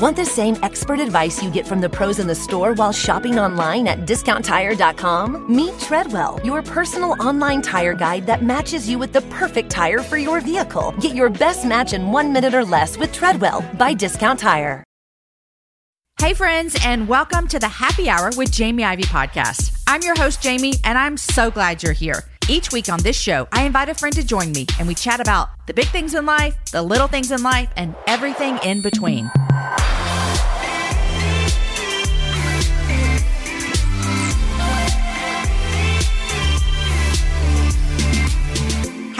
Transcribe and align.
Want 0.00 0.16
the 0.16 0.24
same 0.24 0.56
expert 0.62 0.98
advice 0.98 1.42
you 1.42 1.50
get 1.50 1.66
from 1.66 1.82
the 1.82 1.88
pros 1.90 2.20
in 2.20 2.26
the 2.26 2.34
store 2.34 2.72
while 2.72 2.90
shopping 2.90 3.38
online 3.38 3.86
at 3.86 4.06
discounttire.com? 4.06 5.54
Meet 5.54 5.78
Treadwell, 5.78 6.40
your 6.42 6.62
personal 6.62 7.22
online 7.22 7.60
tire 7.60 7.92
guide 7.92 8.24
that 8.24 8.42
matches 8.42 8.88
you 8.88 8.98
with 8.98 9.12
the 9.12 9.20
perfect 9.28 9.68
tire 9.68 9.98
for 9.98 10.16
your 10.16 10.40
vehicle. 10.40 10.94
Get 11.02 11.14
your 11.14 11.28
best 11.28 11.66
match 11.66 11.92
in 11.92 12.12
one 12.12 12.32
minute 12.32 12.54
or 12.54 12.64
less 12.64 12.96
with 12.96 13.12
Treadwell 13.12 13.62
by 13.76 13.92
Discount 13.92 14.40
Tire. 14.40 14.82
Hey, 16.18 16.32
friends, 16.32 16.78
and 16.82 17.06
welcome 17.06 17.46
to 17.48 17.58
the 17.58 17.68
Happy 17.68 18.08
Hour 18.08 18.30
with 18.38 18.50
Jamie 18.50 18.84
Ivey 18.84 19.02
podcast. 19.02 19.82
I'm 19.86 20.00
your 20.00 20.16
host, 20.16 20.42
Jamie, 20.42 20.76
and 20.82 20.96
I'm 20.96 21.18
so 21.18 21.50
glad 21.50 21.82
you're 21.82 21.92
here. 21.92 22.24
Each 22.48 22.72
week 22.72 22.88
on 22.88 23.02
this 23.02 23.20
show, 23.20 23.48
I 23.52 23.64
invite 23.64 23.90
a 23.90 23.94
friend 23.94 24.14
to 24.16 24.26
join 24.26 24.52
me, 24.52 24.64
and 24.78 24.88
we 24.88 24.94
chat 24.94 25.20
about 25.20 25.50
the 25.66 25.74
big 25.74 25.88
things 25.88 26.14
in 26.14 26.24
life, 26.24 26.56
the 26.72 26.82
little 26.82 27.06
things 27.06 27.30
in 27.30 27.42
life, 27.42 27.68
and 27.76 27.94
everything 28.06 28.58
in 28.64 28.80
between. 28.80 29.30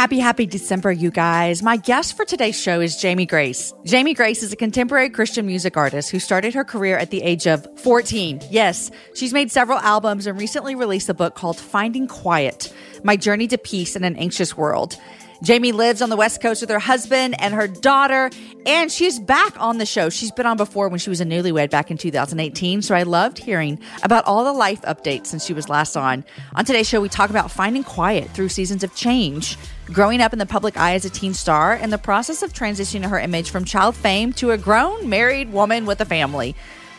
Happy, 0.00 0.18
happy 0.18 0.46
December, 0.46 0.90
you 0.90 1.10
guys. 1.10 1.62
My 1.62 1.76
guest 1.76 2.16
for 2.16 2.24
today's 2.24 2.58
show 2.58 2.80
is 2.80 2.96
Jamie 2.96 3.26
Grace. 3.26 3.74
Jamie 3.84 4.14
Grace 4.14 4.42
is 4.42 4.50
a 4.50 4.56
contemporary 4.56 5.10
Christian 5.10 5.44
music 5.44 5.76
artist 5.76 6.10
who 6.10 6.18
started 6.18 6.54
her 6.54 6.64
career 6.64 6.96
at 6.96 7.10
the 7.10 7.20
age 7.20 7.46
of 7.46 7.66
14. 7.80 8.40
Yes, 8.50 8.90
she's 9.14 9.34
made 9.34 9.52
several 9.52 9.78
albums 9.80 10.26
and 10.26 10.40
recently 10.40 10.74
released 10.74 11.10
a 11.10 11.14
book 11.14 11.34
called 11.34 11.58
Finding 11.58 12.08
Quiet 12.08 12.72
My 13.04 13.14
Journey 13.14 13.46
to 13.48 13.58
Peace 13.58 13.94
in 13.94 14.02
an 14.02 14.16
Anxious 14.16 14.56
World. 14.56 14.96
Jamie 15.42 15.72
lives 15.72 16.02
on 16.02 16.10
the 16.10 16.16
West 16.16 16.42
Coast 16.42 16.60
with 16.60 16.70
her 16.70 16.78
husband 16.78 17.34
and 17.40 17.54
her 17.54 17.66
daughter, 17.66 18.30
and 18.66 18.92
she's 18.92 19.18
back 19.18 19.58
on 19.58 19.78
the 19.78 19.86
show. 19.86 20.10
She's 20.10 20.30
been 20.30 20.46
on 20.46 20.56
before 20.56 20.88
when 20.88 20.98
she 20.98 21.08
was 21.08 21.20
a 21.20 21.24
newlywed 21.24 21.70
back 21.70 21.90
in 21.90 21.96
2018. 21.96 22.82
So 22.82 22.94
I 22.94 23.04
loved 23.04 23.38
hearing 23.38 23.78
about 24.02 24.24
all 24.26 24.44
the 24.44 24.52
life 24.52 24.82
updates 24.82 25.26
since 25.26 25.44
she 25.44 25.54
was 25.54 25.68
last 25.68 25.96
on. 25.96 26.24
On 26.54 26.64
today's 26.64 26.88
show, 26.88 27.00
we 27.00 27.08
talk 27.08 27.30
about 27.30 27.50
finding 27.50 27.84
quiet 27.84 28.30
through 28.30 28.50
seasons 28.50 28.84
of 28.84 28.94
change, 28.94 29.56
growing 29.92 30.20
up 30.20 30.32
in 30.32 30.38
the 30.38 30.46
public 30.46 30.76
eye 30.76 30.94
as 30.94 31.04
a 31.04 31.10
teen 31.10 31.34
star, 31.34 31.72
and 31.72 31.92
the 31.92 31.98
process 31.98 32.42
of 32.42 32.52
transitioning 32.52 33.08
her 33.08 33.18
image 33.18 33.50
from 33.50 33.64
child 33.64 33.96
fame 33.96 34.32
to 34.34 34.52
a 34.52 34.58
grown 34.58 35.08
married 35.08 35.52
woman 35.52 35.86
with 35.86 36.00
a 36.00 36.04
family. 36.04 36.54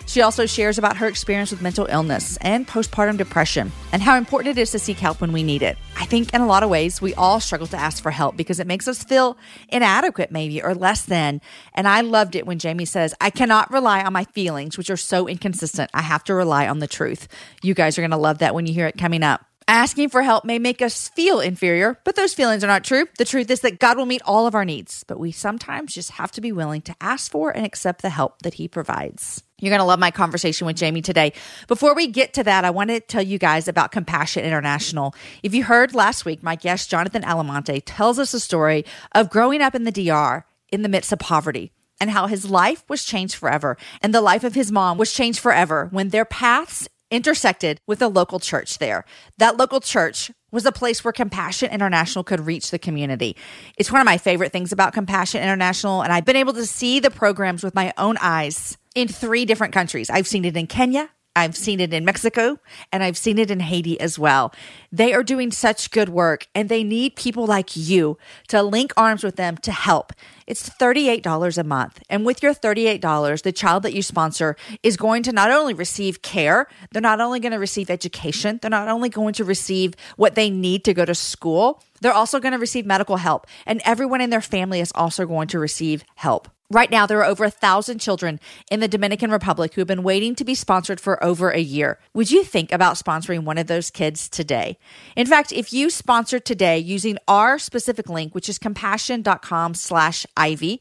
She 0.08 0.22
also 0.22 0.45
shares 0.45 0.78
about 0.78 0.97
her 0.97 1.08
experience 1.08 1.52
with 1.52 1.62
mental 1.62 1.86
illness 1.86 2.38
and 2.42 2.67
postpartum 2.67 3.17
depression 3.17 3.72
and 3.94 4.02
how 4.02 4.17
important 4.17 4.58
it 4.58 4.62
is 4.62 4.72
to 4.72 4.80
seek 4.80 4.97
help 4.97 5.22
when 5.22 5.31
we 5.31 5.44
need 5.44 5.62
it. 5.62 5.78
I 5.95 6.06
think 6.06 6.34
in 6.34 6.42
a 6.42 6.47
lot 6.47 6.64
of 6.64 6.69
ways, 6.69 7.02
we 7.02 7.14
all 7.14 7.39
struggle 7.39 7.67
to 7.67 7.78
ask 7.78 8.03
for 8.03 8.12
help 8.12 8.36
because 8.36 8.59
it 8.59 8.67
makes 8.67 8.88
us 8.88 9.03
feel 9.03 9.38
inadequate, 9.69 10.31
maybe, 10.31 10.62
or 10.62 10.75
less 10.75 11.06
than. 11.06 11.39
And 11.73 11.88
I 11.88 12.02
loved 12.02 12.36
it 12.36 12.45
when 12.45 12.59
Jamie 12.59 12.86
says, 12.86 13.14
I 13.22 13.30
cannot 13.30 13.72
rely 13.72 14.03
on 14.03 14.12
my 14.12 14.25
feelings, 14.25 14.78
which 14.78 14.89
are 14.89 14.97
so 14.97 15.28
inconsistent. 15.28 15.89
I 15.94 16.02
have 16.02 16.23
to 16.25 16.34
rely 16.34 16.67
on 16.67 16.80
the 16.80 16.88
truth. 16.88 17.28
You 17.62 17.73
guys 17.73 17.97
are 17.97 18.02
going 18.02 18.12
to 18.12 18.17
love 18.17 18.39
that 18.39 18.56
when 18.56 18.66
you 18.66 18.73
hear 18.73 18.88
it 18.88 18.97
coming 18.97 19.23
up. 19.23 19.45
Asking 19.72 20.09
for 20.09 20.22
help 20.22 20.44
may 20.44 20.59
make 20.59 20.81
us 20.81 21.08
feel 21.08 21.39
inferior, 21.39 21.97
but 22.03 22.17
those 22.17 22.33
feelings 22.33 22.61
are 22.61 22.67
not 22.67 22.83
true. 22.83 23.08
The 23.17 23.23
truth 23.23 23.50
is 23.50 23.61
that 23.61 23.80
God 23.80 23.95
will 23.95 24.05
meet 24.05 24.22
all 24.25 24.45
of 24.45 24.53
our 24.53 24.66
needs, 24.66 25.05
but 25.08 25.17
we 25.17 25.31
sometimes 25.31 25.94
just 25.94 26.11
have 26.11 26.30
to 26.33 26.41
be 26.41 26.52
willing 26.52 26.81
to 26.81 26.95
ask 27.00 27.31
for 27.31 27.52
and 27.52 27.66
accept 27.66 28.02
the 28.02 28.09
help 28.09 28.41
that 28.41 28.55
He 28.55 28.67
provides. 28.67 29.41
You're 29.59 29.69
going 29.69 29.80
to 29.80 29.86
love 29.86 29.97
my 29.97 30.11
conversation 30.11 30.67
with 30.67 30.75
Jamie 30.75 31.02
today. 31.02 31.31
Before 31.69 31.95
we 31.95 32.08
get 32.08 32.33
to 32.33 32.44
that, 32.44 32.66
I 32.66 32.69
want 32.69 32.89
to 32.89 33.00
tell 33.00 33.22
you 33.22 33.38
guys 33.38 33.69
about 33.69 33.94
Compassion 33.94 34.44
International. 34.44 35.16
If 35.41 35.53
you 35.53 35.63
heard 35.63 35.95
last 35.95 36.25
week, 36.25 36.44
my 36.44 36.58
guest, 36.58 36.89
Jonathan 36.89 37.22
Alamonte, 37.22 37.81
tells 37.85 38.19
us 38.19 38.33
a 38.33 38.41
story 38.41 38.83
of 39.13 39.30
growing 39.30 39.61
up 39.61 39.73
in 39.73 39.85
the 39.85 39.94
DR 39.94 40.44
in 40.67 40.81
the 40.81 40.89
midst 40.89 41.13
of 41.13 41.19
poverty 41.19 41.72
and 42.02 42.11
how 42.11 42.28
his 42.28 42.50
life 42.50 42.83
was 42.89 43.06
changed 43.06 43.35
forever 43.35 43.78
and 44.02 44.13
the 44.13 44.19
life 44.19 44.44
of 44.44 44.53
his 44.53 44.69
mom 44.69 44.97
was 44.97 45.13
changed 45.13 45.39
forever 45.39 45.88
when 45.91 46.09
their 46.09 46.25
paths 46.25 46.89
intersected 47.11 47.79
with 47.85 48.01
a 48.01 48.07
local 48.07 48.39
church 48.39 48.79
there. 48.79 49.05
That 49.37 49.57
local 49.57 49.81
church 49.81 50.31
was 50.51 50.65
a 50.65 50.71
place 50.71 51.03
where 51.03 51.11
Compassion 51.11 51.69
International 51.72 52.23
could 52.23 52.39
reach 52.39 52.72
the 52.72 52.79
community. 52.79 53.35
It's 53.77 53.91
one 53.91 54.01
of 54.01 54.05
my 54.05 54.17
favorite 54.17 54.51
things 54.51 54.72
about 54.72 54.94
Compassion 54.94 55.41
International, 55.41 56.01
and 56.01 56.11
I've 56.11 56.25
been 56.25 56.35
able 56.35 56.53
to 56.53 56.66
see 56.66 57.00
the 57.00 57.11
programs 57.11 57.63
with 57.63 57.75
my 57.75 57.94
own 57.97 58.17
eyes 58.19 58.77
in 58.95 59.07
three 59.07 59.45
different 59.45 59.73
countries. 59.73 60.09
I've 60.09 60.27
seen 60.27 60.45
it 60.45 60.57
in 60.57 60.67
Kenya, 60.67 61.09
I've 61.36 61.56
seen 61.56 61.80
it 61.80 61.94
in 61.94 62.03
Mexico 62.03 62.59
and 62.92 63.03
I've 63.03 63.18
seen 63.18 63.38
it 63.38 63.50
in 63.50 63.62
Haiti 63.62 64.00
as 64.00 64.19
well. 64.19 64.53
They 64.92 65.14
are 65.14 65.24
doing 65.24 65.52
such 65.52 65.92
good 65.92 66.09
work 66.09 66.47
and 66.53 66.68
they 66.68 66.84
need 66.84 67.16
people 67.16 67.46
like 67.46 67.75
you 67.75 68.18
to 68.50 68.62
link 68.62 68.92
arms 68.97 69.24
with 69.24 69.38
them 69.38 69.58
to 69.58 69.72
help. 69.72 70.12
It's 70.46 70.69
$38 70.69 71.58
a 71.58 71.64
month. 71.64 72.02
And 72.09 72.25
with 72.25 72.44
your 72.44 72.53
$38, 72.53 73.44
the 73.44 73.52
child 73.53 73.84
that 73.84 73.94
you 73.94 74.02
sponsor 74.02 74.58
is 74.84 74.97
going 74.97 75.24
to 75.24 75.31
not 75.31 75.52
only 75.52 75.74
receive 75.74 76.22
care, 76.22 76.68
they're 76.92 77.02
not 77.02 77.22
only 77.22 77.40
going 77.40 77.53
to 77.53 77.59
receive 77.59 77.90
education, 77.90 78.59
they're 78.62 78.69
not 78.69 78.90
only 78.90 79.08
going 79.08 79.34
to 79.36 79.46
receive 79.46 79.96
what 80.18 80.36
they 80.36 80.50
need 80.50 80.84
to 80.84 80.94
go 80.94 81.06
to 81.06 81.16
school, 81.16 81.81
they're 82.02 82.12
also 82.12 82.42
going 82.42 82.52
to 82.52 82.59
receive 82.59 82.86
medical 82.86 83.18
help. 83.18 83.48
And 83.66 83.81
everyone 83.86 84.19
in 84.19 84.31
their 84.31 84.42
family 84.42 84.81
is 84.81 84.92
also 84.96 85.25
going 85.25 85.48
to 85.50 85.59
receive 85.59 86.03
help. 86.16 86.50
Right 86.71 86.89
now, 86.89 87.05
there 87.05 87.19
are 87.19 87.25
over 87.25 87.43
a 87.43 87.51
thousand 87.51 87.99
children 87.99 88.39
in 88.71 88.79
the 88.79 88.87
Dominican 88.87 89.29
Republic 89.29 89.73
who 89.73 89.81
have 89.81 89.89
been 89.89 90.03
waiting 90.03 90.35
to 90.35 90.45
be 90.45 90.55
sponsored 90.55 91.01
for 91.01 91.21
over 91.21 91.49
a 91.49 91.59
year. 91.59 91.99
Would 92.13 92.31
you 92.31 92.45
think 92.45 92.71
about 92.71 92.95
sponsoring 92.95 93.43
one 93.43 93.57
of 93.57 93.67
those 93.67 93.89
kids 93.89 94.29
today? 94.29 94.77
In 95.17 95.27
fact, 95.27 95.51
if 95.51 95.73
you 95.73 95.89
sponsor 95.89 96.39
today 96.39 96.79
using 96.79 97.17
our 97.27 97.59
specific 97.59 98.07
link, 98.07 98.33
which 98.33 98.47
is 98.47 98.57
compassion.com 98.57 99.73
slash 99.73 100.25
Ivey, 100.37 100.79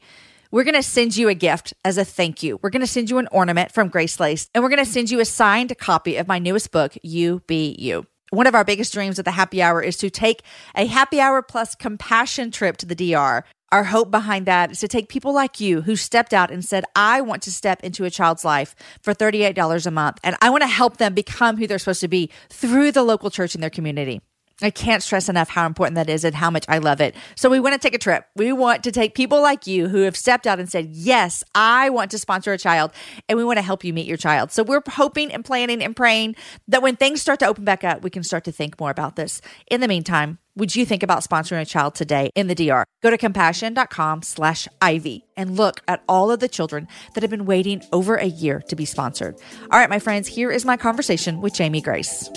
we're 0.49 0.63
going 0.63 0.75
to 0.75 0.83
send 0.83 1.17
you 1.17 1.27
a 1.27 1.35
gift 1.35 1.73
as 1.83 1.97
a 1.97 2.05
thank 2.05 2.41
you. 2.41 2.57
We're 2.61 2.69
going 2.69 2.79
to 2.79 2.87
send 2.87 3.09
you 3.09 3.17
an 3.17 3.27
ornament 3.29 3.73
from 3.73 3.89
Grace 3.89 4.17
Lace, 4.17 4.49
and 4.55 4.63
we're 4.63 4.69
going 4.69 4.85
to 4.85 4.89
send 4.89 5.11
you 5.11 5.19
a 5.19 5.25
signed 5.25 5.77
copy 5.77 6.15
of 6.15 6.25
my 6.25 6.39
newest 6.39 6.71
book, 6.71 6.95
You 7.03 7.41
Be 7.47 7.75
You. 7.77 8.05
One 8.29 8.47
of 8.47 8.55
our 8.55 8.63
biggest 8.63 8.93
dreams 8.93 9.19
at 9.19 9.25
the 9.25 9.31
happy 9.31 9.61
hour 9.61 9.81
is 9.81 9.97
to 9.97 10.09
take 10.09 10.43
a 10.73 10.85
happy 10.85 11.19
hour 11.19 11.41
plus 11.41 11.75
compassion 11.75 12.49
trip 12.49 12.77
to 12.77 12.85
the 12.85 12.95
DR. 12.95 13.43
Our 13.71 13.85
hope 13.85 14.11
behind 14.11 14.47
that 14.47 14.71
is 14.71 14.81
to 14.81 14.89
take 14.89 15.07
people 15.07 15.33
like 15.33 15.61
you 15.61 15.81
who 15.81 15.95
stepped 15.95 16.33
out 16.33 16.51
and 16.51 16.63
said, 16.63 16.83
I 16.93 17.21
want 17.21 17.41
to 17.43 17.51
step 17.51 17.81
into 17.83 18.03
a 18.03 18.09
child's 18.09 18.43
life 18.43 18.75
for 19.01 19.13
$38 19.13 19.85
a 19.85 19.91
month, 19.91 20.19
and 20.25 20.35
I 20.41 20.49
want 20.49 20.63
to 20.63 20.67
help 20.67 20.97
them 20.97 21.13
become 21.13 21.55
who 21.55 21.67
they're 21.67 21.79
supposed 21.79 22.01
to 22.01 22.09
be 22.09 22.29
through 22.49 22.91
the 22.91 23.03
local 23.03 23.29
church 23.31 23.55
in 23.55 23.61
their 23.61 23.69
community. 23.69 24.21
I 24.61 24.69
can't 24.69 25.03
stress 25.03 25.29
enough 25.29 25.49
how 25.49 25.65
important 25.65 25.95
that 25.95 26.09
is 26.09 26.23
and 26.23 26.35
how 26.35 26.49
much 26.49 26.65
I 26.67 26.77
love 26.77 27.01
it. 27.01 27.15
So 27.35 27.49
we 27.49 27.59
want 27.59 27.73
to 27.73 27.79
take 27.79 27.95
a 27.95 27.97
trip. 27.97 28.25
We 28.35 28.51
want 28.53 28.83
to 28.83 28.91
take 28.91 29.15
people 29.15 29.41
like 29.41 29.67
you 29.67 29.87
who 29.87 30.01
have 30.01 30.15
stepped 30.15 30.47
out 30.47 30.59
and 30.59 30.69
said, 30.69 30.89
Yes, 30.91 31.43
I 31.55 31.89
want 31.89 32.11
to 32.11 32.19
sponsor 32.19 32.53
a 32.53 32.57
child 32.57 32.91
and 33.27 33.37
we 33.37 33.43
want 33.43 33.57
to 33.57 33.63
help 33.63 33.83
you 33.83 33.93
meet 33.93 34.07
your 34.07 34.17
child. 34.17 34.51
So 34.51 34.63
we're 34.63 34.81
hoping 34.87 35.31
and 35.33 35.43
planning 35.43 35.83
and 35.83 35.95
praying 35.95 36.35
that 36.67 36.81
when 36.81 36.95
things 36.95 37.21
start 37.21 37.39
to 37.39 37.47
open 37.47 37.65
back 37.65 37.83
up, 37.83 38.03
we 38.03 38.09
can 38.09 38.23
start 38.23 38.43
to 38.45 38.51
think 38.51 38.79
more 38.79 38.91
about 38.91 39.15
this. 39.15 39.41
In 39.69 39.81
the 39.81 39.87
meantime, 39.87 40.37
would 40.55 40.75
you 40.75 40.85
think 40.85 41.01
about 41.01 41.23
sponsoring 41.23 41.61
a 41.61 41.65
child 41.65 41.95
today 41.95 42.29
in 42.35 42.47
the 42.47 42.55
DR? 42.55 42.83
Go 43.01 43.09
to 43.09 43.17
compassion.com 43.17 44.21
slash 44.21 44.67
Ivey 44.81 45.23
and 45.37 45.55
look 45.55 45.81
at 45.87 46.03
all 46.09 46.29
of 46.29 46.39
the 46.39 46.49
children 46.49 46.87
that 47.13 47.23
have 47.23 47.31
been 47.31 47.45
waiting 47.45 47.81
over 47.93 48.15
a 48.15 48.25
year 48.25 48.61
to 48.67 48.75
be 48.75 48.85
sponsored. 48.85 49.35
All 49.71 49.79
right, 49.79 49.89
my 49.89 49.99
friends, 49.99 50.27
here 50.27 50.51
is 50.51 50.65
my 50.65 50.75
conversation 50.75 51.39
with 51.39 51.53
Jamie 51.53 51.81
Grace. 51.81 52.29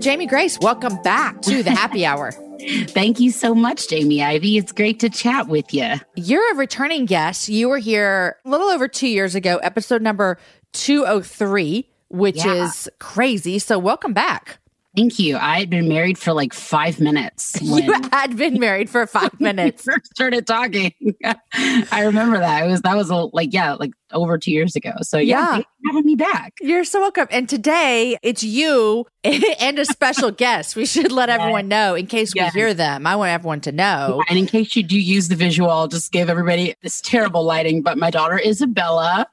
Jamie 0.00 0.26
Grace, 0.26 0.58
welcome 0.60 1.00
back 1.02 1.42
to 1.42 1.62
the 1.62 1.70
happy 1.70 2.06
hour. 2.06 2.30
Thank 2.88 3.18
you 3.18 3.30
so 3.32 3.54
much, 3.54 3.88
Jamie 3.88 4.22
Ivey. 4.22 4.56
It's 4.56 4.70
great 4.70 5.00
to 5.00 5.10
chat 5.10 5.48
with 5.48 5.74
you. 5.74 5.94
You're 6.14 6.52
a 6.52 6.56
returning 6.56 7.04
guest. 7.04 7.48
You 7.48 7.68
were 7.68 7.78
here 7.78 8.36
a 8.44 8.48
little 8.48 8.68
over 8.68 8.86
two 8.86 9.08
years 9.08 9.34
ago, 9.34 9.56
episode 9.56 10.00
number 10.02 10.38
203, 10.74 11.88
which 12.10 12.36
yeah. 12.36 12.64
is 12.64 12.88
crazy. 13.00 13.58
So, 13.58 13.78
welcome 13.78 14.12
back. 14.12 14.58
Thank 14.98 15.20
you. 15.20 15.36
I 15.36 15.60
had 15.60 15.70
been 15.70 15.86
married 15.86 16.18
for 16.18 16.32
like 16.32 16.52
five 16.52 16.98
minutes. 16.98 17.56
you 17.62 17.92
had 18.10 18.36
been 18.36 18.54
married 18.60 18.90
for 18.90 19.06
five 19.06 19.40
minutes. 19.40 19.84
first 19.84 20.06
started 20.06 20.44
talking. 20.44 20.92
I 21.54 22.02
remember 22.02 22.38
that. 22.38 22.64
It 22.64 22.68
was 22.68 22.80
that 22.80 22.96
was 22.96 23.08
a, 23.08 23.14
like 23.32 23.52
yeah, 23.52 23.74
like 23.74 23.92
over 24.10 24.36
two 24.38 24.50
years 24.50 24.74
ago. 24.74 24.90
So 25.02 25.18
yeah, 25.18 25.58
yeah 25.58 25.62
having 25.86 26.04
me 26.04 26.16
back. 26.16 26.54
You're 26.60 26.82
so 26.82 26.98
welcome. 27.00 27.28
And 27.30 27.48
today 27.48 28.18
it's 28.22 28.42
you 28.42 29.06
and 29.22 29.78
a 29.78 29.84
special 29.84 30.32
guest. 30.32 30.74
We 30.74 30.84
should 30.84 31.12
let 31.12 31.28
everyone 31.28 31.68
know 31.68 31.94
in 31.94 32.08
case 32.08 32.34
we 32.34 32.44
hear 32.48 32.74
them. 32.74 33.06
I 33.06 33.14
want 33.14 33.30
everyone 33.30 33.60
to 33.62 33.72
know. 33.72 34.24
And 34.28 34.36
in 34.36 34.46
case 34.46 34.74
you 34.74 34.82
do 34.82 34.98
use 34.98 35.28
the 35.28 35.36
visual, 35.36 35.70
I'll 35.70 35.86
just 35.86 36.10
give 36.10 36.28
everybody 36.28 36.74
this 36.82 37.00
terrible 37.02 37.44
lighting. 37.44 37.82
But 37.82 37.98
my 37.98 38.10
daughter 38.10 38.40
Isabella, 38.44 39.28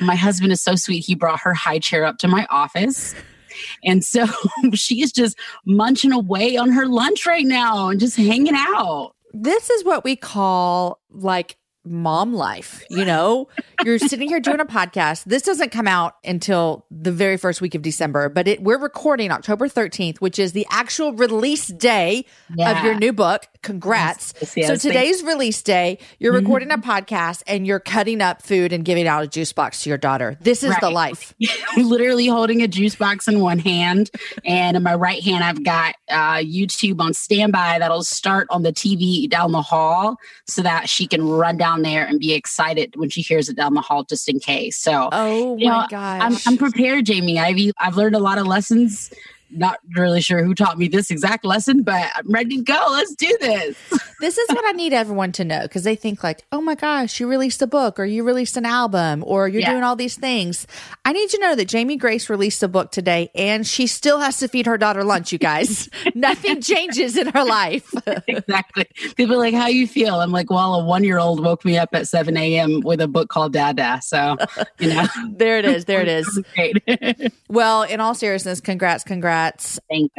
my 0.00 0.14
husband 0.14 0.52
is 0.52 0.62
so 0.62 0.76
sweet. 0.76 1.00
He 1.00 1.16
brought 1.16 1.40
her 1.40 1.54
high 1.54 1.80
chair 1.80 2.04
up 2.04 2.18
to 2.18 2.28
my 2.28 2.46
office. 2.50 3.16
And 3.84 4.04
so 4.04 4.26
she 4.74 5.02
is 5.02 5.12
just 5.12 5.38
munching 5.66 6.12
away 6.12 6.56
on 6.56 6.70
her 6.70 6.86
lunch 6.86 7.26
right 7.26 7.46
now 7.46 7.88
and 7.88 8.00
just 8.00 8.16
hanging 8.16 8.54
out. 8.56 9.14
This 9.32 9.70
is 9.70 9.84
what 9.84 10.04
we 10.04 10.16
call 10.16 11.00
like 11.10 11.56
mom 11.84 12.32
life. 12.32 12.84
You 12.90 13.04
know, 13.04 13.48
you're 13.84 13.98
sitting 13.98 14.28
here 14.28 14.40
doing 14.40 14.60
a 14.60 14.64
podcast. 14.64 15.24
This 15.24 15.42
doesn't 15.42 15.70
come 15.70 15.88
out 15.88 16.14
until 16.24 16.86
the 16.90 17.12
very 17.12 17.36
first 17.36 17.60
week 17.60 17.74
of 17.74 17.82
December, 17.82 18.28
but 18.28 18.46
it, 18.46 18.62
we're 18.62 18.78
recording 18.78 19.30
October 19.30 19.68
13th, 19.68 20.18
which 20.18 20.38
is 20.38 20.52
the 20.52 20.66
actual 20.70 21.12
release 21.12 21.68
day 21.68 22.24
yeah. 22.54 22.78
of 22.78 22.84
your 22.84 22.94
new 22.94 23.12
book, 23.12 23.46
congrats. 23.62 24.34
Yes, 24.40 24.56
yes, 24.56 24.66
so 24.68 24.76
today's 24.76 25.22
release 25.22 25.62
day, 25.62 25.98
you're 26.18 26.32
mm-hmm. 26.32 26.44
recording 26.44 26.70
a 26.70 26.78
podcast 26.78 27.42
and 27.46 27.66
you're 27.66 27.80
cutting 27.80 28.20
up 28.20 28.42
food 28.42 28.72
and 28.72 28.84
giving 28.84 29.06
out 29.06 29.22
a 29.22 29.26
juice 29.26 29.52
box 29.52 29.82
to 29.82 29.88
your 29.88 29.98
daughter. 29.98 30.36
This 30.40 30.62
is 30.62 30.70
right. 30.70 30.80
the 30.80 30.90
life. 30.90 31.34
Literally 31.76 32.26
holding 32.26 32.62
a 32.62 32.68
juice 32.68 32.94
box 32.94 33.28
in 33.28 33.40
one 33.40 33.58
hand, 33.58 34.10
and 34.44 34.76
in 34.76 34.82
my 34.82 34.94
right 34.94 35.22
hand, 35.22 35.44
I've 35.44 35.64
got 35.64 35.94
uh, 36.10 36.36
YouTube 36.36 37.00
on 37.00 37.14
standby 37.14 37.78
that'll 37.78 38.04
start 38.04 38.48
on 38.50 38.62
the 38.62 38.72
TV 38.72 39.28
down 39.28 39.52
the 39.52 39.62
hall, 39.62 40.16
so 40.46 40.62
that 40.62 40.88
she 40.88 41.06
can 41.06 41.26
run 41.26 41.56
down 41.56 41.82
there 41.82 42.04
and 42.04 42.18
be 42.18 42.32
excited 42.32 42.94
when 42.96 43.08
she 43.10 43.22
hears 43.22 43.48
it 43.48 43.56
down 43.56 43.74
the 43.74 43.80
hall, 43.80 44.04
just 44.04 44.28
in 44.28 44.40
case. 44.40 44.76
So, 44.76 45.08
oh 45.12 45.56
my 45.56 45.62
know, 45.62 45.86
gosh, 45.88 46.22
I'm, 46.22 46.36
I'm 46.46 46.58
prepared, 46.58 47.06
Jamie 47.06 47.38
Ivey. 47.38 47.72
I've 47.78 47.96
learned 47.96 48.16
a 48.16 48.20
lot 48.20 48.38
of 48.38 48.46
lessons 48.46 49.12
not 49.52 49.78
really 49.96 50.20
sure 50.20 50.42
who 50.42 50.54
taught 50.54 50.78
me 50.78 50.88
this 50.88 51.10
exact 51.10 51.44
lesson, 51.44 51.82
but 51.82 52.10
I'm 52.14 52.30
ready 52.30 52.56
to 52.56 52.62
go. 52.62 52.86
Let's 52.90 53.14
do 53.14 53.36
this. 53.40 53.76
this 54.20 54.38
is 54.38 54.48
what 54.48 54.64
I 54.64 54.72
need 54.72 54.92
everyone 54.92 55.32
to 55.32 55.44
know 55.44 55.62
because 55.62 55.84
they 55.84 55.96
think 55.96 56.22
like, 56.24 56.44
oh 56.52 56.60
my 56.60 56.74
gosh, 56.74 57.20
you 57.20 57.28
released 57.28 57.60
a 57.62 57.66
book 57.66 57.98
or 57.98 58.04
you 58.04 58.24
released 58.24 58.56
an 58.56 58.64
album 58.64 59.22
or 59.26 59.48
you're 59.48 59.60
yeah. 59.60 59.72
doing 59.72 59.82
all 59.82 59.96
these 59.96 60.16
things. 60.16 60.66
I 61.04 61.12
need 61.12 61.32
you 61.32 61.38
to 61.38 61.40
know 61.40 61.54
that 61.54 61.66
Jamie 61.66 61.96
Grace 61.96 62.30
released 62.30 62.62
a 62.62 62.68
book 62.68 62.90
today 62.92 63.30
and 63.34 63.66
she 63.66 63.86
still 63.86 64.20
has 64.20 64.38
to 64.38 64.48
feed 64.48 64.66
her 64.66 64.78
daughter 64.78 65.04
lunch, 65.04 65.32
you 65.32 65.38
guys. 65.38 65.88
Nothing 66.14 66.60
changes 66.60 67.16
in 67.16 67.28
her 67.28 67.44
life. 67.44 67.92
exactly. 68.26 68.86
People 69.16 69.34
are 69.34 69.38
like, 69.38 69.54
how 69.54 69.66
you 69.66 69.86
feel? 69.86 70.16
I'm 70.16 70.32
like, 70.32 70.50
well, 70.50 70.74
a 70.76 70.84
one 70.84 71.04
year 71.04 71.18
old 71.18 71.44
woke 71.44 71.64
me 71.64 71.76
up 71.76 71.90
at 71.92 72.08
7 72.08 72.36
a.m. 72.36 72.80
with 72.80 73.00
a 73.00 73.08
book 73.08 73.28
called 73.28 73.52
Dada. 73.52 74.00
So, 74.02 74.36
you 74.78 74.88
know. 74.88 75.06
there 75.30 75.58
it 75.58 75.64
is. 75.64 75.84
There 75.84 76.00
it 76.00 76.82
is. 76.86 77.32
well, 77.48 77.82
in 77.82 78.00
all 78.00 78.14
seriousness, 78.14 78.60
congrats, 78.60 79.04
congrats 79.04 79.41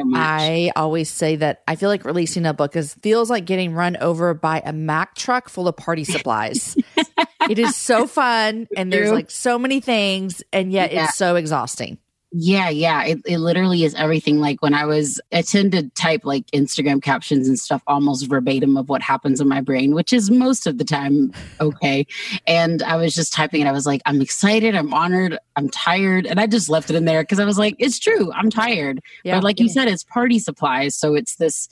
Much. 0.04 0.20
I 0.20 0.72
always 0.76 1.10
say 1.10 1.36
that 1.36 1.62
I 1.66 1.76
feel 1.76 1.88
like 1.88 2.04
releasing 2.04 2.46
a 2.46 2.54
book 2.54 2.76
is 2.76 2.94
feels 2.94 3.30
like 3.30 3.44
getting 3.44 3.74
run 3.74 3.96
over 3.98 4.34
by 4.34 4.62
a 4.64 4.72
Mack 4.72 5.14
truck 5.14 5.48
full 5.48 5.68
of 5.68 5.76
party 5.76 6.04
supplies. 6.04 6.76
it 7.48 7.58
is 7.58 7.76
so 7.76 8.06
fun 8.06 8.66
and 8.76 8.92
there's 8.92 9.10
like 9.10 9.30
so 9.30 9.58
many 9.58 9.80
things 9.80 10.42
and 10.52 10.72
yet 10.72 10.92
yeah. 10.92 11.04
it's 11.04 11.16
so 11.16 11.36
exhausting. 11.36 11.98
Yeah, 12.36 12.68
yeah. 12.68 13.04
It, 13.04 13.20
it 13.24 13.38
literally 13.38 13.84
is 13.84 13.94
everything. 13.94 14.40
Like 14.40 14.60
when 14.60 14.74
I 14.74 14.86
was, 14.86 15.20
I 15.32 15.42
tend 15.42 15.70
to 15.70 15.88
type 15.90 16.24
like 16.24 16.44
Instagram 16.48 17.00
captions 17.00 17.46
and 17.46 17.56
stuff 17.56 17.80
almost 17.86 18.28
verbatim 18.28 18.76
of 18.76 18.88
what 18.88 19.02
happens 19.02 19.40
in 19.40 19.46
my 19.46 19.60
brain, 19.60 19.94
which 19.94 20.12
is 20.12 20.32
most 20.32 20.66
of 20.66 20.78
the 20.78 20.84
time 20.84 21.32
okay. 21.60 22.04
And 22.44 22.82
I 22.82 22.96
was 22.96 23.14
just 23.14 23.32
typing 23.32 23.60
it. 23.60 23.68
I 23.68 23.72
was 23.72 23.86
like, 23.86 24.02
I'm 24.04 24.20
excited, 24.20 24.74
I'm 24.74 24.92
honored, 24.92 25.38
I'm 25.54 25.70
tired. 25.70 26.26
And 26.26 26.40
I 26.40 26.48
just 26.48 26.68
left 26.68 26.90
it 26.90 26.96
in 26.96 27.04
there 27.04 27.22
because 27.22 27.38
I 27.38 27.44
was 27.44 27.56
like, 27.56 27.76
it's 27.78 28.00
true, 28.00 28.32
I'm 28.32 28.50
tired. 28.50 29.00
Yeah, 29.22 29.36
but 29.36 29.44
like 29.44 29.60
yeah. 29.60 29.62
you 29.62 29.68
said, 29.68 29.86
it's 29.86 30.02
party 30.02 30.40
supplies. 30.40 30.96
So 30.96 31.14
it's 31.14 31.36
this 31.36 31.68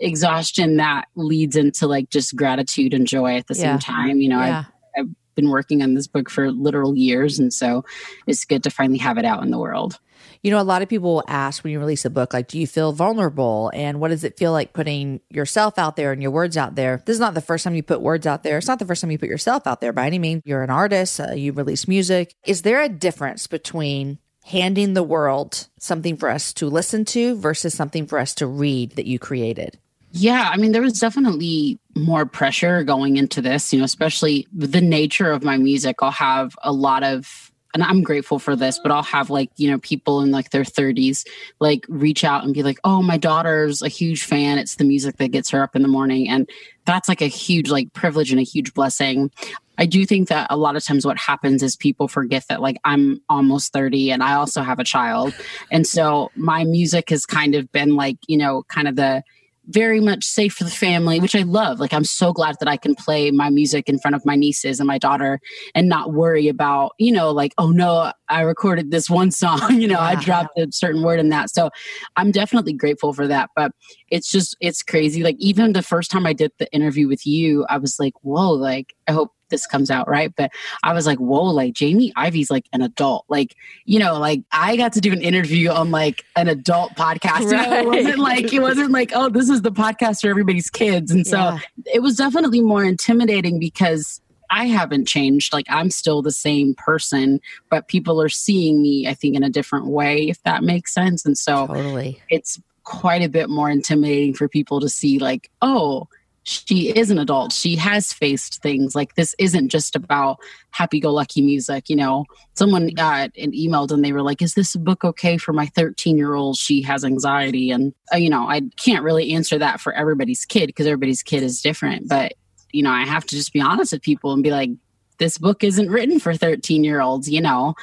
exhaustion 0.00 0.78
that 0.78 1.08
leads 1.14 1.56
into 1.56 1.86
like 1.86 2.08
just 2.08 2.34
gratitude 2.34 2.94
and 2.94 3.06
joy 3.06 3.36
at 3.36 3.48
the 3.48 3.54
yeah. 3.54 3.60
same 3.60 3.78
time. 3.80 4.20
You 4.22 4.30
know, 4.30 4.40
yeah. 4.40 4.64
I've, 4.96 5.02
I've 5.02 5.10
been 5.34 5.50
working 5.50 5.82
on 5.82 5.92
this 5.92 6.06
book 6.06 6.30
for 6.30 6.50
literal 6.52 6.96
years. 6.96 7.38
And 7.38 7.52
so 7.52 7.84
it's 8.26 8.46
good 8.46 8.62
to 8.62 8.70
finally 8.70 8.96
have 8.96 9.18
it 9.18 9.26
out 9.26 9.42
in 9.42 9.50
the 9.50 9.58
world. 9.58 9.98
You 10.42 10.50
know, 10.50 10.60
a 10.60 10.62
lot 10.62 10.82
of 10.82 10.88
people 10.88 11.14
will 11.14 11.24
ask 11.26 11.64
when 11.64 11.72
you 11.72 11.78
release 11.78 12.04
a 12.04 12.10
book, 12.10 12.32
like, 12.32 12.48
do 12.48 12.58
you 12.58 12.66
feel 12.66 12.92
vulnerable? 12.92 13.70
And 13.74 14.00
what 14.00 14.08
does 14.08 14.24
it 14.24 14.36
feel 14.36 14.52
like 14.52 14.72
putting 14.72 15.20
yourself 15.30 15.78
out 15.78 15.96
there 15.96 16.12
and 16.12 16.22
your 16.22 16.30
words 16.30 16.56
out 16.56 16.74
there? 16.74 17.02
This 17.04 17.14
is 17.14 17.20
not 17.20 17.34
the 17.34 17.40
first 17.40 17.64
time 17.64 17.74
you 17.74 17.82
put 17.82 18.00
words 18.00 18.26
out 18.26 18.42
there. 18.42 18.58
It's 18.58 18.66
not 18.66 18.78
the 18.78 18.86
first 18.86 19.00
time 19.00 19.10
you 19.10 19.18
put 19.18 19.28
yourself 19.28 19.66
out 19.66 19.80
there 19.80 19.92
by 19.92 20.06
any 20.06 20.18
means. 20.18 20.42
You're 20.44 20.62
an 20.62 20.70
artist, 20.70 21.20
uh, 21.20 21.32
you 21.32 21.52
release 21.52 21.88
music. 21.88 22.34
Is 22.44 22.62
there 22.62 22.82
a 22.82 22.88
difference 22.88 23.46
between 23.46 24.18
handing 24.44 24.94
the 24.94 25.02
world 25.02 25.66
something 25.78 26.16
for 26.16 26.28
us 26.28 26.52
to 26.52 26.68
listen 26.68 27.04
to 27.04 27.36
versus 27.36 27.74
something 27.74 28.06
for 28.06 28.18
us 28.18 28.34
to 28.34 28.46
read 28.46 28.92
that 28.92 29.06
you 29.06 29.18
created? 29.18 29.78
Yeah, 30.12 30.48
I 30.50 30.56
mean, 30.56 30.72
there 30.72 30.82
was 30.82 30.98
definitely 30.98 31.78
more 31.94 32.24
pressure 32.24 32.82
going 32.84 33.16
into 33.16 33.42
this, 33.42 33.72
you 33.72 33.78
know, 33.78 33.84
especially 33.84 34.46
the 34.52 34.80
nature 34.80 35.30
of 35.30 35.42
my 35.42 35.58
music. 35.58 35.96
I'll 36.00 36.10
have 36.10 36.56
a 36.62 36.72
lot 36.72 37.02
of 37.02 37.45
and 37.76 37.84
I'm 37.84 38.02
grateful 38.02 38.38
for 38.38 38.56
this, 38.56 38.78
but 38.78 38.90
I'll 38.90 39.02
have 39.02 39.28
like, 39.28 39.50
you 39.56 39.70
know, 39.70 39.78
people 39.78 40.22
in 40.22 40.30
like 40.30 40.48
their 40.48 40.62
30s 40.62 41.26
like 41.60 41.84
reach 41.90 42.24
out 42.24 42.42
and 42.42 42.54
be 42.54 42.62
like, 42.62 42.78
oh, 42.84 43.02
my 43.02 43.18
daughter's 43.18 43.82
a 43.82 43.88
huge 43.88 44.24
fan. 44.24 44.56
It's 44.56 44.76
the 44.76 44.84
music 44.84 45.18
that 45.18 45.28
gets 45.28 45.50
her 45.50 45.62
up 45.62 45.76
in 45.76 45.82
the 45.82 45.88
morning. 45.88 46.26
And 46.26 46.48
that's 46.86 47.06
like 47.06 47.20
a 47.20 47.26
huge 47.26 47.68
like 47.68 47.92
privilege 47.92 48.30
and 48.30 48.40
a 48.40 48.44
huge 48.44 48.72
blessing. 48.72 49.30
I 49.76 49.84
do 49.84 50.06
think 50.06 50.28
that 50.28 50.46
a 50.48 50.56
lot 50.56 50.74
of 50.74 50.86
times 50.86 51.04
what 51.04 51.18
happens 51.18 51.62
is 51.62 51.76
people 51.76 52.08
forget 52.08 52.46
that 52.48 52.62
like 52.62 52.78
I'm 52.82 53.20
almost 53.28 53.74
30 53.74 54.10
and 54.10 54.22
I 54.22 54.36
also 54.36 54.62
have 54.62 54.78
a 54.78 54.84
child. 54.84 55.34
And 55.70 55.86
so 55.86 56.30
my 56.34 56.64
music 56.64 57.10
has 57.10 57.26
kind 57.26 57.54
of 57.54 57.70
been 57.72 57.94
like, 57.94 58.16
you 58.26 58.38
know, 58.38 58.62
kind 58.68 58.88
of 58.88 58.96
the 58.96 59.22
very 59.68 60.00
much 60.00 60.24
safe 60.24 60.54
for 60.54 60.64
the 60.64 60.70
family, 60.70 61.20
which 61.20 61.34
I 61.34 61.42
love. 61.42 61.80
Like 61.80 61.92
I'm 61.92 62.04
so 62.04 62.32
glad 62.32 62.56
that 62.60 62.68
I 62.68 62.76
can 62.76 62.94
play 62.94 63.30
my 63.30 63.50
music 63.50 63.88
in 63.88 63.98
front 63.98 64.14
of 64.14 64.24
my 64.24 64.36
nieces 64.36 64.80
and 64.80 64.86
my 64.86 64.98
daughter 64.98 65.40
and 65.74 65.88
not 65.88 66.12
worry 66.12 66.48
about, 66.48 66.92
you 66.98 67.12
know, 67.12 67.30
like, 67.30 67.52
oh 67.58 67.70
no, 67.70 68.12
I 68.28 68.42
recorded 68.42 68.90
this 68.90 69.10
one 69.10 69.30
song, 69.30 69.60
you 69.80 69.88
know, 69.88 69.94
yeah. 69.94 70.00
I 70.00 70.14
dropped 70.16 70.58
a 70.58 70.68
certain 70.70 71.02
word 71.02 71.20
in 71.20 71.30
that. 71.30 71.50
So 71.50 71.70
I'm 72.16 72.30
definitely 72.30 72.72
grateful 72.72 73.12
for 73.12 73.26
that. 73.26 73.50
But 73.56 73.72
it's 74.08 74.30
just 74.30 74.56
it's 74.60 74.82
crazy. 74.82 75.22
Like 75.22 75.36
even 75.38 75.72
the 75.72 75.82
first 75.82 76.10
time 76.10 76.26
I 76.26 76.32
did 76.32 76.52
the 76.58 76.72
interview 76.72 77.08
with 77.08 77.26
you, 77.26 77.64
I 77.68 77.78
was 77.78 77.96
like, 77.98 78.14
whoa, 78.22 78.50
like 78.50 78.94
I 79.08 79.12
hope 79.12 79.32
this 79.50 79.66
comes 79.66 79.90
out 79.90 80.08
right 80.08 80.32
but 80.36 80.50
i 80.82 80.92
was 80.92 81.06
like 81.06 81.18
whoa 81.18 81.44
like 81.44 81.72
jamie 81.72 82.12
Ivey's 82.16 82.50
like 82.50 82.66
an 82.72 82.82
adult 82.82 83.24
like 83.28 83.56
you 83.84 83.98
know 83.98 84.18
like 84.18 84.42
i 84.52 84.76
got 84.76 84.92
to 84.94 85.00
do 85.00 85.12
an 85.12 85.22
interview 85.22 85.70
on 85.70 85.90
like 85.90 86.24
an 86.36 86.48
adult 86.48 86.92
podcast 86.92 87.50
right. 87.52 87.84
it 87.84 87.86
wasn't 87.86 88.18
like 88.18 88.52
it 88.52 88.60
wasn't 88.60 88.90
like 88.90 89.12
oh 89.14 89.28
this 89.28 89.48
is 89.48 89.62
the 89.62 89.72
podcast 89.72 90.20
for 90.20 90.28
everybody's 90.28 90.70
kids 90.70 91.10
and 91.10 91.26
so 91.26 91.36
yeah. 91.36 91.58
it 91.86 92.00
was 92.00 92.16
definitely 92.16 92.60
more 92.60 92.84
intimidating 92.84 93.58
because 93.58 94.20
I 94.50 94.66
haven't 94.66 95.06
changed. 95.08 95.52
Like 95.52 95.66
I'm 95.68 95.90
still 95.90 96.22
the 96.22 96.30
same 96.30 96.74
person, 96.74 97.40
but 97.70 97.88
people 97.88 98.20
are 98.20 98.28
seeing 98.28 98.80
me, 98.80 99.08
I 99.08 99.14
think, 99.14 99.36
in 99.36 99.42
a 99.42 99.50
different 99.50 99.86
way, 99.86 100.28
if 100.28 100.42
that 100.44 100.62
makes 100.62 100.94
sense. 100.94 101.24
And 101.24 101.36
so 101.36 101.66
totally. 101.66 102.22
it's 102.30 102.60
quite 102.84 103.22
a 103.22 103.28
bit 103.28 103.48
more 103.48 103.68
intimidating 103.70 104.34
for 104.34 104.48
people 104.48 104.80
to 104.80 104.88
see, 104.88 105.18
like, 105.18 105.50
oh, 105.62 106.08
she 106.48 106.90
is 106.90 107.10
an 107.10 107.18
adult. 107.18 107.52
She 107.52 107.74
has 107.74 108.12
faced 108.12 108.62
things 108.62 108.94
like 108.94 109.16
this 109.16 109.34
isn't 109.36 109.68
just 109.68 109.96
about 109.96 110.38
happy 110.70 111.00
go 111.00 111.12
lucky 111.12 111.42
music. 111.42 111.90
You 111.90 111.96
know, 111.96 112.24
someone 112.54 112.86
got 112.90 113.32
an 113.36 113.50
emailed 113.50 113.90
and 113.90 114.04
they 114.04 114.12
were 114.12 114.22
like, 114.22 114.40
Is 114.40 114.54
this 114.54 114.76
book 114.76 115.04
okay 115.04 115.38
for 115.38 115.52
my 115.52 115.66
13 115.66 116.16
year 116.16 116.34
old? 116.34 116.56
She 116.56 116.82
has 116.82 117.04
anxiety. 117.04 117.72
And, 117.72 117.92
uh, 118.14 118.18
you 118.18 118.30
know, 118.30 118.48
I 118.48 118.62
can't 118.76 119.02
really 119.02 119.32
answer 119.32 119.58
that 119.58 119.80
for 119.80 119.92
everybody's 119.92 120.44
kid 120.44 120.68
because 120.68 120.86
everybody's 120.86 121.24
kid 121.24 121.42
is 121.42 121.60
different. 121.60 122.08
But, 122.08 122.34
you 122.70 122.84
know, 122.84 122.92
I 122.92 123.04
have 123.04 123.26
to 123.26 123.34
just 123.34 123.52
be 123.52 123.60
honest 123.60 123.90
with 123.90 124.02
people 124.02 124.32
and 124.32 124.44
be 124.44 124.52
like, 124.52 124.70
This 125.18 125.38
book 125.38 125.64
isn't 125.64 125.90
written 125.90 126.20
for 126.20 126.32
13 126.32 126.84
year 126.84 127.00
olds. 127.00 127.28
You 127.28 127.40
know, 127.40 127.74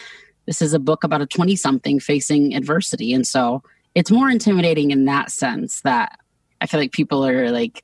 this 0.45 0.61
is 0.61 0.73
a 0.73 0.79
book 0.79 1.03
about 1.03 1.21
a 1.21 1.27
20 1.27 1.57
something 1.57 1.99
facing 1.99 2.55
adversity. 2.55 3.11
And 3.11 3.27
so 3.27 3.61
it's 3.93 4.09
more 4.09 4.29
intimidating 4.29 4.91
in 4.91 5.03
that 5.05 5.31
sense 5.31 5.81
that 5.81 6.17
I 6.61 6.65
feel 6.65 6.79
like 6.79 6.93
people 6.93 7.25
are 7.25 7.51
like, 7.51 7.83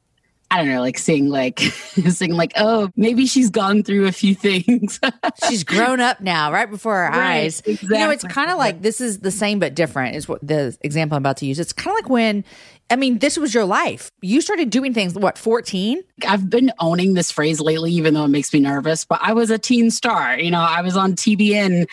I 0.51 0.57
don't 0.57 0.67
know, 0.67 0.81
like 0.81 0.97
seeing 0.97 1.29
like 1.29 1.59
seeing 2.09 2.33
like, 2.33 2.53
oh, 2.55 2.89
maybe 2.95 3.25
she's 3.27 3.49
gone 3.49 3.83
through 3.83 4.07
a 4.07 4.11
few 4.11 4.33
things. 4.33 4.99
she's 5.47 5.63
grown 5.63 5.99
up 5.99 6.21
now, 6.21 6.51
right 6.51 6.69
before 6.69 6.95
our 6.95 7.11
right, 7.11 7.41
eyes. 7.41 7.61
Exactly. 7.61 7.97
You 7.97 8.03
know, 8.03 8.09
it's 8.09 8.23
kind 8.23 8.49
of 8.49 8.57
like 8.57 8.81
this 8.81 8.99
is 8.99 9.19
the 9.19 9.31
same 9.31 9.59
but 9.59 9.75
different, 9.75 10.15
is 10.15 10.27
what 10.27 10.45
the 10.45 10.75
example 10.81 11.15
I'm 11.15 11.21
about 11.21 11.37
to 11.37 11.45
use. 11.45 11.59
It's 11.59 11.73
kind 11.73 11.95
of 11.95 12.03
like 12.03 12.09
when 12.09 12.43
I 12.89 12.95
mean, 12.95 13.19
this 13.19 13.37
was 13.37 13.53
your 13.53 13.65
life. 13.65 14.09
You 14.21 14.41
started 14.41 14.71
doing 14.71 14.95
things, 14.95 15.13
what, 15.13 15.37
14? 15.37 16.01
I've 16.27 16.49
been 16.49 16.71
owning 16.79 17.13
this 17.13 17.31
phrase 17.31 17.61
lately, 17.61 17.91
even 17.91 18.15
though 18.15 18.25
it 18.25 18.29
makes 18.29 18.51
me 18.51 18.59
nervous, 18.59 19.05
but 19.05 19.19
I 19.21 19.33
was 19.33 19.51
a 19.51 19.59
teen 19.59 19.91
star. 19.91 20.39
You 20.39 20.49
know, 20.49 20.61
I 20.61 20.81
was 20.81 20.97
on 20.97 21.13
TBN 21.13 21.85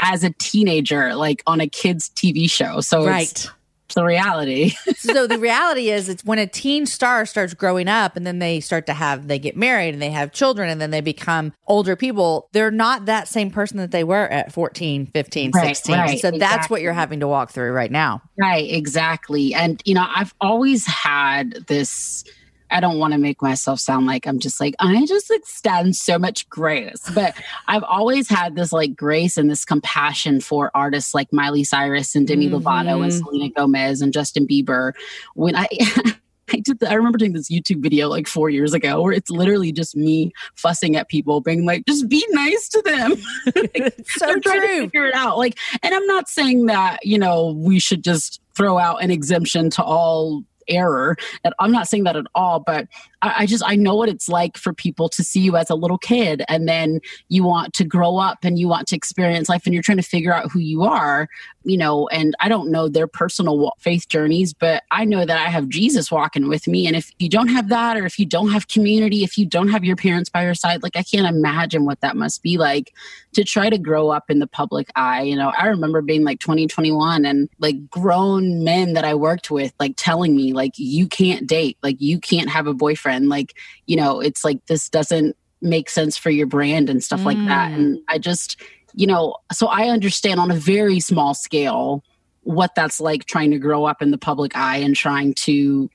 as 0.00 0.24
a 0.24 0.30
teenager, 0.30 1.14
like 1.14 1.44
on 1.46 1.60
a 1.60 1.68
kids' 1.68 2.10
TV 2.10 2.50
show. 2.50 2.80
So 2.80 3.06
right 3.06 3.48
the 3.94 4.04
reality. 4.04 4.70
so 4.96 5.26
the 5.26 5.38
reality 5.38 5.90
is 5.90 6.08
it's 6.08 6.24
when 6.24 6.38
a 6.38 6.46
teen 6.46 6.86
star 6.86 7.26
starts 7.26 7.54
growing 7.54 7.88
up 7.88 8.16
and 8.16 8.26
then 8.26 8.38
they 8.38 8.60
start 8.60 8.86
to 8.86 8.92
have 8.92 9.28
they 9.28 9.38
get 9.38 9.56
married 9.56 9.94
and 9.94 10.02
they 10.02 10.10
have 10.10 10.32
children 10.32 10.68
and 10.68 10.80
then 10.80 10.90
they 10.90 11.00
become 11.00 11.52
older 11.66 11.96
people, 11.96 12.48
they're 12.52 12.70
not 12.70 13.06
that 13.06 13.28
same 13.28 13.50
person 13.50 13.78
that 13.78 13.90
they 13.90 14.04
were 14.04 14.28
at 14.28 14.52
14, 14.52 15.06
15, 15.06 15.50
right, 15.54 15.76
16. 15.76 15.94
Right, 15.94 16.08
so 16.08 16.28
exactly. 16.28 16.38
that's 16.38 16.70
what 16.70 16.82
you're 16.82 16.92
having 16.92 17.20
to 17.20 17.28
walk 17.28 17.50
through 17.50 17.72
right 17.72 17.90
now. 17.90 18.22
Right, 18.38 18.70
exactly. 18.70 19.54
And 19.54 19.82
you 19.84 19.94
know, 19.94 20.06
I've 20.14 20.34
always 20.40 20.86
had 20.86 21.52
this 21.66 22.24
I 22.70 22.80
don't 22.80 22.98
want 22.98 23.12
to 23.12 23.18
make 23.18 23.42
myself 23.42 23.80
sound 23.80 24.06
like 24.06 24.26
I'm 24.26 24.38
just 24.38 24.60
like, 24.60 24.74
I 24.78 25.06
just 25.06 25.30
extend 25.30 25.96
so 25.96 26.18
much 26.18 26.48
grace. 26.48 27.02
But 27.14 27.34
I've 27.68 27.84
always 27.84 28.28
had 28.28 28.54
this 28.54 28.72
like 28.72 28.96
grace 28.96 29.36
and 29.36 29.50
this 29.50 29.64
compassion 29.64 30.40
for 30.40 30.70
artists 30.74 31.14
like 31.14 31.32
Miley 31.32 31.64
Cyrus 31.64 32.14
and 32.14 32.26
Demi 32.26 32.48
mm-hmm. 32.48 32.56
Lovato 32.56 33.02
and 33.02 33.12
Selena 33.12 33.50
Gomez 33.50 34.00
and 34.02 34.12
Justin 34.12 34.46
Bieber. 34.46 34.92
When 35.34 35.56
I 35.56 35.66
I 36.52 36.60
did 36.60 36.80
the, 36.80 36.90
I 36.90 36.94
remember 36.94 37.18
doing 37.18 37.32
this 37.32 37.50
YouTube 37.50 37.82
video 37.82 38.08
like 38.08 38.26
four 38.26 38.50
years 38.50 38.74
ago 38.74 39.00
where 39.02 39.12
it's 39.12 39.30
literally 39.30 39.72
just 39.72 39.96
me 39.96 40.32
fussing 40.54 40.96
at 40.96 41.08
people, 41.08 41.40
being 41.40 41.64
like, 41.64 41.84
just 41.86 42.08
be 42.08 42.24
nice 42.30 42.68
to 42.70 42.82
them. 42.82 43.14
like, 43.56 43.94
so 44.06 44.32
true. 44.32 44.40
Trying 44.40 44.60
to 44.60 44.80
figure 44.80 45.06
it 45.06 45.14
out. 45.14 45.38
Like, 45.38 45.58
and 45.82 45.94
I'm 45.94 46.06
not 46.06 46.28
saying 46.28 46.66
that, 46.66 47.04
you 47.04 47.18
know, 47.18 47.52
we 47.52 47.78
should 47.78 48.02
just 48.02 48.40
throw 48.54 48.78
out 48.78 49.02
an 49.02 49.10
exemption 49.10 49.70
to 49.70 49.82
all 49.82 50.44
error. 50.68 51.16
And 51.44 51.54
I'm 51.58 51.72
not 51.72 51.88
saying 51.88 52.04
that 52.04 52.16
at 52.16 52.26
all, 52.34 52.60
but 52.60 52.86
I, 53.22 53.46
just 53.46 53.62
I 53.66 53.76
know 53.76 53.94
what 53.94 54.08
it's 54.08 54.28
like 54.28 54.56
for 54.56 54.72
people 54.72 55.08
to 55.10 55.22
see 55.22 55.40
you 55.40 55.56
as 55.56 55.68
a 55.68 55.74
little 55.74 55.98
kid 55.98 56.42
and 56.48 56.68
then 56.68 57.00
you 57.28 57.44
want 57.44 57.74
to 57.74 57.84
grow 57.84 58.16
up 58.16 58.38
and 58.44 58.58
you 58.58 58.66
want 58.66 58.88
to 58.88 58.96
experience 58.96 59.48
life 59.48 59.66
and 59.66 59.74
you're 59.74 59.82
trying 59.82 59.98
to 59.98 60.02
figure 60.02 60.32
out 60.32 60.50
who 60.50 60.58
you 60.58 60.82
are 60.84 61.28
you 61.64 61.76
know, 61.76 62.08
and 62.08 62.34
I 62.40 62.48
don't 62.48 62.70
know 62.70 62.88
their 62.88 63.06
personal 63.06 63.72
faith 63.78 64.08
journeys, 64.08 64.54
but 64.54 64.82
I 64.90 65.04
know 65.04 65.26
that 65.26 65.38
I 65.38 65.50
have 65.50 65.68
Jesus 65.68 66.10
walking 66.10 66.48
with 66.48 66.66
me. 66.66 66.86
And 66.86 66.96
if 66.96 67.12
you 67.18 67.28
don't 67.28 67.48
have 67.48 67.68
that, 67.68 67.96
or 67.96 68.06
if 68.06 68.18
you 68.18 68.24
don't 68.24 68.50
have 68.50 68.68
community, 68.68 69.24
if 69.24 69.36
you 69.36 69.44
don't 69.44 69.68
have 69.68 69.84
your 69.84 69.96
parents 69.96 70.30
by 70.30 70.44
your 70.44 70.54
side, 70.54 70.82
like 70.82 70.96
I 70.96 71.02
can't 71.02 71.26
imagine 71.26 71.84
what 71.84 72.00
that 72.00 72.16
must 72.16 72.42
be 72.42 72.56
like 72.56 72.94
to 73.34 73.44
try 73.44 73.68
to 73.68 73.78
grow 73.78 74.08
up 74.08 74.30
in 74.30 74.38
the 74.38 74.46
public 74.46 74.90
eye. 74.96 75.22
You 75.22 75.36
know, 75.36 75.52
I 75.56 75.66
remember 75.66 76.00
being 76.00 76.24
like 76.24 76.40
2021 76.40 77.26
and 77.26 77.48
like 77.58 77.90
grown 77.90 78.64
men 78.64 78.94
that 78.94 79.04
I 79.04 79.14
worked 79.14 79.50
with, 79.50 79.74
like 79.78 79.94
telling 79.96 80.34
me, 80.34 80.54
like, 80.54 80.72
you 80.76 81.06
can't 81.06 81.46
date, 81.46 81.76
like, 81.82 82.00
you 82.00 82.18
can't 82.18 82.48
have 82.48 82.66
a 82.66 82.74
boyfriend. 82.74 83.09
And 83.10 83.28
like, 83.28 83.54
you 83.86 83.96
know, 83.96 84.20
it's 84.20 84.44
like 84.44 84.64
this 84.66 84.88
doesn't 84.88 85.36
make 85.60 85.90
sense 85.90 86.16
for 86.16 86.30
your 86.30 86.46
brand 86.46 86.88
and 86.88 87.02
stuff 87.02 87.20
mm. 87.20 87.26
like 87.26 87.46
that. 87.46 87.72
And 87.72 88.00
I 88.08 88.18
just, 88.18 88.60
you 88.94 89.06
know, 89.06 89.36
so 89.52 89.66
I 89.66 89.88
understand 89.88 90.40
on 90.40 90.50
a 90.50 90.54
very 90.56 91.00
small 91.00 91.34
scale 91.34 92.02
what 92.42 92.74
that's 92.74 93.00
like 93.00 93.26
trying 93.26 93.50
to 93.50 93.58
grow 93.58 93.84
up 93.84 94.00
in 94.00 94.10
the 94.10 94.18
public 94.18 94.56
eye 94.56 94.78
and 94.78 94.96
trying 94.96 95.34
to 95.34 95.90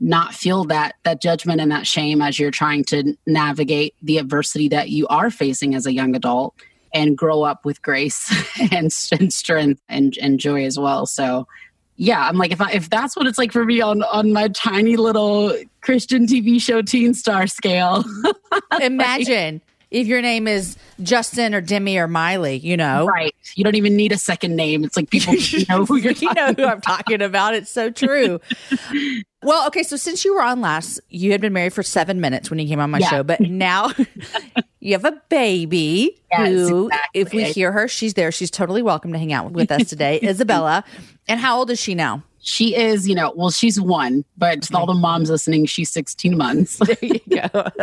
not 0.00 0.34
feel 0.34 0.64
that 0.64 0.94
that 1.02 1.20
judgment 1.20 1.60
and 1.60 1.70
that 1.70 1.86
shame 1.86 2.22
as 2.22 2.38
you're 2.38 2.50
trying 2.50 2.84
to 2.84 3.14
navigate 3.26 3.94
the 4.02 4.16
adversity 4.16 4.68
that 4.68 4.88
you 4.88 5.06
are 5.08 5.30
facing 5.30 5.74
as 5.74 5.84
a 5.84 5.92
young 5.92 6.16
adult 6.16 6.54
and 6.94 7.18
grow 7.18 7.42
up 7.42 7.64
with 7.64 7.82
grace 7.82 8.32
and, 8.72 8.92
and 9.12 9.32
strength 9.32 9.82
and, 9.88 10.16
and 10.18 10.40
joy 10.40 10.64
as 10.64 10.78
well. 10.78 11.06
So 11.06 11.46
yeah, 12.00 12.26
I'm 12.26 12.38
like 12.38 12.50
if 12.50 12.62
I, 12.62 12.72
if 12.72 12.88
that's 12.88 13.14
what 13.14 13.26
it's 13.26 13.36
like 13.36 13.52
for 13.52 13.62
me 13.66 13.82
on 13.82 14.02
on 14.04 14.32
my 14.32 14.48
tiny 14.48 14.96
little 14.96 15.54
Christian 15.82 16.26
TV 16.26 16.58
show 16.58 16.80
teen 16.80 17.12
star 17.12 17.46
scale. 17.46 18.04
Imagine 18.80 19.60
if 19.90 20.06
your 20.06 20.22
name 20.22 20.48
is 20.48 20.78
Justin 21.02 21.54
or 21.54 21.60
Demi 21.60 21.98
or 21.98 22.08
Miley, 22.08 22.56
you 22.56 22.74
know. 22.74 23.04
Right. 23.04 23.34
You 23.54 23.64
don't 23.64 23.74
even 23.74 23.96
need 23.96 24.12
a 24.12 24.16
second 24.16 24.56
name. 24.56 24.82
It's 24.82 24.96
like 24.96 25.10
people 25.10 25.34
know 25.68 25.84
who 25.84 25.96
you're 25.96 26.12
You 26.12 26.32
know 26.32 26.54
who 26.54 26.64
I'm 26.64 26.80
talking 26.80 27.20
about. 27.20 27.54
It's 27.54 27.70
so 27.70 27.90
true. 27.90 28.40
well, 29.42 29.66
okay, 29.66 29.82
so 29.82 29.96
since 29.96 30.24
you 30.24 30.34
were 30.34 30.42
on 30.42 30.62
last, 30.62 31.00
you 31.10 31.32
had 31.32 31.42
been 31.42 31.52
married 31.52 31.74
for 31.74 31.82
seven 31.82 32.18
minutes 32.18 32.48
when 32.48 32.58
you 32.58 32.66
came 32.66 32.80
on 32.80 32.90
my 32.90 32.98
yeah. 32.98 33.08
show, 33.10 33.22
but 33.22 33.40
now 33.40 33.92
you 34.80 34.92
have 34.92 35.04
a 35.04 35.20
baby 35.28 36.20
yes, 36.30 36.48
who, 36.48 36.86
exactly. 36.86 37.20
if 37.20 37.32
we 37.32 37.44
hear 37.44 37.70
her, 37.70 37.86
she's 37.86 38.14
there. 38.14 38.32
She's 38.32 38.50
totally 38.50 38.82
welcome 38.82 39.12
to 39.12 39.18
hang 39.18 39.32
out 39.32 39.52
with 39.52 39.70
us 39.70 39.88
today. 39.88 40.18
Isabella. 40.22 40.84
And 41.28 41.38
how 41.38 41.58
old 41.58 41.70
is 41.70 41.78
she 41.78 41.94
now? 41.94 42.24
She 42.42 42.74
is, 42.74 43.06
you 43.06 43.14
know, 43.14 43.32
well, 43.36 43.50
she's 43.50 43.78
one, 43.78 44.24
but 44.38 44.74
all 44.74 44.86
the 44.86 44.94
moms 44.94 45.28
listening, 45.28 45.66
she's 45.66 45.90
16 45.90 46.36
months. 46.36 46.78
there 46.84 46.96
you 47.02 47.20
go. 47.28 47.64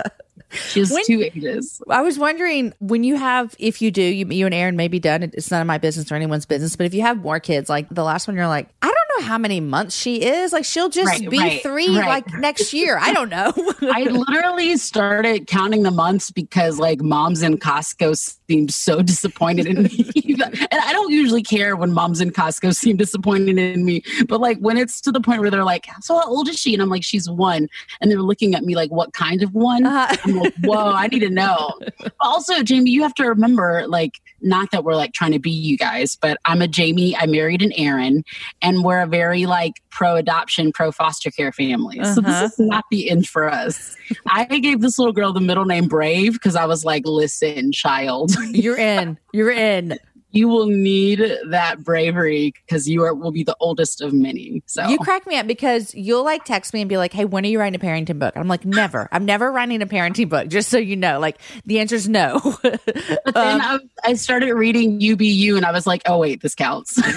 She 0.50 0.80
has 0.80 0.92
when, 0.92 1.04
two 1.04 1.22
ages. 1.24 1.82
I 1.90 2.02
was 2.02 2.18
wondering 2.18 2.74
when 2.80 3.04
you 3.04 3.18
have, 3.18 3.54
if 3.60 3.82
you 3.82 3.92
do, 3.92 4.02
you, 4.02 4.26
you 4.30 4.46
and 4.46 4.56
Aaron 4.56 4.78
may 4.78 4.88
be 4.88 4.98
done. 4.98 5.24
It's 5.24 5.52
none 5.52 5.60
of 5.60 5.68
my 5.68 5.78
business 5.78 6.10
or 6.10 6.16
anyone's 6.16 6.46
business. 6.46 6.78
But 6.78 6.86
if 6.86 6.94
you 6.94 7.02
have 7.02 7.18
more 7.18 7.42
kids, 7.42 7.70
like 7.70 7.90
the 7.90 8.04
last 8.04 8.28
one, 8.30 8.38
you're 8.38 8.48
like, 8.48 8.70
I 8.82 8.88
don't 8.88 9.07
know 9.18 9.26
how 9.26 9.38
many 9.38 9.60
months 9.60 9.96
she 9.96 10.24
is. 10.24 10.54
Like 10.54 10.66
she'll 10.66 10.90
just 10.90 11.08
right, 11.08 11.30
be 11.30 11.40
right, 11.40 11.62
three 11.62 11.98
right. 11.98 12.08
like 12.08 12.34
next 12.40 12.74
year. 12.74 12.98
I 12.98 13.14
don't 13.14 13.30
know. 13.30 13.54
I 13.82 14.04
literally 14.04 14.78
started 14.78 15.48
counting 15.48 15.84
the 15.84 15.92
months 15.92 16.32
because 16.32 16.80
like 16.80 17.02
moms 17.02 17.42
in 17.42 17.58
Costco 17.58 18.16
seemed 18.48 18.74
so 18.74 19.02
disappointed 19.02 19.66
in 19.66 19.84
me. 19.84 20.12
and 20.42 20.82
I 20.82 20.94
don't 20.94 21.12
usually 21.12 21.44
care 21.44 21.76
when 21.76 21.92
moms 21.92 22.22
in 22.22 22.32
Costco 22.32 22.76
seem 22.76 22.98
disappointed 22.98 23.58
in 23.58 23.86
me. 23.86 24.04
But 24.28 24.42
like 24.42 24.58
when 24.60 24.78
it's 24.78 25.02
to 25.02 25.12
the 25.12 25.22
point 25.22 25.42
where 25.42 25.52
they're 25.52 25.64
like, 25.64 25.88
So 26.02 26.16
how 26.16 26.28
old 26.28 26.48
is 26.50 26.60
she? 26.60 26.74
And 26.74 26.82
I'm 26.82 26.90
like, 26.90 27.04
She's 27.04 27.30
one. 27.30 27.68
And 28.02 28.12
they're 28.12 28.22
looking 28.22 28.56
at 28.56 28.64
me 28.64 28.76
like, 28.76 28.92
What 28.92 29.14
kind 29.14 29.44
of 29.44 29.54
one? 29.54 29.86
Uh-huh. 29.86 30.16
I'm 30.24 30.36
like, 30.36 30.54
Whoa, 30.64 30.92
I 30.92 31.08
need 31.08 31.20
to 31.20 31.30
know. 31.30 31.80
also, 32.20 32.64
Jamie, 32.64 32.92
you 32.92 33.04
have 33.04 33.14
to 33.16 33.26
remember, 33.26 33.86
like, 33.88 34.22
not 34.42 34.72
that 34.72 34.84
we're 34.84 34.96
like 34.96 35.14
trying 35.14 35.32
to 35.32 35.40
be 35.40 35.52
you 35.52 35.78
guys, 35.78 36.16
but 36.16 36.38
I'm 36.46 36.62
a 36.62 36.68
Jamie, 36.68 37.16
I 37.16 37.26
married 37.26 37.62
an 37.62 37.72
Aaron, 37.74 38.24
and 38.62 38.84
we're 38.84 39.00
very 39.08 39.46
like 39.46 39.74
pro 39.90 40.16
adoption, 40.16 40.72
pro 40.72 40.92
foster 40.92 41.32
care 41.32 41.52
family. 41.52 42.00
Uh-huh. 42.00 42.16
So 42.16 42.22
this 42.22 42.34
uh-huh. 42.34 42.46
is 42.46 42.60
not 42.60 42.86
the 42.92 43.10
end 43.10 43.28
for 43.28 43.50
us. 43.50 43.96
I 44.28 44.46
gave 44.60 44.82
this 44.82 45.00
little 45.00 45.14
girl 45.14 45.34
the 45.34 45.42
middle 45.42 45.66
name 45.66 45.88
Brave 45.88 46.34
because 46.34 46.56
I 46.56 46.66
was 46.66 46.86
like, 46.86 47.04
listen, 47.06 47.72
child. 47.72 48.32
You're 48.52 48.78
in. 48.78 49.18
You're 49.34 49.52
in 49.52 50.00
you 50.32 50.48
will 50.48 50.68
need 50.68 51.22
that 51.50 51.84
bravery 51.84 52.54
because 52.66 52.88
you 52.88 53.04
are 53.04 53.14
will 53.14 53.32
be 53.32 53.44
the 53.44 53.56
oldest 53.60 54.02
of 54.02 54.14
many. 54.14 54.62
So 54.66 54.88
you 54.88 54.98
crack 54.98 55.26
me 55.26 55.38
up 55.38 55.48
because 55.48 55.96
you'll 55.96 56.24
like 56.24 56.44
text 56.44 56.74
me 56.74 56.82
and 56.82 56.90
be 56.90 56.98
like, 56.98 57.14
"Hey, 57.14 57.26
when 57.26 57.46
are 57.46 57.48
you 57.48 57.60
writing 57.60 57.80
a 57.80 57.84
parenting 57.84 58.20
book?" 58.20 58.34
I'm 58.36 58.48
like, 58.48 58.66
"Never. 58.66 59.08
I'm 59.12 59.26
never 59.26 59.52
writing 59.52 59.82
a 59.82 59.88
parenting 59.88 60.30
book." 60.30 60.48
Just 60.50 60.70
so 60.70 60.78
you 60.78 60.96
know, 60.96 61.20
like 61.20 61.38
the 61.66 61.80
answer 61.80 61.96
is 61.96 62.10
no. 62.10 62.40
but 62.64 62.82
then 62.86 63.62
um, 63.62 63.90
I, 64.04 64.10
I 64.10 64.14
started 64.16 64.54
reading 64.54 65.00
UBU 65.00 65.56
and 65.56 65.66
I 65.66 65.72
was 65.72 65.88
like, 65.88 66.02
"Oh 66.06 66.20
wait, 66.20 66.42
this 66.42 66.56
counts." 66.56 66.98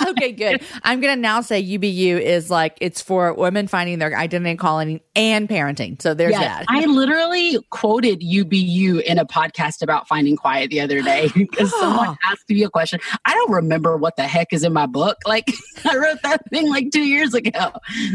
okay, 0.08 0.32
good. 0.32 0.62
I'm 0.82 1.00
gonna 1.00 1.16
now 1.16 1.40
say 1.40 1.62
UBU 1.62 2.20
is 2.20 2.50
like 2.50 2.76
it's 2.80 3.00
for 3.00 3.32
women 3.34 3.68
finding 3.68 3.98
their 3.98 4.16
identity 4.16 4.50
and 4.50 4.58
calling 4.58 5.00
and 5.14 5.48
parenting. 5.48 6.00
So 6.00 6.14
there's 6.14 6.32
yes, 6.32 6.40
that. 6.40 6.64
I 6.68 6.84
literally 6.86 7.58
quoted 7.70 8.20
UBU 8.20 9.02
in 9.02 9.18
a 9.18 9.24
podcast 9.24 9.82
about 9.82 10.08
finding 10.08 10.36
quiet 10.36 10.70
the 10.70 10.80
other 10.80 11.02
day 11.02 11.28
because 11.34 11.70
someone 11.78 12.16
asked 12.24 12.39
me 12.48 12.62
a 12.62 12.70
question. 12.70 13.00
I 13.24 13.34
don't 13.34 13.50
remember 13.50 13.96
what 13.96 14.16
the 14.16 14.22
heck 14.26 14.52
is 14.52 14.64
in 14.64 14.72
my 14.72 14.86
book. 14.86 15.16
Like 15.30 15.48
I 15.84 15.96
wrote 15.96 16.20
that 16.24 16.42
thing 16.50 16.68
like 16.68 16.90
two 16.90 17.04
years 17.04 17.34
ago. 17.34 17.70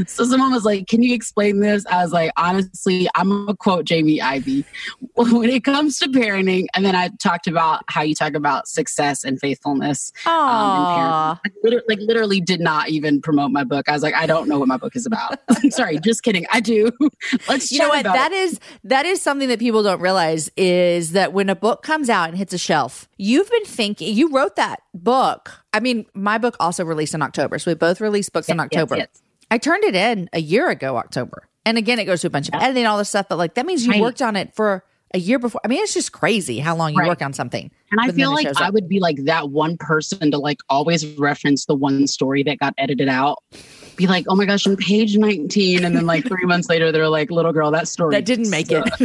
So 0.06 0.26
someone 0.26 0.52
was 0.52 0.66
like, 0.66 0.88
"Can 0.88 1.02
you 1.02 1.14
explain 1.14 1.62
this?" 1.62 1.86
I 1.86 2.04
was 2.04 2.12
like, 2.12 2.32
"Honestly, 2.36 3.08
I'm 3.16 3.30
gonna 3.30 3.56
quote 3.56 3.86
Jamie 3.86 4.20
Ivey. 4.20 4.66
when 5.16 5.50
it 5.50 5.64
comes 5.64 5.98
to 6.00 6.10
parenting." 6.10 6.66
And 6.76 6.86
then 6.86 6.94
I 6.94 7.10
talked 7.24 7.48
about 7.48 7.84
how 7.88 8.02
you 8.02 8.16
talk 8.16 8.34
about 8.34 8.68
success 8.68 9.24
and 9.24 9.40
faithfulness. 9.40 10.12
Um, 10.26 10.34
I 10.34 11.40
literally, 11.64 11.86
like 11.88 12.00
literally 12.00 12.42
did 12.42 12.60
not 12.60 12.90
even 12.90 13.22
promote 13.22 13.52
my 13.52 13.64
book. 13.64 13.88
I 13.88 13.94
was 13.94 14.04
like, 14.04 14.14
I 14.14 14.26
don't 14.26 14.50
know 14.50 14.60
what 14.60 14.68
my 14.68 14.78
book 14.78 14.96
is 14.96 15.06
about. 15.06 15.40
Sorry, 15.70 16.00
just 16.00 16.24
kidding. 16.24 16.46
I 16.52 16.60
do. 16.60 16.92
Let's. 17.48 17.72
You 17.72 17.80
know 17.80 17.90
what? 17.90 18.04
That 18.04 18.32
it. 18.32 18.36
is 18.36 18.60
that 18.84 19.06
is 19.06 19.22
something 19.22 19.48
that 19.48 19.60
people 19.60 19.84
don't 19.84 20.02
realize 20.02 20.50
is 20.58 21.14
that 21.14 21.34
when 21.34 21.50
a 21.50 21.56
book 21.56 21.84
comes 21.84 22.10
out 22.10 22.30
and 22.30 22.38
hits 22.38 22.54
a 22.54 22.58
shelf, 22.58 23.08
you've 23.18 23.50
been 23.50 23.66
thinking. 23.66 24.15
You 24.16 24.32
wrote 24.32 24.56
that 24.56 24.82
book. 24.94 25.52
I 25.74 25.82
mean, 25.82 26.06
my 26.14 26.38
book 26.38 26.56
also 26.60 26.86
released 26.86 27.14
in 27.14 27.22
October, 27.22 27.60
so 27.60 27.72
we 27.72 27.76
both 27.76 28.00
released 28.00 28.32
books 28.32 28.48
yes, 28.48 28.56
in 28.56 28.60
October. 28.60 28.96
Yes, 28.96 29.08
yes. 29.14 29.22
I 29.52 29.58
turned 29.58 29.84
it 29.84 29.96
in 29.96 30.30
a 30.32 30.40
year 30.40 30.70
ago, 30.70 30.98
October, 30.98 31.48
and 31.66 31.78
again, 31.78 32.00
it 32.00 32.06
goes 32.06 32.22
to 32.22 32.28
a 32.28 32.30
bunch 32.30 32.48
of 32.48 32.56
editing, 32.56 32.86
all 32.86 32.98
this 32.98 33.10
stuff. 33.10 33.28
But 33.30 33.38
like 33.38 33.56
that 33.56 33.66
means 33.66 33.86
you 33.86 34.02
worked 34.02 34.22
on 34.22 34.36
it 34.36 34.56
for 34.56 34.84
a 35.14 35.18
year 35.18 35.40
before. 35.40 35.62
I 35.64 35.68
mean, 35.68 35.84
it's 35.84 35.94
just 35.94 36.12
crazy 36.12 36.60
how 36.60 36.76
long 36.76 36.94
you 36.94 37.00
right. 37.00 37.08
work 37.08 37.22
on 37.22 37.34
something. 37.34 37.72
And 37.92 38.02
I 38.02 38.12
feel 38.12 38.32
like 38.32 38.48
I 38.62 38.70
would 38.70 38.88
be 38.88 39.00
like 39.00 39.18
that 39.26 39.50
one 39.50 39.78
person 39.78 40.32
to 40.32 40.38
like 40.38 40.60
always 40.70 41.06
reference 41.18 41.66
the 41.66 41.76
one 41.76 42.08
story 42.08 42.44
that 42.44 42.60
got 42.60 42.74
edited 42.78 43.10
out. 43.10 43.44
Be 43.96 44.08
like, 44.08 44.26
oh 44.28 44.36
my 44.36 44.46
gosh, 44.46 44.68
on 44.68 44.76
page 44.76 45.18
19. 45.18 45.84
And 45.84 45.96
then 45.96 46.06
like 46.06 46.28
three 46.28 46.46
months 46.46 46.70
later, 46.70 46.92
they're 46.92 47.10
like, 47.10 47.32
little 47.32 47.54
girl, 47.54 47.72
that 47.72 47.88
story. 47.88 48.16
That 48.16 48.26
didn't 48.26 48.50
make 48.50 48.72
it. 48.72 48.84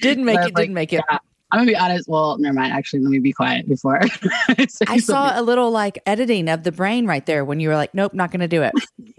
didn't 0.00 0.24
make 0.24 0.40
it, 0.40 0.54
didn't 0.54 0.74
make 0.74 0.92
it. 0.92 1.02
Yeah. 1.10 1.18
I'm 1.52 1.60
gonna 1.60 1.70
be 1.70 1.76
honest. 1.76 2.08
Well, 2.08 2.38
never 2.38 2.54
mind. 2.54 2.72
Actually, 2.72 3.00
let 3.00 3.10
me 3.10 3.20
be 3.20 3.32
quiet 3.32 3.68
before. 3.68 4.00
I, 4.88 4.98
saw 4.98 5.38
a 5.38 5.42
little 5.42 5.70
like 5.70 5.98
editing 6.04 6.48
of 6.48 6.64
the 6.64 6.72
brain 6.72 7.06
right 7.06 7.24
there 7.24 7.44
when 7.44 7.60
you 7.60 7.68
were 7.68 7.76
like, 7.76 7.94
"Nope, 7.94 8.14
not 8.14 8.32
gonna 8.32 8.48
do 8.48 8.62
it." 8.62 8.74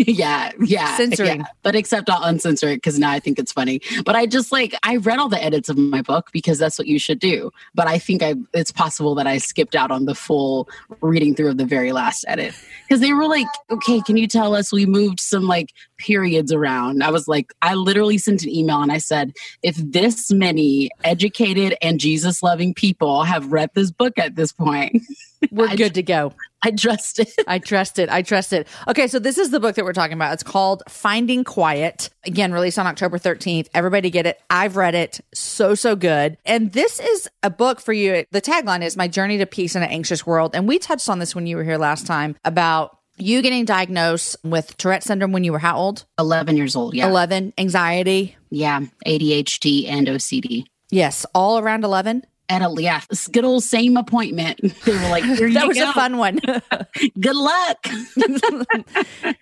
yeah, 0.15 0.51
yeah, 0.61 0.97
censoring. 0.97 1.39
Yeah. 1.39 1.45
But 1.63 1.75
except 1.75 2.09
I'll 2.09 2.23
uncensor 2.23 2.67
it 2.69 2.77
because 2.77 2.99
now 2.99 3.11
I 3.11 3.19
think 3.19 3.39
it's 3.39 3.51
funny. 3.51 3.81
But 4.05 4.15
I 4.15 4.25
just 4.25 4.51
like 4.51 4.75
I 4.83 4.97
read 4.97 5.19
all 5.19 5.29
the 5.29 5.43
edits 5.43 5.69
of 5.69 5.77
my 5.77 6.01
book 6.01 6.29
because 6.31 6.57
that's 6.57 6.77
what 6.77 6.87
you 6.87 6.99
should 6.99 7.19
do. 7.19 7.51
But 7.73 7.87
I 7.87 7.97
think 7.97 8.21
I 8.23 8.35
it's 8.53 8.71
possible 8.71 9.15
that 9.15 9.27
I 9.27 9.37
skipped 9.37 9.75
out 9.75 9.91
on 9.91 10.05
the 10.05 10.15
full 10.15 10.67
reading 11.01 11.35
through 11.35 11.49
of 11.49 11.57
the 11.57 11.65
very 11.65 11.91
last 11.91 12.25
edit 12.27 12.53
because 12.87 13.01
they 13.01 13.13
were 13.13 13.27
like, 13.27 13.47
"Okay, 13.69 14.01
can 14.01 14.17
you 14.17 14.27
tell 14.27 14.55
us 14.55 14.71
we 14.71 14.85
moved 14.85 15.19
some 15.19 15.43
like 15.43 15.73
periods 15.97 16.51
around?" 16.51 17.03
I 17.03 17.11
was 17.11 17.27
like, 17.27 17.53
I 17.61 17.75
literally 17.75 18.17
sent 18.17 18.43
an 18.43 18.49
email 18.49 18.81
and 18.81 18.91
I 18.91 18.97
said, 18.97 19.33
"If 19.63 19.75
this 19.77 20.31
many 20.31 20.89
educated 21.03 21.75
and 21.81 21.99
Jesus 21.99 22.17
Jesus 22.17 22.41
loving 22.41 22.73
people 22.73 23.23
have 23.23 23.51
read 23.51 23.69
this 23.75 23.91
book 23.91 24.17
at 24.17 24.35
this 24.35 24.51
point. 24.51 25.03
We're 25.51 25.75
good 25.75 25.93
to 25.93 26.03
go. 26.03 26.33
I 26.63 26.71
trust 26.71 27.19
it. 27.19 27.33
I 27.47 27.59
trust 27.59 27.99
it. 27.99 28.09
I 28.09 28.21
trust 28.21 28.51
it. 28.51 28.67
Okay, 28.87 29.07
so 29.07 29.19
this 29.19 29.37
is 29.37 29.51
the 29.51 29.59
book 29.59 29.75
that 29.75 29.85
we're 29.85 29.93
talking 29.93 30.13
about. 30.13 30.33
It's 30.33 30.43
called 30.43 30.83
Finding 30.89 31.43
Quiet. 31.43 32.09
Again, 32.25 32.51
released 32.51 32.79
on 32.79 32.87
October 32.87 33.19
13th. 33.19 33.67
Everybody 33.73 34.09
get 34.09 34.25
it. 34.25 34.41
I've 34.49 34.75
read 34.75 34.95
it. 34.95 35.19
So, 35.33 35.75
so 35.75 35.95
good. 35.95 36.37
And 36.45 36.73
this 36.73 36.99
is 36.99 37.29
a 37.43 37.49
book 37.49 37.79
for 37.79 37.93
you. 37.93 38.25
The 38.31 38.41
tagline 38.41 38.83
is 38.83 38.97
My 38.97 39.07
Journey 39.07 39.37
to 39.37 39.45
Peace 39.45 39.75
in 39.75 39.83
an 39.83 39.89
Anxious 39.89 40.25
World. 40.25 40.55
And 40.55 40.67
we 40.67 40.79
touched 40.79 41.09
on 41.09 41.19
this 41.19 41.35
when 41.35 41.45
you 41.45 41.57
were 41.57 41.63
here 41.63 41.77
last 41.77 42.07
time 42.07 42.35
about 42.43 42.97
you 43.17 43.41
getting 43.41 43.65
diagnosed 43.65 44.35
with 44.43 44.77
Tourette 44.77 45.03
syndrome 45.03 45.31
when 45.31 45.43
you 45.43 45.51
were 45.51 45.59
how 45.59 45.77
old? 45.77 46.05
11 46.19 46.57
years 46.57 46.75
old. 46.75 46.93
Yeah. 46.93 47.07
11. 47.07 47.53
Anxiety. 47.57 48.35
Yeah. 48.49 48.81
ADHD 49.05 49.87
and 49.87 50.07
OCD. 50.07 50.65
Yes, 50.89 51.25
all 51.35 51.59
around 51.59 51.83
11. 51.83 52.23
At 52.49 52.61
a 52.61 52.73
yeah, 52.77 53.01
good 53.31 53.43
old 53.43 53.63
same 53.63 53.97
appointment. 53.97 54.59
They 54.87 54.93
were 54.93 55.09
like, 55.09 55.23
that 55.53 55.67
was 55.67 55.77
go. 55.77 55.89
a 55.89 55.93
fun 55.93 56.17
one. 56.17 56.39
good 57.19 57.35
luck. 57.35 57.85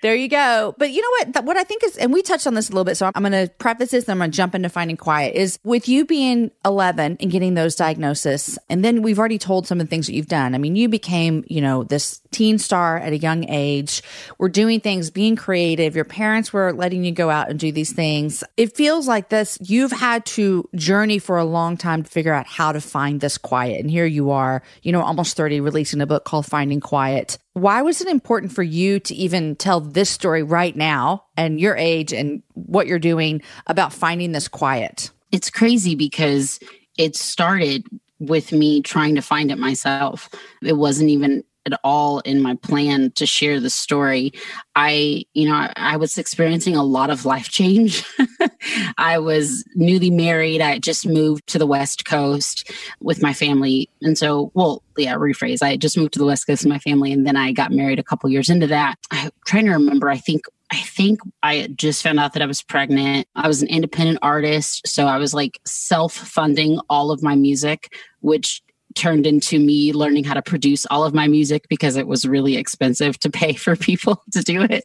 there 0.01 0.15
you 0.15 0.27
go. 0.27 0.73
But 0.77 0.91
you 0.91 1.01
know 1.01 1.09
what? 1.31 1.45
What 1.45 1.57
I 1.57 1.63
think 1.63 1.83
is, 1.83 1.97
and 1.97 2.11
we 2.11 2.23
touched 2.23 2.47
on 2.47 2.55
this 2.55 2.69
a 2.69 2.71
little 2.71 2.83
bit, 2.83 2.95
so 2.95 3.11
I'm 3.13 3.21
going 3.21 3.31
to 3.33 3.51
preface 3.59 3.91
this 3.91 4.05
and 4.05 4.11
I'm 4.13 4.17
going 4.17 4.31
to 4.31 4.35
jump 4.35 4.55
into 4.55 4.69
finding 4.69 4.97
quiet. 4.97 5.35
Is 5.35 5.59
with 5.63 5.87
you 5.87 6.03
being 6.05 6.49
11 6.65 7.17
and 7.19 7.31
getting 7.31 7.53
those 7.53 7.75
diagnoses, 7.75 8.57
and 8.69 8.83
then 8.83 9.03
we've 9.03 9.19
already 9.19 9.37
told 9.37 9.67
some 9.67 9.79
of 9.79 9.85
the 9.85 9.89
things 9.89 10.07
that 10.07 10.13
you've 10.13 10.27
done. 10.27 10.55
I 10.55 10.57
mean, 10.57 10.75
you 10.75 10.89
became, 10.89 11.43
you 11.47 11.61
know, 11.61 11.83
this 11.83 12.21
teen 12.31 12.57
star 12.57 12.97
at 12.97 13.13
a 13.13 13.17
young 13.17 13.47
age. 13.49 14.01
We're 14.39 14.49
doing 14.49 14.79
things, 14.79 15.11
being 15.11 15.35
creative. 15.35 15.95
Your 15.95 16.05
parents 16.05 16.51
were 16.51 16.73
letting 16.73 17.03
you 17.03 17.11
go 17.11 17.29
out 17.29 17.49
and 17.49 17.59
do 17.59 17.71
these 17.71 17.93
things. 17.93 18.43
It 18.57 18.75
feels 18.75 19.07
like 19.07 19.29
this. 19.29 19.57
You've 19.61 19.91
had 19.91 20.25
to 20.27 20.67
journey 20.75 21.19
for 21.19 21.37
a 21.37 21.45
long 21.45 21.77
time 21.77 22.03
to 22.03 22.09
figure 22.09 22.33
out 22.33 22.47
how 22.47 22.71
to 22.71 22.81
find 22.95 23.19
this 23.19 23.37
quiet. 23.37 23.81
And 23.81 23.91
here 23.91 24.05
you 24.05 24.31
are, 24.31 24.63
you 24.81 24.93
know, 24.93 25.01
almost 25.01 25.35
30, 25.35 25.59
releasing 25.59 25.99
a 25.99 26.05
book 26.05 26.23
called 26.23 26.45
Finding 26.45 26.79
Quiet. 26.79 27.37
Why 27.51 27.81
was 27.81 27.99
it 27.99 28.07
important 28.07 28.53
for 28.53 28.63
you 28.63 29.01
to 29.01 29.13
even 29.13 29.57
tell 29.57 29.81
this 29.81 30.09
story 30.09 30.43
right 30.43 30.73
now 30.73 31.25
and 31.35 31.59
your 31.59 31.75
age 31.75 32.13
and 32.13 32.41
what 32.53 32.87
you're 32.87 32.97
doing 32.97 33.41
about 33.67 33.91
finding 33.91 34.31
this 34.31 34.47
quiet? 34.47 35.11
It's 35.33 35.49
crazy 35.49 35.93
because 35.93 36.57
it 36.97 37.17
started 37.17 37.85
with 38.19 38.53
me 38.53 38.81
trying 38.81 39.15
to 39.15 39.21
find 39.21 39.51
it 39.51 39.57
myself. 39.57 40.29
It 40.61 40.77
wasn't 40.77 41.09
even 41.09 41.43
at 41.65 41.79
all 41.83 42.19
in 42.19 42.41
my 42.41 42.55
plan 42.55 43.11
to 43.11 43.25
share 43.25 43.59
the 43.59 43.69
story. 43.69 44.31
I, 44.75 45.23
you 45.33 45.47
know, 45.47 45.55
I, 45.55 45.73
I 45.75 45.97
was 45.97 46.17
experiencing 46.17 46.75
a 46.75 46.83
lot 46.83 47.09
of 47.09 47.25
life 47.25 47.49
change. 47.49 48.05
I 48.97 49.17
was 49.19 49.63
newly 49.75 50.09
married. 50.09 50.61
I 50.61 50.79
just 50.79 51.07
moved 51.07 51.47
to 51.47 51.59
the 51.59 51.67
West 51.67 52.05
Coast 52.05 52.71
with 52.99 53.21
my 53.21 53.33
family. 53.33 53.89
And 54.01 54.17
so, 54.17 54.51
well, 54.53 54.83
yeah, 54.97 55.15
rephrase. 55.15 55.61
I 55.61 55.77
just 55.77 55.97
moved 55.97 56.13
to 56.13 56.19
the 56.19 56.25
West 56.25 56.47
Coast 56.47 56.63
with 56.63 56.69
my 56.69 56.79
family 56.79 57.11
and 57.11 57.25
then 57.25 57.35
I 57.35 57.51
got 57.51 57.71
married 57.71 57.99
a 57.99 58.03
couple 58.03 58.29
years 58.29 58.49
into 58.49 58.67
that. 58.67 58.95
I'm 59.11 59.31
trying 59.45 59.65
to 59.65 59.71
remember, 59.71 60.09
I 60.09 60.17
think 60.17 60.45
I 60.71 60.77
think 60.77 61.19
I 61.43 61.67
just 61.75 62.01
found 62.01 62.19
out 62.19 62.33
that 62.33 62.41
I 62.41 62.47
was 62.47 62.63
pregnant. 62.63 63.27
I 63.35 63.47
was 63.47 63.61
an 63.61 63.67
independent 63.67 64.19
artist. 64.21 64.87
So 64.87 65.05
I 65.05 65.17
was 65.17 65.33
like 65.33 65.59
self 65.65 66.13
funding 66.13 66.79
all 66.89 67.11
of 67.11 67.21
my 67.21 67.35
music, 67.35 67.93
which 68.21 68.63
turned 68.95 69.27
into 69.27 69.59
me 69.59 69.93
learning 69.93 70.23
how 70.23 70.33
to 70.33 70.41
produce 70.41 70.85
all 70.87 71.03
of 71.03 71.13
my 71.13 71.27
music 71.27 71.67
because 71.69 71.95
it 71.95 72.07
was 72.07 72.25
really 72.27 72.57
expensive 72.57 73.19
to 73.19 73.29
pay 73.29 73.53
for 73.65 73.75
people 73.75 74.23
to 74.31 74.41
do 74.41 74.61
it. 74.63 74.83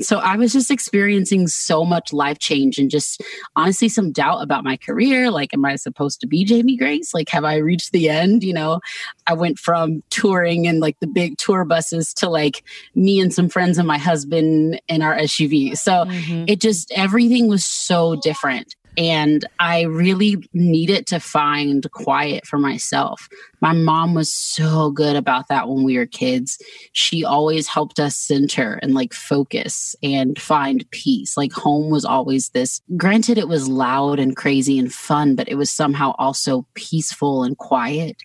So 0.00 0.18
I 0.18 0.36
was 0.36 0.52
just 0.52 0.70
experiencing 0.70 1.48
so 1.48 1.84
much 1.84 2.12
life 2.12 2.38
change 2.38 2.78
and 2.78 2.90
just 2.90 3.22
honestly 3.56 3.88
some 3.88 4.12
doubt 4.12 4.42
about 4.42 4.64
my 4.64 4.76
career. 4.76 5.30
Like, 5.30 5.54
am 5.54 5.64
I 5.64 5.76
supposed 5.76 6.20
to 6.20 6.26
be 6.26 6.44
Jamie 6.44 6.76
Grace? 6.76 7.14
Like, 7.14 7.28
have 7.30 7.44
I 7.44 7.56
reached 7.56 7.92
the 7.92 8.08
end? 8.08 8.42
You 8.42 8.52
know, 8.52 8.80
I 9.26 9.34
went 9.34 9.58
from 9.58 10.02
touring 10.10 10.66
and 10.66 10.80
like 10.80 10.98
the 11.00 11.06
big 11.06 11.38
tour 11.38 11.64
buses 11.64 12.12
to 12.14 12.28
like 12.28 12.64
me 12.94 13.20
and 13.20 13.32
some 13.32 13.48
friends 13.48 13.78
and 13.78 13.86
my 13.86 13.98
husband 13.98 14.80
in 14.88 15.02
our 15.02 15.16
SUV. 15.16 15.76
So 15.76 15.92
mm-hmm. 15.92 16.44
it 16.48 16.60
just, 16.60 16.90
everything 16.92 17.48
was 17.48 17.64
so 17.64 18.16
different. 18.16 18.74
And 18.98 19.46
I 19.58 19.82
really 19.82 20.36
needed 20.52 21.06
to 21.08 21.20
find 21.20 21.90
quiet 21.92 22.46
for 22.46 22.58
myself. 22.58 23.26
My 23.60 23.72
mom 23.72 24.12
was 24.12 24.32
so 24.32 24.90
good 24.90 25.16
about 25.16 25.48
that 25.48 25.68
when 25.68 25.82
we 25.82 25.96
were 25.96 26.04
kids. 26.04 26.58
She 26.92 27.24
always 27.24 27.66
helped 27.66 27.98
us 27.98 28.16
center 28.16 28.78
and 28.82 28.92
like 28.92 29.14
focus 29.14 29.96
and 30.02 30.38
find 30.38 30.88
peace. 30.90 31.38
Like 31.38 31.52
home 31.52 31.90
was 31.90 32.04
always 32.04 32.50
this, 32.50 32.82
granted, 32.96 33.38
it 33.38 33.48
was 33.48 33.66
loud 33.68 34.18
and 34.18 34.36
crazy 34.36 34.78
and 34.78 34.92
fun, 34.92 35.36
but 35.36 35.48
it 35.48 35.54
was 35.54 35.70
somehow 35.70 36.14
also 36.18 36.66
peaceful 36.74 37.44
and 37.44 37.56
quiet. 37.56 38.16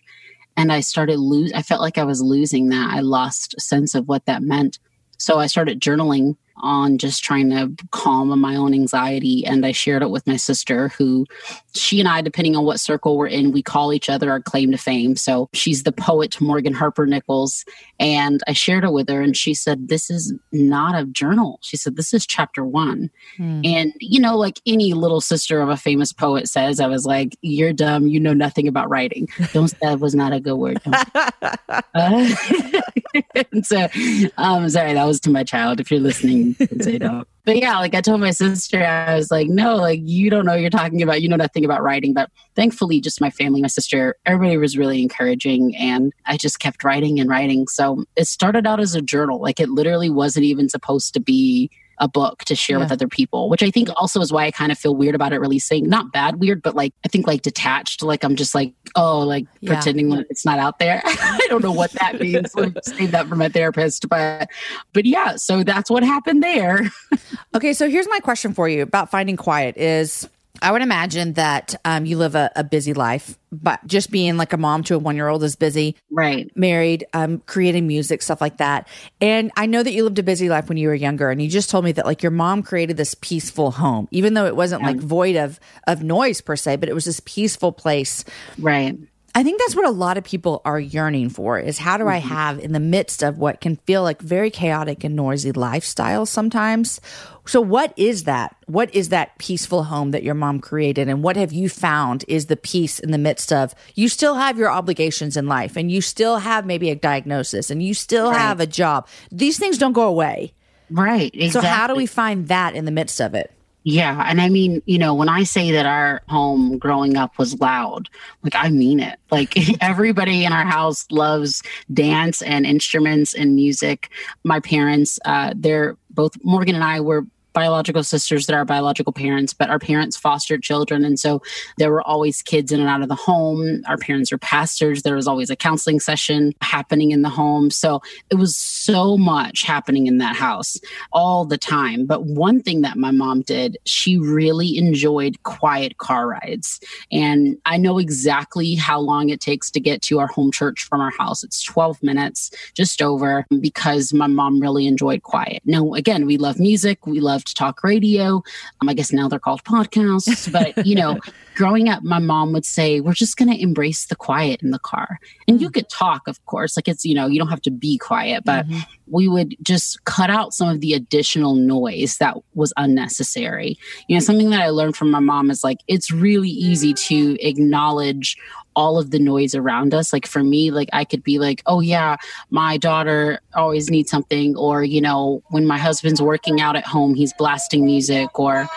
And 0.58 0.70
I 0.70 0.80
started 0.80 1.18
lose. 1.18 1.52
I 1.52 1.62
felt 1.62 1.80
like 1.80 1.98
I 1.98 2.04
was 2.04 2.20
losing 2.20 2.68
that. 2.70 2.92
I 2.92 3.00
lost 3.00 3.58
sense 3.60 3.94
of 3.94 4.08
what 4.08 4.26
that 4.26 4.42
meant. 4.42 4.78
So 5.18 5.38
I 5.38 5.46
started 5.46 5.80
journaling 5.80 6.36
on 6.60 6.98
just 6.98 7.22
trying 7.22 7.50
to 7.50 7.72
calm 7.90 8.36
my 8.38 8.56
own 8.56 8.74
anxiety. 8.74 9.44
And 9.44 9.64
I 9.64 9.72
shared 9.72 10.02
it 10.02 10.10
with 10.10 10.26
my 10.26 10.36
sister, 10.36 10.88
who 10.88 11.26
she 11.74 12.00
and 12.00 12.08
I, 12.08 12.20
depending 12.20 12.56
on 12.56 12.64
what 12.64 12.80
circle 12.80 13.16
we're 13.16 13.26
in, 13.26 13.52
we 13.52 13.62
call 13.62 13.92
each 13.92 14.08
other 14.08 14.30
our 14.30 14.40
claim 14.40 14.70
to 14.72 14.78
fame. 14.78 15.16
So 15.16 15.48
she's 15.52 15.82
the 15.82 15.92
poet 15.92 16.40
Morgan 16.40 16.74
Harper 16.74 17.06
Nichols. 17.06 17.64
And 18.00 18.42
I 18.46 18.52
shared 18.52 18.84
it 18.84 18.92
with 18.92 19.08
her, 19.08 19.20
and 19.20 19.36
she 19.36 19.54
said, 19.54 19.88
This 19.88 20.10
is 20.10 20.32
not 20.52 21.00
a 21.00 21.04
journal. 21.06 21.58
She 21.62 21.76
said, 21.76 21.96
This 21.96 22.14
is 22.14 22.26
chapter 22.26 22.64
one. 22.64 23.10
Hmm. 23.36 23.60
And, 23.64 23.92
you 24.00 24.20
know, 24.20 24.36
like 24.36 24.60
any 24.66 24.92
little 24.94 25.20
sister 25.20 25.60
of 25.60 25.68
a 25.68 25.76
famous 25.76 26.12
poet 26.12 26.48
says, 26.48 26.80
I 26.80 26.86
was 26.86 27.06
like, 27.06 27.36
You're 27.42 27.72
dumb. 27.72 28.06
You 28.06 28.20
know 28.20 28.34
nothing 28.34 28.68
about 28.68 28.88
writing. 28.88 29.28
Don't, 29.52 29.72
that 29.80 30.00
was 30.00 30.14
not 30.14 30.32
a 30.32 30.40
good 30.40 30.56
word. 30.56 30.80
uh, 30.86 32.34
so, 33.62 33.88
um, 34.36 34.68
sorry, 34.68 34.92
that 34.94 35.04
was 35.04 35.20
to 35.20 35.30
my 35.30 35.44
child. 35.44 35.80
If 35.80 35.90
you're 35.90 36.00
listening, 36.00 36.54
say 36.80 36.98
no. 36.98 37.24
But 37.44 37.56
yeah, 37.56 37.78
like 37.78 37.94
I 37.94 38.02
told 38.02 38.20
my 38.20 38.30
sister, 38.30 38.84
I 38.84 39.14
was 39.14 39.30
like, 39.30 39.48
no, 39.48 39.76
like 39.76 40.00
you 40.02 40.28
don't 40.28 40.44
know 40.44 40.52
you're 40.52 40.68
talking 40.68 41.00
about. 41.00 41.22
You 41.22 41.30
know 41.30 41.36
nothing 41.36 41.64
about 41.64 41.82
writing. 41.82 42.12
But 42.12 42.30
thankfully, 42.54 43.00
just 43.00 43.22
my 43.22 43.30
family, 43.30 43.62
my 43.62 43.68
sister, 43.68 44.16
everybody 44.26 44.58
was 44.58 44.76
really 44.76 45.00
encouraging. 45.00 45.74
And 45.74 46.12
I 46.26 46.36
just 46.36 46.60
kept 46.60 46.84
writing 46.84 47.18
and 47.18 47.30
writing. 47.30 47.66
So 47.66 48.04
it 48.16 48.26
started 48.26 48.66
out 48.66 48.80
as 48.80 48.94
a 48.94 49.00
journal. 49.00 49.40
Like 49.40 49.60
it 49.60 49.70
literally 49.70 50.10
wasn't 50.10 50.44
even 50.44 50.68
supposed 50.68 51.14
to 51.14 51.20
be 51.20 51.70
a 52.00 52.08
book 52.08 52.44
to 52.44 52.54
share 52.54 52.76
yeah. 52.76 52.84
with 52.84 52.92
other 52.92 53.08
people, 53.08 53.48
which 53.48 53.62
I 53.62 53.70
think 53.70 53.88
also 53.96 54.20
is 54.20 54.32
why 54.32 54.46
I 54.46 54.50
kind 54.50 54.72
of 54.72 54.78
feel 54.78 54.94
weird 54.94 55.14
about 55.14 55.32
it 55.32 55.40
releasing. 55.40 55.88
Not 55.88 56.12
bad 56.12 56.40
weird, 56.40 56.62
but 56.62 56.74
like 56.74 56.92
I 57.04 57.08
think 57.08 57.26
like 57.26 57.42
detached. 57.42 58.02
Like 58.02 58.24
I'm 58.24 58.36
just 58.36 58.54
like, 58.54 58.72
oh, 58.94 59.20
like 59.20 59.46
yeah. 59.60 59.74
pretending 59.74 60.08
like 60.08 60.26
it's 60.30 60.44
not 60.44 60.58
out 60.58 60.78
there. 60.78 61.02
I 61.06 61.46
don't 61.48 61.62
know 61.62 61.72
what 61.72 61.92
that 61.92 62.20
means. 62.20 62.54
like, 62.56 62.76
save 62.82 63.10
that 63.12 63.28
for 63.28 63.36
my 63.36 63.48
therapist. 63.48 64.08
But 64.08 64.48
but 64.92 65.04
yeah, 65.04 65.36
so 65.36 65.62
that's 65.62 65.90
what 65.90 66.02
happened 66.02 66.42
there. 66.42 66.90
okay, 67.54 67.72
so 67.72 67.88
here's 67.88 68.08
my 68.08 68.20
question 68.20 68.54
for 68.54 68.68
you 68.68 68.82
about 68.82 69.10
finding 69.10 69.36
quiet 69.36 69.76
is 69.76 70.28
I 70.62 70.72
would 70.72 70.82
imagine 70.82 71.34
that 71.34 71.74
um, 71.84 72.04
you 72.06 72.18
live 72.18 72.34
a, 72.34 72.50
a, 72.56 72.64
busy 72.64 72.92
life, 72.92 73.38
but 73.52 73.84
just 73.86 74.10
being 74.10 74.36
like 74.36 74.52
a 74.52 74.56
mom 74.56 74.82
to 74.84 74.94
a 74.94 74.98
one 74.98 75.16
year 75.16 75.28
old 75.28 75.42
is 75.42 75.56
busy. 75.56 75.96
Right. 76.10 76.50
Married, 76.56 77.06
um, 77.12 77.38
creating 77.46 77.86
music, 77.86 78.22
stuff 78.22 78.40
like 78.40 78.58
that. 78.58 78.88
And 79.20 79.50
I 79.56 79.66
know 79.66 79.82
that 79.82 79.92
you 79.92 80.04
lived 80.04 80.18
a 80.18 80.22
busy 80.22 80.48
life 80.48 80.68
when 80.68 80.78
you 80.78 80.88
were 80.88 80.94
younger, 80.94 81.30
and 81.30 81.40
you 81.40 81.48
just 81.48 81.70
told 81.70 81.84
me 81.84 81.92
that 81.92 82.06
like 82.06 82.22
your 82.22 82.32
mom 82.32 82.62
created 82.62 82.96
this 82.96 83.14
peaceful 83.20 83.70
home, 83.70 84.08
even 84.10 84.34
though 84.34 84.46
it 84.46 84.56
wasn't 84.56 84.82
yeah. 84.82 84.88
like 84.88 84.98
void 84.98 85.36
of 85.36 85.60
of 85.86 86.02
noise 86.02 86.40
per 86.40 86.56
se, 86.56 86.76
but 86.76 86.88
it 86.88 86.94
was 86.94 87.04
this 87.04 87.20
peaceful 87.24 87.72
place. 87.72 88.24
Right. 88.58 88.96
I 89.38 89.44
think 89.44 89.60
that's 89.60 89.76
what 89.76 89.86
a 89.86 89.90
lot 89.90 90.18
of 90.18 90.24
people 90.24 90.60
are 90.64 90.80
yearning 90.80 91.30
for 91.30 91.60
is 91.60 91.78
how 91.78 91.96
do 91.96 92.02
mm-hmm. 92.02 92.14
I 92.14 92.18
have 92.18 92.58
in 92.58 92.72
the 92.72 92.80
midst 92.80 93.22
of 93.22 93.38
what 93.38 93.60
can 93.60 93.76
feel 93.76 94.02
like 94.02 94.20
very 94.20 94.50
chaotic 94.50 95.04
and 95.04 95.14
noisy 95.14 95.52
lifestyle 95.52 96.26
sometimes. 96.26 97.00
So 97.46 97.60
what 97.60 97.94
is 97.96 98.24
that? 98.24 98.56
What 98.66 98.92
is 98.92 99.10
that 99.10 99.38
peaceful 99.38 99.84
home 99.84 100.10
that 100.10 100.24
your 100.24 100.34
mom 100.34 100.58
created 100.58 101.08
and 101.08 101.22
what 101.22 101.36
have 101.36 101.52
you 101.52 101.68
found 101.68 102.24
is 102.26 102.46
the 102.46 102.56
peace 102.56 102.98
in 102.98 103.12
the 103.12 103.16
midst 103.16 103.52
of 103.52 103.76
you 103.94 104.08
still 104.08 104.34
have 104.34 104.58
your 104.58 104.72
obligations 104.72 105.36
in 105.36 105.46
life 105.46 105.76
and 105.76 105.88
you 105.88 106.00
still 106.00 106.38
have 106.38 106.66
maybe 106.66 106.90
a 106.90 106.96
diagnosis 106.96 107.70
and 107.70 107.80
you 107.80 107.94
still 107.94 108.32
right. 108.32 108.40
have 108.40 108.58
a 108.58 108.66
job. 108.66 109.06
These 109.30 109.56
things 109.56 109.78
don't 109.78 109.92
go 109.92 110.08
away. 110.08 110.52
Right. 110.90 111.30
Exactly. 111.32 111.50
So 111.50 111.60
how 111.60 111.86
do 111.86 111.94
we 111.94 112.06
find 112.06 112.48
that 112.48 112.74
in 112.74 112.86
the 112.86 112.90
midst 112.90 113.20
of 113.20 113.36
it? 113.36 113.52
Yeah. 113.90 114.22
And 114.28 114.42
I 114.42 114.50
mean, 114.50 114.82
you 114.84 114.98
know, 114.98 115.14
when 115.14 115.30
I 115.30 115.44
say 115.44 115.70
that 115.70 115.86
our 115.86 116.20
home 116.28 116.76
growing 116.76 117.16
up 117.16 117.38
was 117.38 117.58
loud, 117.58 118.10
like 118.42 118.54
I 118.54 118.68
mean 118.68 119.00
it. 119.00 119.18
Like 119.30 119.54
everybody 119.82 120.44
in 120.44 120.52
our 120.52 120.66
house 120.66 121.06
loves 121.10 121.62
dance 121.94 122.42
and 122.42 122.66
instruments 122.66 123.32
and 123.32 123.54
music. 123.54 124.10
My 124.44 124.60
parents, 124.60 125.18
uh, 125.24 125.54
they're 125.56 125.96
both 126.10 126.34
Morgan 126.44 126.74
and 126.74 126.84
I 126.84 127.00
were 127.00 127.24
biological 127.58 128.04
sisters 128.04 128.46
that 128.46 128.54
are 128.54 128.64
biological 128.64 129.12
parents, 129.12 129.52
but 129.52 129.68
our 129.68 129.80
parents 129.80 130.16
fostered 130.16 130.62
children. 130.62 131.04
And 131.04 131.18
so 131.18 131.42
there 131.76 131.90
were 131.90 132.06
always 132.06 132.40
kids 132.40 132.70
in 132.70 132.78
and 132.78 132.88
out 132.88 133.02
of 133.02 133.08
the 133.08 133.16
home. 133.16 133.82
Our 133.88 133.96
parents 133.96 134.30
were 134.30 134.38
pastors. 134.38 135.02
There 135.02 135.16
was 135.16 135.26
always 135.26 135.50
a 135.50 135.56
counseling 135.56 135.98
session 135.98 136.54
happening 136.60 137.10
in 137.10 137.22
the 137.22 137.28
home. 137.28 137.72
So 137.72 138.00
it 138.30 138.36
was 138.36 138.56
so 138.56 139.16
much 139.18 139.62
happening 139.62 140.06
in 140.06 140.18
that 140.18 140.36
house 140.36 140.78
all 141.12 141.44
the 141.44 141.58
time. 141.58 142.06
But 142.06 142.26
one 142.26 142.62
thing 142.62 142.82
that 142.82 142.96
my 142.96 143.10
mom 143.10 143.42
did, 143.42 143.76
she 143.84 144.18
really 144.18 144.78
enjoyed 144.78 145.42
quiet 145.42 145.98
car 145.98 146.28
rides. 146.28 146.78
And 147.10 147.58
I 147.66 147.76
know 147.76 147.98
exactly 147.98 148.76
how 148.76 149.00
long 149.00 149.30
it 149.30 149.40
takes 149.40 149.68
to 149.72 149.80
get 149.80 150.00
to 150.02 150.20
our 150.20 150.28
home 150.28 150.52
church 150.52 150.84
from 150.84 151.00
our 151.00 151.10
house. 151.18 151.42
It's 151.42 151.60
12 151.64 152.04
minutes, 152.04 152.52
just 152.74 153.02
over, 153.02 153.44
because 153.60 154.12
my 154.12 154.28
mom 154.28 154.60
really 154.60 154.86
enjoyed 154.86 155.24
quiet. 155.24 155.60
Now, 155.64 155.94
again, 155.94 156.24
we 156.24 156.36
love 156.36 156.60
music. 156.60 157.04
We 157.04 157.18
love 157.18 157.47
talk 157.54 157.82
radio. 157.82 158.42
Um, 158.80 158.88
I 158.88 158.94
guess 158.94 159.12
now 159.12 159.28
they're 159.28 159.38
called 159.38 159.64
podcasts. 159.64 160.50
But, 160.50 160.86
you 160.86 160.94
know, 160.94 161.18
growing 161.54 161.88
up, 161.88 162.02
my 162.02 162.18
mom 162.18 162.52
would 162.52 162.64
say, 162.64 163.00
we're 163.00 163.12
just 163.12 163.36
going 163.36 163.50
to 163.50 163.60
embrace 163.60 164.06
the 164.06 164.16
quiet 164.16 164.62
in 164.62 164.70
the 164.70 164.78
car. 164.78 165.18
And 165.46 165.60
you 165.60 165.68
mm. 165.68 165.74
could 165.74 165.88
talk, 165.88 166.28
of 166.28 166.44
course, 166.46 166.76
like 166.76 166.88
it's, 166.88 167.04
you 167.04 167.14
know, 167.14 167.26
you 167.26 167.38
don't 167.38 167.48
have 167.48 167.62
to 167.62 167.70
be 167.70 167.98
quiet, 167.98 168.44
but 168.44 168.66
mm-hmm. 168.66 168.80
we 169.06 169.28
would 169.28 169.56
just 169.62 170.04
cut 170.04 170.30
out 170.30 170.52
some 170.54 170.68
of 170.68 170.80
the 170.80 170.94
additional 170.94 171.54
noise 171.54 172.18
that 172.18 172.36
was 172.54 172.72
unnecessary. 172.76 173.78
You 174.08 174.16
know, 174.16 174.20
something 174.20 174.50
that 174.50 174.60
I 174.60 174.70
learned 174.70 174.96
from 174.96 175.10
my 175.10 175.20
mom 175.20 175.50
is 175.50 175.64
like 175.64 175.78
it's 175.88 176.10
really 176.10 176.50
easy 176.50 176.94
to 176.94 177.36
acknowledge 177.40 178.36
all 178.78 178.96
of 178.96 179.10
the 179.10 179.18
noise 179.18 179.56
around 179.56 179.92
us. 179.92 180.12
Like 180.12 180.24
for 180.24 180.44
me, 180.44 180.70
like 180.70 180.88
I 180.92 181.04
could 181.04 181.24
be 181.24 181.40
like, 181.40 181.62
oh 181.66 181.80
yeah, 181.80 182.16
my 182.50 182.76
daughter 182.76 183.40
always 183.54 183.90
needs 183.90 184.08
something, 184.08 184.56
or 184.56 184.84
you 184.84 185.00
know, 185.00 185.42
when 185.48 185.66
my 185.66 185.76
husband's 185.76 186.22
working 186.22 186.60
out 186.60 186.76
at 186.76 186.86
home, 186.86 187.16
he's 187.16 187.32
blasting 187.32 187.84
music, 187.84 188.38
or 188.38 188.68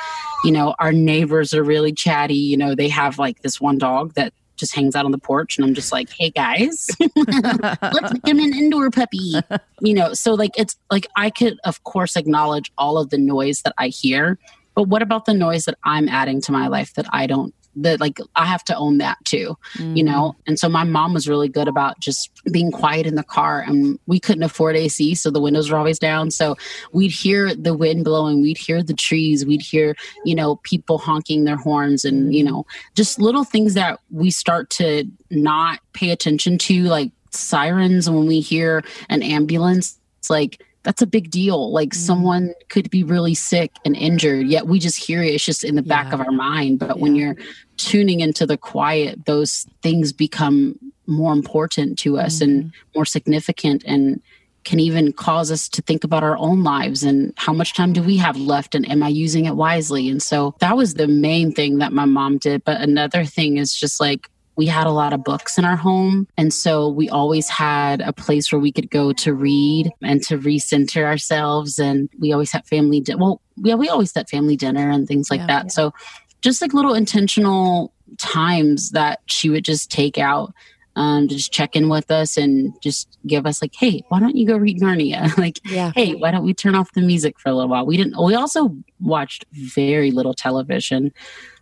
you 0.43 0.51
know, 0.51 0.73
our 0.79 0.91
neighbors 0.91 1.53
are 1.53 1.63
really 1.63 1.93
chatty. 1.93 2.33
You 2.33 2.57
know, 2.57 2.73
they 2.73 2.89
have 2.89 3.19
like 3.19 3.43
this 3.43 3.61
one 3.61 3.77
dog 3.77 4.15
that 4.15 4.33
just 4.57 4.73
hangs 4.73 4.95
out 4.95 5.05
on 5.05 5.11
the 5.11 5.19
porch 5.19 5.57
and 5.57 5.65
I'm 5.65 5.75
just 5.75 5.91
like, 5.91 6.09
hey 6.17 6.31
guys, 6.31 6.87
let's 7.15 8.13
make 8.13 8.27
him 8.27 8.39
an 8.39 8.53
indoor 8.55 8.89
puppy. 8.89 9.35
You 9.81 9.93
know, 9.93 10.13
so 10.13 10.33
like 10.33 10.57
it's 10.57 10.75
like 10.89 11.05
I 11.15 11.29
could 11.29 11.59
of 11.63 11.83
course 11.83 12.15
acknowledge 12.15 12.71
all 12.75 12.97
of 12.97 13.11
the 13.11 13.19
noise 13.19 13.61
that 13.61 13.75
I 13.77 13.89
hear, 13.89 14.39
but 14.73 14.87
what 14.87 15.03
about 15.03 15.25
the 15.25 15.35
noise 15.35 15.65
that 15.65 15.77
I'm 15.83 16.09
adding 16.09 16.41
to 16.41 16.51
my 16.51 16.67
life 16.67 16.95
that 16.95 17.05
I 17.13 17.27
don't 17.27 17.53
that 17.75 17.99
like 17.99 18.19
I 18.35 18.45
have 18.45 18.63
to 18.65 18.75
own 18.75 18.97
that 18.99 19.17
too, 19.25 19.57
mm-hmm. 19.75 19.95
you 19.95 20.03
know? 20.03 20.35
And 20.47 20.59
so 20.59 20.67
my 20.67 20.83
mom 20.83 21.13
was 21.13 21.27
really 21.27 21.49
good 21.49 21.67
about 21.67 21.99
just 21.99 22.29
being 22.51 22.71
quiet 22.71 23.05
in 23.05 23.15
the 23.15 23.23
car 23.23 23.61
and 23.61 23.99
we 24.07 24.19
couldn't 24.19 24.43
afford 24.43 24.75
AC, 24.75 25.15
so 25.15 25.31
the 25.31 25.41
windows 25.41 25.71
were 25.71 25.77
always 25.77 25.99
down. 25.99 26.31
So 26.31 26.55
we'd 26.91 27.11
hear 27.11 27.55
the 27.55 27.73
wind 27.73 28.05
blowing, 28.05 28.41
we'd 28.41 28.57
hear 28.57 28.83
the 28.83 28.93
trees, 28.93 29.45
we'd 29.45 29.61
hear, 29.61 29.95
you 30.25 30.35
know, 30.35 30.57
people 30.57 30.97
honking 30.97 31.43
their 31.43 31.57
horns 31.57 32.05
and, 32.05 32.33
you 32.33 32.43
know, 32.43 32.65
just 32.95 33.19
little 33.19 33.43
things 33.43 33.73
that 33.75 33.99
we 34.09 34.31
start 34.31 34.69
to 34.71 35.05
not 35.29 35.79
pay 35.93 36.11
attention 36.11 36.57
to, 36.57 36.83
like 36.83 37.11
sirens 37.31 38.09
when 38.09 38.27
we 38.27 38.39
hear 38.39 38.83
an 39.09 39.23
ambulance. 39.23 39.97
It's 40.19 40.29
like 40.29 40.63
that's 40.83 41.01
a 41.01 41.07
big 41.07 41.29
deal. 41.29 41.71
Like 41.71 41.89
mm. 41.89 41.95
someone 41.95 42.53
could 42.69 42.89
be 42.89 43.03
really 43.03 43.33
sick 43.33 43.71
and 43.85 43.95
injured, 43.95 44.47
yet 44.47 44.67
we 44.67 44.79
just 44.79 44.97
hear 44.97 45.21
it. 45.21 45.33
It's 45.33 45.45
just 45.45 45.63
in 45.63 45.75
the 45.75 45.81
back 45.81 46.13
of 46.13 46.19
our 46.19 46.31
mind. 46.31 46.79
But 46.79 46.89
yeah. 46.89 47.01
when 47.01 47.15
you're 47.15 47.35
tuning 47.77 48.19
into 48.19 48.45
the 48.45 48.57
quiet, 48.57 49.25
those 49.25 49.65
things 49.81 50.11
become 50.11 50.77
more 51.07 51.33
important 51.33 51.99
to 51.99 52.17
us 52.17 52.39
mm. 52.39 52.41
and 52.43 52.63
mm-hmm. 52.63 52.89
more 52.95 53.05
significant 53.05 53.83
and 53.85 54.21
can 54.63 54.79
even 54.79 55.11
cause 55.11 55.51
us 55.51 55.67
to 55.67 55.81
think 55.81 56.03
about 56.03 56.23
our 56.23 56.37
own 56.37 56.63
lives 56.63 57.03
and 57.03 57.33
how 57.35 57.51
much 57.51 57.73
time 57.73 57.93
do 57.93 58.03
we 58.03 58.17
have 58.17 58.37
left 58.37 58.75
and 58.75 58.89
am 58.89 59.01
I 59.01 59.07
using 59.07 59.45
it 59.45 59.55
wisely? 59.55 60.07
And 60.07 60.21
so 60.21 60.55
that 60.59 60.77
was 60.77 60.93
the 60.93 61.07
main 61.07 61.51
thing 61.51 61.79
that 61.79 61.93
my 61.93 62.05
mom 62.05 62.37
did. 62.37 62.63
But 62.63 62.79
another 62.79 63.25
thing 63.25 63.57
is 63.57 63.73
just 63.73 63.99
like 63.99 64.29
we 64.61 64.67
had 64.67 64.85
a 64.85 64.91
lot 64.91 65.11
of 65.11 65.23
books 65.23 65.57
in 65.57 65.65
our 65.65 65.75
home. 65.75 66.27
And 66.37 66.53
so 66.53 66.87
we 66.87 67.09
always 67.09 67.49
had 67.49 67.99
a 67.99 68.13
place 68.13 68.51
where 68.51 68.59
we 68.59 68.71
could 68.71 68.91
go 68.91 69.11
to 69.13 69.33
read 69.33 69.89
and 70.03 70.21
to 70.25 70.37
recenter 70.37 71.03
ourselves. 71.03 71.79
And 71.79 72.11
we 72.19 72.31
always 72.31 72.51
had 72.51 72.67
family, 72.67 73.01
di- 73.01 73.15
well, 73.15 73.41
yeah, 73.57 73.73
we 73.73 73.89
always 73.89 74.13
had 74.13 74.29
family 74.29 74.55
dinner 74.55 74.91
and 74.91 75.07
things 75.07 75.31
like 75.31 75.39
yeah, 75.39 75.47
that. 75.47 75.63
Yeah. 75.63 75.69
So 75.69 75.93
just 76.41 76.61
like 76.61 76.75
little 76.75 76.93
intentional 76.93 77.91
times 78.19 78.91
that 78.91 79.21
she 79.25 79.49
would 79.49 79.65
just 79.65 79.89
take 79.89 80.19
out 80.19 80.53
um, 80.95 81.27
to 81.27 81.33
just 81.33 81.51
check 81.51 81.75
in 81.75 81.89
with 81.89 82.11
us 82.11 82.37
and 82.37 82.79
just 82.83 83.17
give 83.25 83.47
us 83.47 83.63
like, 83.63 83.73
hey, 83.73 84.03
why 84.09 84.19
don't 84.19 84.35
you 84.35 84.45
go 84.45 84.57
read 84.57 84.79
Narnia? 84.79 85.35
like, 85.39 85.59
yeah. 85.65 85.91
hey, 85.95 86.13
why 86.13 86.29
don't 86.29 86.45
we 86.45 86.53
turn 86.53 86.75
off 86.75 86.91
the 86.91 87.01
music 87.01 87.39
for 87.39 87.49
a 87.49 87.55
little 87.55 87.71
while? 87.71 87.87
We 87.87 87.97
didn't. 87.97 88.23
We 88.23 88.35
also 88.35 88.77
watched 88.99 89.43
very 89.53 90.11
little 90.11 90.35
television 90.35 91.13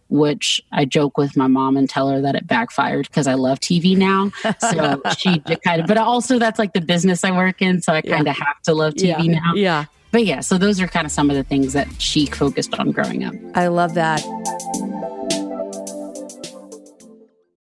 which 0.10 0.62
I 0.72 0.86
joke 0.86 1.18
with 1.18 1.38
my 1.38 1.48
mom 1.48 1.78
and 1.78 1.90
tell 1.90 2.10
her 2.10 2.22
that 2.22 2.36
it 2.36 2.48
backfired 2.48 3.08
because 3.08 3.28
I 3.28 3.36
love 3.36 3.60
TV 3.60 3.96
now. 3.96 4.32
So 4.60 5.02
she 5.18 5.40
kind 5.40 5.82
of, 5.82 5.88
but 5.88 5.98
also 5.98 6.40
that's 6.40 6.60
like 6.60 6.74
the 6.74 6.82
business 6.82 7.24
I 7.24 7.32
work 7.32 7.62
in. 7.62 7.82
So 7.82 7.94
I 7.94 8.02
kind 8.02 8.28
of 8.28 8.38
yeah. 8.38 8.46
have 8.46 8.62
to 8.64 8.74
love 8.74 8.96
TV 8.96 9.26
yeah. 9.26 9.40
now. 9.40 9.54
Yeah. 9.56 9.86
But 10.12 10.26
yeah, 10.26 10.40
so 10.40 10.58
those 10.58 10.82
are 10.82 10.88
kind 10.88 11.06
of 11.06 11.12
some 11.12 11.30
of 11.30 11.36
the 11.36 11.44
things 11.44 11.74
that 11.74 11.88
she 12.02 12.26
focused 12.26 12.74
on 12.80 12.92
growing 12.92 13.24
up. 13.24 13.36
I 13.54 13.68
love 13.68 13.94
that. 13.94 14.24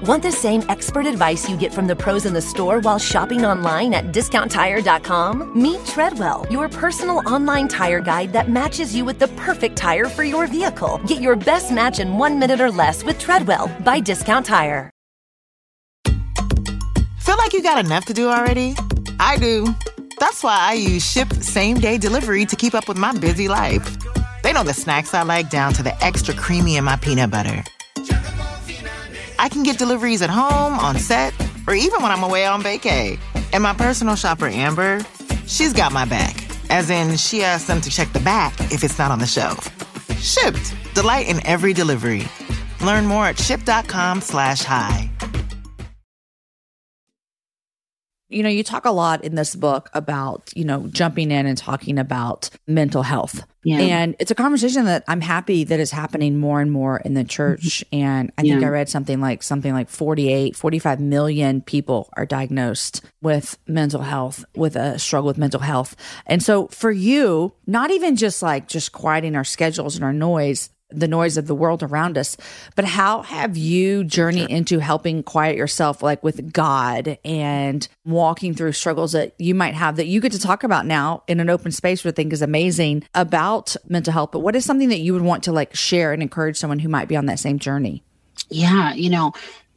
Want 0.00 0.22
the 0.22 0.32
same 0.32 0.62
expert 0.68 1.06
advice 1.06 1.48
you 1.48 1.56
get 1.56 1.72
from 1.72 1.86
the 1.86 1.94
pros 1.94 2.26
in 2.26 2.32
the 2.32 2.40
store 2.40 2.80
while 2.80 2.98
shopping 2.98 3.44
online 3.44 3.94
at 3.94 4.06
discounttire.com? 4.06 5.60
Meet 5.60 5.84
Treadwell, 5.86 6.46
your 6.50 6.68
personal 6.68 7.18
online 7.28 7.68
tire 7.68 8.00
guide 8.00 8.32
that 8.32 8.48
matches 8.48 8.94
you 8.94 9.04
with 9.04 9.18
the 9.18 9.28
perfect 9.28 9.76
tire 9.76 10.08
for 10.08 10.24
your 10.24 10.46
vehicle. 10.46 10.98
Get 11.06 11.20
your 11.20 11.36
best 11.36 11.70
match 11.70 11.98
in 12.00 12.16
one 12.18 12.38
minute 12.38 12.60
or 12.60 12.70
less 12.70 13.04
with 13.04 13.18
Treadwell 13.18 13.68
by 13.84 14.00
Discount 14.00 14.46
Tire. 14.46 14.90
Feel 17.18 17.36
like 17.36 17.52
you 17.52 17.62
got 17.62 17.84
enough 17.84 18.04
to 18.06 18.14
do 18.14 18.28
already? 18.28 18.74
I 19.20 19.36
do. 19.36 19.72
That's 20.18 20.42
why 20.42 20.58
I 20.58 20.72
use 20.74 21.04
Shipt 21.04 21.42
same 21.42 21.78
day 21.78 21.98
delivery 21.98 22.44
to 22.46 22.56
keep 22.56 22.74
up 22.74 22.88
with 22.88 22.96
my 22.96 23.12
busy 23.18 23.48
life. 23.48 23.96
They 24.42 24.52
know 24.52 24.64
the 24.64 24.74
snacks 24.74 25.14
I 25.14 25.22
like 25.22 25.50
down 25.50 25.72
to 25.74 25.82
the 25.82 25.94
extra 26.04 26.34
creamy 26.34 26.76
in 26.76 26.84
my 26.84 26.96
peanut 26.96 27.30
butter. 27.30 27.62
I 29.42 29.48
can 29.48 29.64
get 29.64 29.76
deliveries 29.76 30.22
at 30.22 30.30
home, 30.30 30.78
on 30.78 30.98
set, 30.98 31.34
or 31.66 31.74
even 31.74 32.00
when 32.00 32.12
I'm 32.12 32.22
away 32.22 32.46
on 32.46 32.62
vacay. 32.62 33.18
And 33.52 33.64
my 33.64 33.74
personal 33.74 34.14
shopper, 34.14 34.46
Amber, 34.46 35.00
she's 35.48 35.72
got 35.72 35.92
my 35.92 36.04
back. 36.04 36.44
As 36.70 36.90
in, 36.90 37.16
she 37.16 37.42
asks 37.42 37.66
them 37.66 37.80
to 37.80 37.90
check 37.90 38.12
the 38.12 38.20
back 38.20 38.54
if 38.70 38.84
it's 38.84 38.98
not 39.00 39.10
on 39.10 39.18
the 39.18 39.26
shelf. 39.26 39.68
Shipt. 40.20 40.94
Delight 40.94 41.28
in 41.28 41.44
every 41.44 41.72
delivery. 41.72 42.22
Learn 42.84 43.04
more 43.04 43.26
at 43.26 43.36
shipt.com 43.36 44.20
slash 44.20 44.62
hi. 44.62 45.10
You 48.32 48.42
know, 48.42 48.48
you 48.48 48.64
talk 48.64 48.84
a 48.84 48.90
lot 48.90 49.24
in 49.24 49.34
this 49.34 49.54
book 49.54 49.90
about, 49.94 50.52
you 50.56 50.64
know, 50.64 50.86
jumping 50.88 51.30
in 51.30 51.46
and 51.46 51.56
talking 51.56 51.98
about 51.98 52.50
mental 52.66 53.02
health. 53.02 53.44
Yeah. 53.64 53.78
And 53.78 54.16
it's 54.18 54.30
a 54.30 54.34
conversation 54.34 54.86
that 54.86 55.04
I'm 55.06 55.20
happy 55.20 55.62
that 55.64 55.78
is 55.78 55.92
happening 55.92 56.38
more 56.38 56.60
and 56.60 56.72
more 56.72 56.98
in 56.98 57.14
the 57.14 57.22
church. 57.22 57.84
Mm-hmm. 57.92 58.04
And 58.04 58.32
I 58.36 58.42
think 58.42 58.60
yeah. 58.60 58.66
I 58.66 58.70
read 58.70 58.88
something 58.88 59.20
like 59.20 59.42
something 59.42 59.72
like 59.72 59.88
48, 59.88 60.56
45 60.56 61.00
million 61.00 61.60
people 61.60 62.08
are 62.14 62.26
diagnosed 62.26 63.02
with 63.20 63.58
mental 63.68 64.02
health, 64.02 64.44
with 64.56 64.74
a 64.74 64.98
struggle 64.98 65.28
with 65.28 65.38
mental 65.38 65.60
health. 65.60 65.94
And 66.26 66.42
so 66.42 66.66
for 66.68 66.90
you, 66.90 67.54
not 67.66 67.92
even 67.92 68.16
just 68.16 68.42
like 68.42 68.66
just 68.66 68.90
quieting 68.90 69.36
our 69.36 69.44
schedules 69.44 69.94
and 69.94 70.04
our 70.04 70.12
noise, 70.12 70.70
the 70.94 71.08
noise 71.08 71.36
of 71.36 71.46
the 71.46 71.54
world 71.54 71.82
around 71.82 72.18
us. 72.18 72.36
But 72.76 72.84
how 72.84 73.22
have 73.22 73.56
you 73.56 74.04
journeyed 74.04 74.50
sure. 74.50 74.56
into 74.56 74.78
helping 74.78 75.22
quiet 75.22 75.56
yourself, 75.56 76.02
like 76.02 76.22
with 76.22 76.52
God 76.52 77.18
and 77.24 77.86
walking 78.04 78.54
through 78.54 78.72
struggles 78.72 79.12
that 79.12 79.34
you 79.38 79.54
might 79.54 79.74
have 79.74 79.96
that 79.96 80.06
you 80.06 80.20
get 80.20 80.32
to 80.32 80.38
talk 80.38 80.64
about 80.64 80.86
now 80.86 81.22
in 81.26 81.40
an 81.40 81.50
open 81.50 81.72
space, 81.72 82.04
which 82.04 82.12
I 82.12 82.16
think 82.16 82.32
is 82.32 82.42
amazing 82.42 83.04
about 83.14 83.76
mental 83.88 84.12
health. 84.12 84.30
But 84.32 84.40
what 84.40 84.56
is 84.56 84.64
something 84.64 84.88
that 84.88 85.00
you 85.00 85.12
would 85.12 85.22
want 85.22 85.44
to 85.44 85.52
like 85.52 85.74
share 85.74 86.12
and 86.12 86.22
encourage 86.22 86.56
someone 86.56 86.78
who 86.78 86.88
might 86.88 87.08
be 87.08 87.16
on 87.16 87.26
that 87.26 87.38
same 87.38 87.58
journey? 87.58 88.02
Yeah, 88.48 88.92
you 88.94 89.10
know, 89.10 89.32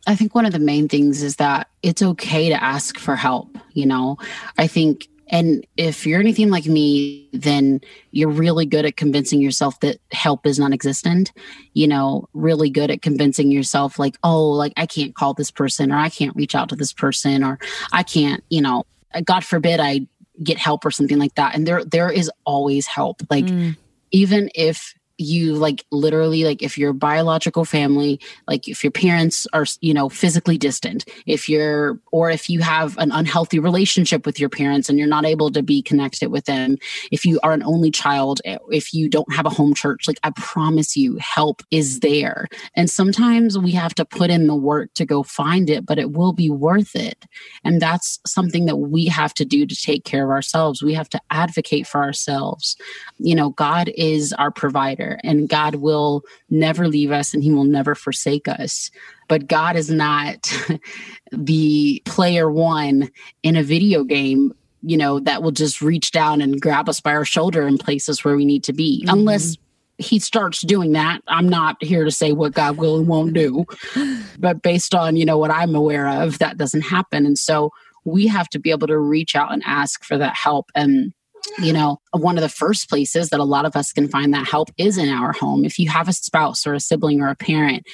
I 0.08 0.15
think 0.15 0.36
one 0.36 0.45
of 0.45 0.54
the 0.54 0.60
main 0.60 0.88
things 0.88 1.23
is 1.23 1.38
that 1.38 1.67
it's 1.82 2.01
okay 2.01 2.49
to 2.49 2.63
ask 2.63 2.97
for 2.97 3.15
help. 3.15 3.58
You 3.73 3.86
know, 3.86 4.17
I 4.58 4.67
think 4.67 5.08
And 5.27 5.65
if 5.75 6.05
you're 6.05 6.19
anything 6.19 6.49
like 6.49 6.65
me, 6.65 7.29
then 7.33 7.81
you're 8.11 8.29
really 8.29 8.65
good 8.65 8.85
at 8.85 8.95
convincing 8.95 9.41
yourself 9.41 9.79
that 9.81 9.99
help 10.11 10.45
is 10.45 10.59
non 10.59 10.73
existent. 10.73 11.31
You 11.73 11.88
know, 11.88 12.27
really 12.33 12.69
good 12.69 12.91
at 12.91 13.01
convincing 13.01 13.51
yourself, 13.51 13.99
like, 13.99 14.17
oh, 14.23 14.49
like 14.51 14.73
I 14.77 14.85
can't 14.85 15.15
call 15.15 15.33
this 15.33 15.51
person 15.51 15.91
or 15.91 15.97
I 15.97 16.09
can't 16.09 16.35
reach 16.35 16.55
out 16.55 16.69
to 16.69 16.75
this 16.75 16.93
person 16.93 17.43
or 17.43 17.59
I 17.91 18.03
can't, 18.03 18.43
you 18.49 18.61
know, 18.61 18.85
God 19.23 19.43
forbid 19.43 19.79
I 19.79 20.07
get 20.43 20.57
help 20.57 20.85
or 20.85 20.91
something 20.91 21.17
like 21.19 21.35
that. 21.35 21.55
And 21.55 21.67
there 21.67 21.83
there 21.83 22.11
is 22.11 22.29
always 22.45 22.88
help. 22.88 23.21
Like 23.29 23.45
mm. 23.45 23.75
even 24.11 24.49
if 24.55 24.94
you 25.17 25.56
like 25.56 25.86
literally 25.91 26.43
like 26.43 26.62
if 26.62 26.78
your 26.78 26.93
biological 26.93 27.65
family 27.65 28.19
like 28.47 28.67
if 28.67 28.84
your 28.84 28.91
parents 28.91 29.47
are 29.54 29.65
you 29.82 29.93
know 29.93 30.10
physically 30.10 30.58
distant 30.58 31.06
if 31.25 31.47
you're 31.47 31.99
or 32.12 32.30
if 32.30 32.49
you 32.49 32.62
have 32.62 32.97
an 32.97 33.12
unhealthy 33.12 33.60
relationship 33.60 34.25
with 34.25 34.39
your 34.39 34.49
parents 34.49 34.89
and 34.89 34.99
you're 34.99 35.08
not 35.08 35.25
able 35.25 35.49
to 35.51 35.63
be 35.63 35.82
connected 35.82 36.30
with 36.30 36.45
them 36.45 36.78
if 37.12 37.25
you 37.25 37.39
are 37.43 37.54
an 37.54 37.63
only 37.63 37.91
child 37.91 38.41
eh, 38.45 38.58
if 38.71 38.93
you 38.93 39.08
don't 39.08 39.34
have 39.34 39.45
a 39.45 39.49
home 39.49 39.73
church 39.73 40.08
like 40.08 40.19
i 40.23 40.32
promise 40.32 40.97
you 40.97 41.17
help 41.19 41.62
is 41.71 41.99
there. 41.99 42.47
And 42.75 42.89
sometimes 42.89 43.58
we 43.58 43.71
have 43.71 43.93
to 43.95 44.06
put 44.06 44.30
in 44.30 44.47
the 44.47 44.56
work 44.56 44.93
to 44.95 45.06
go 45.06 45.23
find 45.23 45.69
it 45.69 45.86
but 45.86 45.99
it 45.99 46.12
will 46.12 46.34
be 46.34 46.49
worth 46.49 46.95
it. 46.95 47.25
And 47.63 47.82
that's 47.82 48.19
something 48.25 48.65
that 48.65 48.78
we 48.78 49.06
have 49.08 49.34
to 49.36 49.45
do 49.45 49.65
to 49.65 49.75
take 49.75 50.04
care 50.06 50.25
of 50.25 50.32
ourselves. 50.32 50.82
We 50.82 50.93
have 50.93 51.10
to 51.10 51.21
advocate 51.30 51.88
for 51.88 52.01
ourselves. 52.01 52.78
You 53.17 53.36
know 53.36 53.49
god 53.49 53.91
is 53.95 54.34
our 54.34 54.51
provider 54.51 55.05
and 55.24 55.50
God 55.50 55.76
will 55.76 56.24
never 56.50 56.88
leave 56.88 57.12
us 57.12 57.34
and 57.34 57.44
he 57.44 57.52
will 57.52 57.63
never 57.63 57.96
forsake 57.96 58.48
us. 58.48 58.91
But 59.28 59.48
God 59.48 59.76
is 59.76 59.89
not 59.89 60.54
the 61.32 62.02
player 62.06 62.52
one 62.52 63.10
in 63.44 63.56
a 63.56 63.63
video 63.63 64.04
game 64.04 64.54
you 64.86 64.98
know, 64.98 65.20
that 65.22 65.41
will 65.41 65.52
just 65.52 65.82
reach 65.82 66.12
down 66.12 66.41
and 66.41 66.62
grab 66.62 66.88
us 66.88 67.00
by 67.00 67.12
our 67.15 67.26
shoulder 67.26 67.68
in 67.68 67.78
places 67.78 68.24
where 68.24 68.36
we 68.36 68.46
need 68.46 68.63
to 68.63 68.74
be, 68.74 69.02
mm-hmm. 69.02 69.18
unless 69.18 69.58
he 69.98 70.20
starts 70.20 70.62
doing 70.62 70.91
that. 70.91 71.22
I'm 71.28 71.50
not 71.50 71.82
here 71.84 72.04
to 72.04 72.12
say 72.12 72.34
what 72.34 72.54
God 72.54 72.78
will 72.78 72.98
and 72.98 73.08
won't 73.08 73.34
do, 73.34 73.65
but 74.39 74.62
based 74.62 74.94
on, 74.94 75.15
you 75.15 75.26
know, 75.26 75.38
what 75.38 75.52
I'm 75.52 75.74
aware 75.74 76.08
of, 76.08 76.38
that 76.39 76.58
doesn't 76.58 76.82
happen. 76.82 77.26
And 77.26 77.38
so 77.38 77.72
we 78.04 78.28
have 78.28 78.48
to 78.50 78.60
be 78.60 78.70
able 78.72 78.88
to 78.88 79.00
reach 79.00 79.36
out 79.36 79.52
and 79.52 79.63
ask 79.65 80.04
for 80.04 80.18
that 80.18 80.36
help. 80.36 80.72
And 80.76 81.13
you 81.60 81.73
know, 81.73 81.99
one 82.12 82.38
of 82.38 82.41
the 82.41 82.49
first 82.49 82.89
places 82.89 83.29
that 83.29 83.39
a 83.39 83.43
lot 83.45 83.65
of 83.65 83.75
us 83.75 83.91
can 83.91 84.08
find 84.08 84.34
that 84.34 84.47
help 84.47 84.69
is 84.77 84.97
in 84.97 85.10
our 85.10 85.31
home. 85.31 85.65
If 85.65 85.79
you 85.79 85.89
have 85.89 86.08
a 86.08 86.13
spouse 86.13 86.65
or 86.65 86.73
a 86.73 86.79
sibling 86.79 87.21
or 87.21 87.29
a 87.29 87.36
parent, 87.36 87.86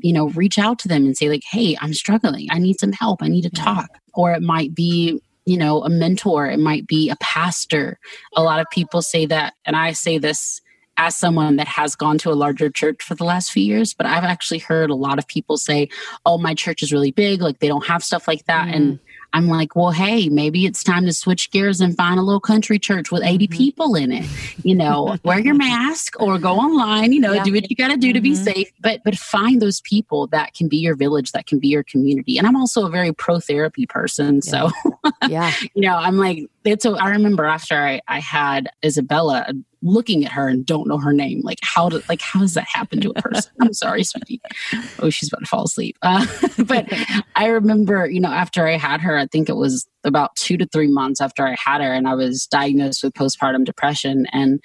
you 0.00 0.12
know, 0.12 0.28
reach 0.30 0.58
out 0.58 0.78
to 0.80 0.88
them 0.88 1.04
and 1.04 1.16
say, 1.16 1.28
like, 1.28 1.42
hey, 1.50 1.76
I'm 1.80 1.94
struggling. 1.94 2.48
I 2.50 2.58
need 2.58 2.78
some 2.78 2.92
help. 2.92 3.22
I 3.22 3.28
need 3.28 3.42
to 3.42 3.50
talk. 3.50 3.88
Or 4.14 4.32
it 4.32 4.42
might 4.42 4.74
be, 4.74 5.20
you 5.44 5.56
know, 5.56 5.82
a 5.82 5.88
mentor, 5.88 6.46
it 6.46 6.60
might 6.60 6.86
be 6.86 7.10
a 7.10 7.16
pastor. 7.20 7.98
A 8.36 8.42
lot 8.42 8.60
of 8.60 8.66
people 8.70 9.02
say 9.02 9.26
that, 9.26 9.54
and 9.64 9.74
I 9.74 9.92
say 9.92 10.18
this 10.18 10.60
as 10.98 11.16
someone 11.16 11.56
that 11.56 11.68
has 11.68 11.94
gone 11.94 12.18
to 12.18 12.30
a 12.30 12.34
larger 12.34 12.68
church 12.68 13.02
for 13.02 13.14
the 13.14 13.24
last 13.24 13.52
few 13.52 13.62
years, 13.62 13.94
but 13.94 14.04
I've 14.04 14.24
actually 14.24 14.58
heard 14.58 14.90
a 14.90 14.96
lot 14.96 15.18
of 15.18 15.28
people 15.28 15.56
say, 15.56 15.88
oh, 16.26 16.38
my 16.38 16.54
church 16.54 16.82
is 16.82 16.92
really 16.92 17.12
big. 17.12 17.40
Like 17.40 17.60
they 17.60 17.68
don't 17.68 17.86
have 17.86 18.02
stuff 18.02 18.26
like 18.26 18.44
that. 18.46 18.68
Mm. 18.68 18.74
And 18.74 18.98
I'm 19.32 19.48
like, 19.48 19.76
well, 19.76 19.90
hey, 19.90 20.28
maybe 20.28 20.64
it's 20.64 20.82
time 20.82 21.04
to 21.04 21.12
switch 21.12 21.50
gears 21.50 21.80
and 21.80 21.96
find 21.96 22.18
a 22.18 22.22
little 22.22 22.40
country 22.40 22.78
church 22.78 23.10
with 23.10 23.22
80 23.22 23.46
mm-hmm. 23.46 23.56
people 23.56 23.94
in 23.94 24.10
it. 24.10 24.26
You 24.64 24.74
know, 24.74 25.16
wear 25.24 25.38
your 25.38 25.54
mask 25.54 26.20
or 26.20 26.38
go 26.38 26.54
online, 26.54 27.12
you 27.12 27.20
know, 27.20 27.32
yeah. 27.32 27.44
do 27.44 27.52
what 27.52 27.68
you 27.68 27.76
got 27.76 27.88
to 27.88 27.96
do 27.96 28.08
mm-hmm. 28.08 28.14
to 28.14 28.20
be 28.20 28.32
mm-hmm. 28.32 28.44
safe, 28.44 28.72
but 28.80 29.02
but 29.04 29.16
find 29.16 29.60
those 29.60 29.80
people 29.82 30.26
that 30.28 30.54
can 30.54 30.68
be 30.68 30.78
your 30.78 30.94
village, 30.94 31.32
that 31.32 31.46
can 31.46 31.58
be 31.58 31.68
your 31.68 31.82
community. 31.82 32.38
And 32.38 32.46
I'm 32.46 32.56
also 32.56 32.86
a 32.86 32.90
very 32.90 33.12
pro 33.12 33.38
therapy 33.38 33.86
person, 33.86 34.36
yeah. 34.36 34.68
so 34.68 34.70
yeah. 35.28 35.52
you 35.74 35.82
know, 35.82 35.96
I'm 35.96 36.16
like 36.16 36.48
it's 36.64 36.82
so 36.82 36.96
I 36.96 37.10
remember 37.10 37.44
after 37.44 37.76
I, 37.76 38.00
I 38.08 38.20
had 38.20 38.68
Isabella 38.84 39.46
looking 39.82 40.24
at 40.24 40.32
her 40.32 40.48
and 40.48 40.66
don't 40.66 40.88
know 40.88 40.98
her 40.98 41.12
name. 41.12 41.40
Like 41.42 41.58
how 41.62 41.88
like 42.08 42.20
how 42.20 42.40
does 42.40 42.54
that 42.54 42.66
happen 42.72 43.00
to 43.00 43.10
a 43.10 43.14
person? 43.14 43.52
I'm 43.60 43.72
sorry, 43.72 44.04
sweetie. 44.04 44.40
Oh, 45.00 45.10
she's 45.10 45.28
about 45.28 45.40
to 45.40 45.46
fall 45.46 45.64
asleep. 45.64 45.96
Uh, 46.02 46.26
but 46.64 46.92
I 47.36 47.46
remember, 47.46 48.08
you 48.08 48.20
know, 48.20 48.32
after 48.32 48.66
I 48.66 48.76
had 48.76 49.00
her, 49.00 49.16
I 49.16 49.26
think 49.26 49.48
it 49.48 49.56
was 49.56 49.86
about 50.04 50.34
two 50.36 50.56
to 50.56 50.66
three 50.66 50.88
months 50.88 51.20
after 51.20 51.46
I 51.46 51.56
had 51.62 51.80
her, 51.80 51.92
and 51.92 52.08
I 52.08 52.14
was 52.14 52.46
diagnosed 52.46 53.02
with 53.02 53.14
postpartum 53.14 53.64
depression. 53.64 54.26
And 54.32 54.60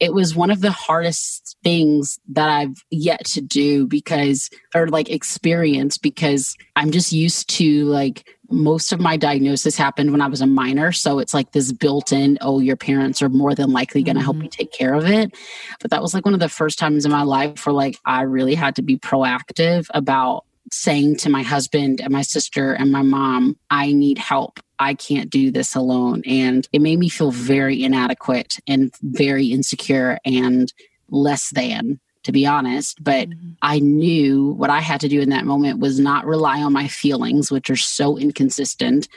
it 0.00 0.14
was 0.14 0.34
one 0.34 0.50
of 0.50 0.60
the 0.60 0.70
hardest 0.70 1.56
things 1.62 2.18
that 2.28 2.48
I've 2.48 2.76
yet 2.90 3.24
to 3.26 3.40
do 3.40 3.86
because, 3.86 4.48
or 4.74 4.88
like 4.88 5.10
experience, 5.10 5.98
because 5.98 6.56
I'm 6.76 6.90
just 6.90 7.12
used 7.12 7.48
to 7.56 7.84
like 7.84 8.35
most 8.50 8.92
of 8.92 9.00
my 9.00 9.16
diagnosis 9.16 9.76
happened 9.76 10.12
when 10.12 10.20
I 10.20 10.26
was 10.26 10.40
a 10.40 10.46
minor. 10.46 10.92
So 10.92 11.18
it's 11.18 11.34
like 11.34 11.52
this 11.52 11.72
built 11.72 12.12
in, 12.12 12.38
oh, 12.40 12.60
your 12.60 12.76
parents 12.76 13.22
are 13.22 13.28
more 13.28 13.54
than 13.54 13.72
likely 13.72 14.02
going 14.02 14.16
to 14.16 14.20
mm-hmm. 14.20 14.24
help 14.24 14.42
you 14.42 14.48
take 14.48 14.72
care 14.72 14.94
of 14.94 15.06
it. 15.06 15.36
But 15.80 15.90
that 15.90 16.02
was 16.02 16.14
like 16.14 16.24
one 16.24 16.34
of 16.34 16.40
the 16.40 16.48
first 16.48 16.78
times 16.78 17.04
in 17.04 17.10
my 17.10 17.22
life 17.22 17.66
where 17.66 17.72
like 17.72 17.98
I 18.04 18.22
really 18.22 18.54
had 18.54 18.76
to 18.76 18.82
be 18.82 18.98
proactive 18.98 19.86
about 19.90 20.44
saying 20.72 21.16
to 21.16 21.30
my 21.30 21.42
husband 21.42 22.00
and 22.00 22.12
my 22.12 22.22
sister 22.22 22.72
and 22.72 22.90
my 22.90 23.02
mom, 23.02 23.56
I 23.70 23.92
need 23.92 24.18
help. 24.18 24.60
I 24.78 24.94
can't 24.94 25.30
do 25.30 25.50
this 25.50 25.74
alone. 25.74 26.22
And 26.26 26.68
it 26.72 26.82
made 26.82 26.98
me 26.98 27.08
feel 27.08 27.30
very 27.30 27.82
inadequate 27.82 28.58
and 28.66 28.92
very 29.02 29.46
insecure 29.46 30.18
and 30.24 30.72
less 31.08 31.50
than 31.50 32.00
to 32.26 32.32
be 32.32 32.44
honest. 32.44 33.02
But 33.02 33.30
mm-hmm. 33.30 33.50
I 33.62 33.78
knew 33.78 34.50
what 34.54 34.68
I 34.68 34.80
had 34.80 35.00
to 35.00 35.08
do 35.08 35.20
in 35.20 35.30
that 35.30 35.46
moment 35.46 35.78
was 35.78 36.00
not 36.00 36.26
rely 36.26 36.60
on 36.60 36.72
my 36.72 36.88
feelings, 36.88 37.52
which 37.52 37.70
are 37.70 37.76
so 37.76 38.18
inconsistent. 38.18 39.08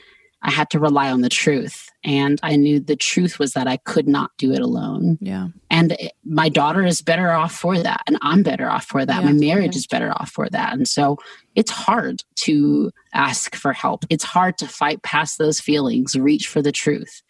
I 0.44 0.52
had 0.52 0.70
to 0.70 0.80
rely 0.80 1.10
on 1.10 1.22
the 1.22 1.30
truth. 1.30 1.90
And 2.04 2.40
I 2.44 2.56
knew 2.56 2.80
the 2.80 2.96
truth 2.96 3.40
was 3.40 3.54
that 3.54 3.68
I 3.68 3.78
could 3.78 4.08
not 4.08 4.30
do 4.38 4.54
it 4.54 4.60
alone. 4.60 5.18
Yeah. 5.22 5.48
And 5.72 5.94
it, 5.94 6.14
my 6.24 6.50
daughter 6.50 6.86
is 6.86 7.02
better 7.02 7.32
off 7.32 7.54
for 7.54 7.80
that. 7.80 8.04
And 8.06 8.20
I'm 8.22 8.44
better 8.44 8.70
off 8.70 8.86
for 8.86 9.04
that. 9.04 9.24
Yeah. 9.24 9.32
My 9.32 9.34
marriage 9.34 9.76
is 9.76 9.88
better 9.88 10.12
off 10.12 10.30
for 10.30 10.48
that. 10.50 10.74
And 10.74 10.88
so 10.88 11.18
it's 11.56 11.72
hard 11.72 12.24
to 12.36 12.92
ask 13.16 13.56
for 13.56 13.74
help. 13.74 14.06
It's 14.12 14.24
hard 14.24 14.60
to 14.60 14.68
fight 14.68 15.02
past 15.02 15.40
those 15.40 15.60
feelings, 15.60 16.16
reach 16.16 16.48
for 16.48 16.62
the 16.62 16.72
truth, 16.72 17.24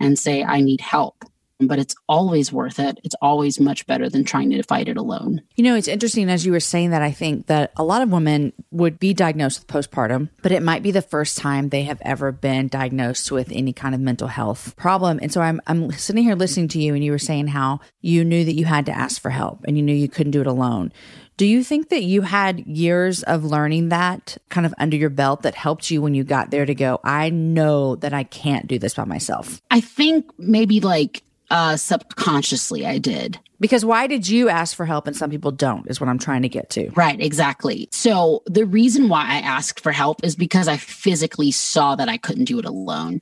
and 0.00 0.18
say, 0.18 0.42
I 0.42 0.62
need 0.62 0.80
help 0.80 1.26
but 1.60 1.78
it's 1.78 1.94
always 2.08 2.52
worth 2.52 2.78
it. 2.78 2.98
It's 3.04 3.14
always 3.22 3.58
much 3.58 3.86
better 3.86 4.08
than 4.08 4.24
trying 4.24 4.50
to 4.50 4.62
fight 4.62 4.88
it 4.88 4.96
alone. 4.96 5.42
You 5.56 5.64
know, 5.64 5.74
it's 5.74 5.88
interesting 5.88 6.28
as 6.28 6.44
you 6.44 6.52
were 6.52 6.60
saying 6.60 6.90
that. 6.90 7.02
I 7.02 7.12
think 7.12 7.46
that 7.46 7.72
a 7.76 7.84
lot 7.84 8.02
of 8.02 8.10
women 8.10 8.52
would 8.70 8.98
be 8.98 9.14
diagnosed 9.14 9.60
with 9.60 9.68
postpartum, 9.68 10.28
but 10.42 10.52
it 10.52 10.62
might 10.62 10.82
be 10.82 10.90
the 10.90 11.02
first 11.02 11.38
time 11.38 11.68
they 11.68 11.84
have 11.84 12.00
ever 12.02 12.32
been 12.32 12.68
diagnosed 12.68 13.30
with 13.30 13.50
any 13.52 13.72
kind 13.72 13.94
of 13.94 14.00
mental 14.00 14.28
health 14.28 14.74
problem. 14.76 15.18
And 15.22 15.32
so 15.32 15.40
I'm, 15.40 15.60
I'm 15.66 15.92
sitting 15.92 16.24
here 16.24 16.34
listening 16.34 16.68
to 16.68 16.80
you, 16.80 16.94
and 16.94 17.04
you 17.04 17.12
were 17.12 17.18
saying 17.18 17.48
how 17.48 17.80
you 18.00 18.24
knew 18.24 18.44
that 18.44 18.54
you 18.54 18.64
had 18.64 18.86
to 18.86 18.92
ask 18.92 19.20
for 19.20 19.30
help 19.30 19.64
and 19.66 19.76
you 19.76 19.82
knew 19.82 19.94
you 19.94 20.08
couldn't 20.08 20.32
do 20.32 20.40
it 20.40 20.46
alone. 20.46 20.92
Do 21.36 21.44
you 21.44 21.62
think 21.62 21.90
that 21.90 22.02
you 22.02 22.22
had 22.22 22.60
years 22.60 23.22
of 23.22 23.44
learning 23.44 23.90
that 23.90 24.38
kind 24.48 24.64
of 24.64 24.74
under 24.78 24.96
your 24.96 25.10
belt 25.10 25.42
that 25.42 25.54
helped 25.54 25.90
you 25.90 26.00
when 26.00 26.14
you 26.14 26.24
got 26.24 26.50
there 26.50 26.64
to 26.64 26.74
go, 26.74 26.98
I 27.04 27.28
know 27.28 27.96
that 27.96 28.14
I 28.14 28.24
can't 28.24 28.66
do 28.66 28.78
this 28.78 28.94
by 28.94 29.04
myself? 29.04 29.60
I 29.70 29.80
think 29.80 30.30
maybe 30.38 30.80
like 30.80 31.22
uh, 31.50 31.76
subconsciously 31.76 32.86
I 32.86 32.98
did. 32.98 33.38
Because 33.60 33.84
why 33.84 34.06
did 34.06 34.28
you 34.28 34.48
ask 34.48 34.76
for 34.76 34.84
help 34.84 35.06
and 35.06 35.16
some 35.16 35.30
people 35.30 35.50
don't, 35.50 35.88
is 35.88 36.00
what 36.00 36.08
I'm 36.08 36.18
trying 36.18 36.42
to 36.42 36.48
get 36.48 36.70
to. 36.70 36.90
Right, 36.90 37.20
exactly. 37.20 37.88
So 37.92 38.42
the 38.46 38.66
reason 38.66 39.08
why 39.08 39.22
I 39.22 39.38
asked 39.38 39.80
for 39.80 39.92
help 39.92 40.22
is 40.24 40.36
because 40.36 40.68
I 40.68 40.76
physically 40.76 41.50
saw 41.50 41.96
that 41.96 42.08
I 42.08 42.16
couldn't 42.16 42.44
do 42.44 42.58
it 42.58 42.64
alone. 42.64 43.20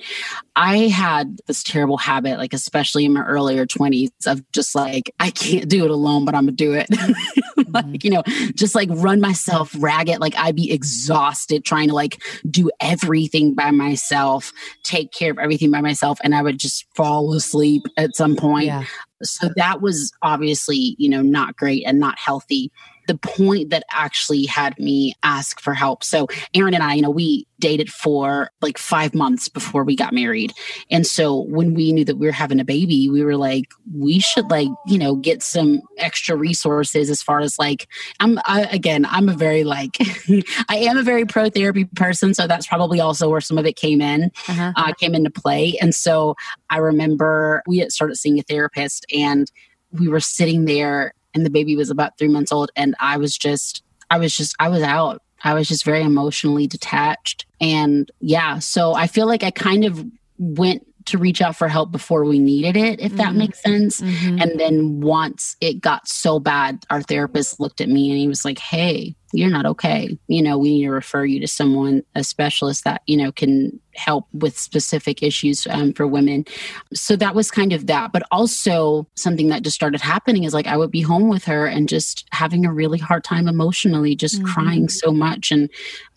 I 0.57 0.88
had 0.88 1.38
this 1.47 1.62
terrible 1.62 1.99
habit, 1.99 2.38
like, 2.38 2.53
especially 2.53 3.05
in 3.05 3.12
my 3.12 3.25
earlier 3.25 3.66
20s, 3.66 4.11
of 4.27 4.42
just 4.53 4.75
like, 4.75 5.14
I 5.20 5.31
can't 5.31 5.68
do 5.68 5.85
it 5.85 5.90
alone, 5.90 6.25
but 6.25 6.35
I'm 6.35 6.47
gonna 6.47 6.53
do 6.53 6.75
it. 6.75 6.88
like, 7.57 7.87
mm-hmm. 7.87 7.97
you 8.03 8.11
know, 8.11 8.23
just 8.55 8.75
like 8.75 8.88
run 8.92 9.20
myself 9.20 9.75
ragged. 9.79 10.20
Like, 10.20 10.37
I'd 10.37 10.57
be 10.57 10.73
exhausted 10.73 11.64
trying 11.64 11.88
to 11.88 11.94
like 11.94 12.23
do 12.49 12.70
everything 12.81 13.55
by 13.55 13.70
myself, 13.70 14.53
take 14.83 15.12
care 15.12 15.31
of 15.31 15.38
everything 15.38 15.70
by 15.70 15.81
myself. 15.81 16.18
And 16.23 16.35
I 16.35 16.42
would 16.42 16.59
just 16.59 16.87
fall 16.94 17.33
asleep 17.35 17.83
at 17.97 18.16
some 18.16 18.37
point. 18.37 18.66
Yeah. 18.66 18.85
So 19.22 19.50
that 19.57 19.81
was 19.81 20.12
obviously, 20.22 20.96
you 20.98 21.09
know, 21.09 21.22
not 21.22 21.57
great 21.57 21.85
and 21.87 21.98
not 21.98 22.18
healthy 22.18 22.70
the 23.07 23.17
point 23.17 23.71
that 23.71 23.85
actually 23.90 24.45
had 24.45 24.79
me 24.79 25.14
ask 25.23 25.61
for 25.61 25.75
help. 25.75 26.05
So 26.05 26.27
Aaron 26.55 26.75
and 26.75 26.83
I, 26.83 26.95
you 26.95 27.03
know, 27.03 27.11
we 27.11 27.47
dated 27.61 27.90
for 27.90 28.51
like 28.61 28.77
five 28.77 29.14
months 29.14 29.49
before 29.49 29.85
we 29.85 29.97
got 29.97 30.12
married. 30.12 30.53
And 30.90 31.07
so 31.07 31.40
when 31.43 31.73
we 31.73 31.93
knew 31.93 32.05
that 32.05 32.17
we 32.17 32.27
were 32.27 32.33
having 32.33 32.61
a 32.61 32.64
baby, 32.64 33.09
we 33.09 33.25
were 33.25 33.37
like, 33.37 33.67
we 33.97 34.19
should 34.21 34.51
like, 34.51 34.69
you 34.87 34.99
know, 34.99 35.17
get 35.17 35.43
some 35.43 35.81
extra 35.97 36.37
resources 36.37 37.09
as 37.09 37.23
far 37.23 37.40
as 37.40 37.59
like, 37.59 37.88
I'm 38.21 38.38
I, 38.45 38.62
again, 38.71 39.07
I'm 39.07 39.29
a 39.29 39.35
very 39.35 39.64
like, 39.64 39.97
I 40.69 40.77
am 40.77 40.99
a 40.99 41.03
very 41.03 41.25
pro 41.25 41.49
therapy 41.49 41.85
person. 41.85 42.35
So 42.35 42.47
that's 42.47 42.67
probably 42.67 43.01
also 43.01 43.31
where 43.31 43.40
some 43.40 43.57
of 43.57 43.67
it 43.67 43.77
came 43.77 44.01
in, 44.01 44.31
uh-huh. 44.49 44.73
uh, 44.77 44.93
came 44.95 45.14
into 45.14 45.31
play. 45.31 45.79
And 45.81 45.95
so 45.95 46.37
I 46.71 46.79
remember 46.79 47.62
we 47.67 47.79
had 47.79 47.93
started 47.93 48.17
seeing 48.17 48.38
a 48.38 48.43
therapist 48.43 49.07
and 49.14 49.51
we 49.93 50.09
were 50.09 50.21
sitting 50.21 50.64
there 50.64 51.14
and 51.35 51.44
the 51.44 51.51
baby 51.51 51.77
was 51.77 51.90
about 51.90 52.16
three 52.18 52.29
months 52.29 52.53
old 52.53 52.70
and 52.77 52.94
i 53.01 53.16
was 53.16 53.37
just 53.37 53.83
i 54.11 54.18
was 54.18 54.37
just 54.37 54.55
i 54.59 54.68
was 54.68 54.83
out. 54.83 55.20
I 55.47 55.53
was 55.53 55.68
just 55.68 55.85
very 55.85 56.01
emotionally 56.01 56.66
detached. 56.66 57.44
And 57.61 58.11
yeah 58.20 58.59
so 58.61 58.94
i 58.94 59.07
feel 59.07 59.27
like 59.27 59.42
i 59.42 59.51
kind 59.51 59.85
of 59.85 60.05
went 60.38 60.87
to 61.07 61.19
reach 61.19 61.43
out 61.43 61.57
for 61.57 61.69
help 61.69 61.93
before 61.93 62.25
we 62.25 62.38
needed 62.38 62.77
it, 62.77 63.01
if 63.01 63.17
that 63.17 63.29
mm-hmm. 63.29 63.38
makes 63.38 63.62
sense. 63.62 64.01
Mm-hmm. 64.01 64.40
And 64.40 64.61
then 64.61 65.01
once 65.01 65.57
it 65.61 65.81
got 65.81 66.09
so 66.09 66.38
bad, 66.38 66.85
our 66.90 67.03
therapist 67.03 67.61
looked 67.61 67.81
at 67.81 67.88
me 67.88 68.11
and 68.11 68.19
he 68.19 68.29
was 68.29 68.45
like, 68.45 68.59
Hey, 68.59 69.14
you're 69.35 69.51
not 69.51 69.67
okay. 69.67 70.17
You 70.29 70.43
know, 70.43 70.59
we 70.59 70.71
need 70.71 70.85
to 70.85 70.90
refer 70.90 71.25
you 71.25 71.40
to 71.40 71.49
someone, 71.49 72.05
a 72.14 72.23
specialist 72.23 72.85
that, 72.85 73.03
you 73.07 73.17
know, 73.17 73.33
can 73.33 73.81
help 73.97 74.27
with 74.33 74.57
specific 74.57 75.23
issues 75.23 75.67
um, 75.69 75.93
for 75.93 76.07
women. 76.07 76.45
So 76.93 77.17
that 77.17 77.35
was 77.35 77.51
kind 77.51 77.73
of 77.73 77.87
that. 77.88 78.12
But 78.12 78.23
also, 78.31 79.09
something 79.17 79.49
that 79.49 79.62
just 79.62 79.75
started 79.75 80.01
happening 80.01 80.45
is 80.45 80.55
like 80.55 80.67
I 80.67 80.77
would 80.77 80.93
be 80.93 81.03
home 81.03 81.29
with 81.29 81.45
her 81.45 81.67
and 81.67 81.88
just 81.88 82.27
having 82.31 82.64
a 82.64 82.73
really 82.73 82.99
hard 82.99 83.25
time 83.25 83.49
emotionally, 83.49 84.14
just 84.14 84.37
mm-hmm. 84.37 84.53
crying 84.53 84.88
so 84.88 85.11
much. 85.11 85.51
And 85.51 85.69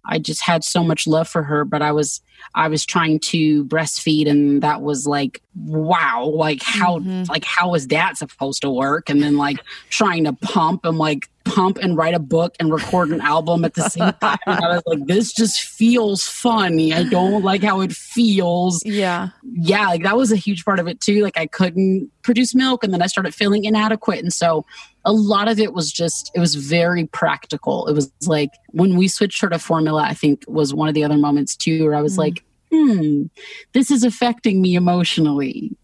I 0.08 0.20
just 0.20 0.44
had 0.44 0.64
so 0.64 0.84
much 0.84 1.06
love 1.08 1.28
for 1.28 1.44
her, 1.44 1.66
but 1.66 1.82
I 1.82 1.92
was 1.92 2.22
I 2.56 2.68
was 2.68 2.86
trying 2.86 3.20
to 3.20 3.66
breastfeed 3.66 4.28
and 4.28 4.62
that 4.64 4.82
was 4.82 5.06
like 5.06 5.42
wow, 5.56 6.26
like 6.26 6.62
how 6.62 7.00
mm-hmm. 7.00 7.24
like 7.30 7.44
how 7.44 7.74
is 7.74 7.88
that 7.88 8.18
supposed 8.18 8.62
to 8.62 8.70
work? 8.70 9.10
And 9.10 9.22
then 9.22 9.38
like 9.38 9.58
trying 9.90 10.24
to 10.26 10.34
pump 10.34 10.86
and 10.86 10.98
like 10.98 11.30
pump 11.46 11.78
and 11.78 11.98
write 11.98 12.14
a 12.14 12.20
book 12.20 12.56
and 12.60 12.72
record 12.72 13.10
an 13.10 13.22
album 13.22 13.66
at 13.66 13.74
the 13.74 13.90
same 13.90 14.14
time. 14.22 14.38
And 14.46 14.66
I 14.66 14.76
was 14.76 14.84
like, 14.86 15.06
this 15.06 15.34
just 15.34 15.62
feels 15.62 16.24
funny. 16.24 16.94
I 16.94 17.04
don't 17.04 17.44
like 17.44 17.64
how 17.64 17.82
it 17.82 17.92
feels. 17.92 18.82
Yeah. 18.86 19.30
Yeah, 19.44 19.88
like 19.88 20.04
that 20.04 20.18
was 20.18 20.32
a 20.32 20.36
huge 20.36 20.66
part 20.66 20.80
of 20.80 20.88
it 20.88 21.00
too. 21.00 21.24
Like 21.24 21.38
I 21.38 21.48
couldn't 21.48 22.12
produce 22.22 22.54
milk 22.54 22.84
and 22.84 22.94
then 22.94 23.02
I 23.02 23.08
started 23.08 23.34
feeling 23.34 23.66
inadequate. 23.66 24.20
And 24.20 24.34
so 24.34 24.66
a 25.08 25.14
lot 25.14 25.48
of 25.48 25.58
it 25.58 25.74
was 25.74 25.90
just 25.90 26.30
it 26.36 26.40
was 26.40 26.54
very 26.56 27.06
practical. 27.06 27.88
It 27.88 27.94
was 27.94 28.12
like 28.28 28.52
when 28.72 28.98
we 28.98 29.08
switched 29.08 29.40
her 29.42 29.50
to 29.50 29.58
formula, 29.58 30.04
I 30.04 30.14
think 30.14 30.44
was 30.48 30.74
one 30.74 30.90
of 30.90 30.94
the 30.94 31.06
other 31.06 31.18
moments 31.18 31.56
too 31.56 31.86
where 31.86 31.96
I 31.96 32.02
was 32.02 32.18
like, 32.18 32.44
hmm, 32.72 33.24
this 33.72 33.90
is 33.90 34.04
affecting 34.04 34.62
me 34.62 34.76
emotionally. 34.76 35.76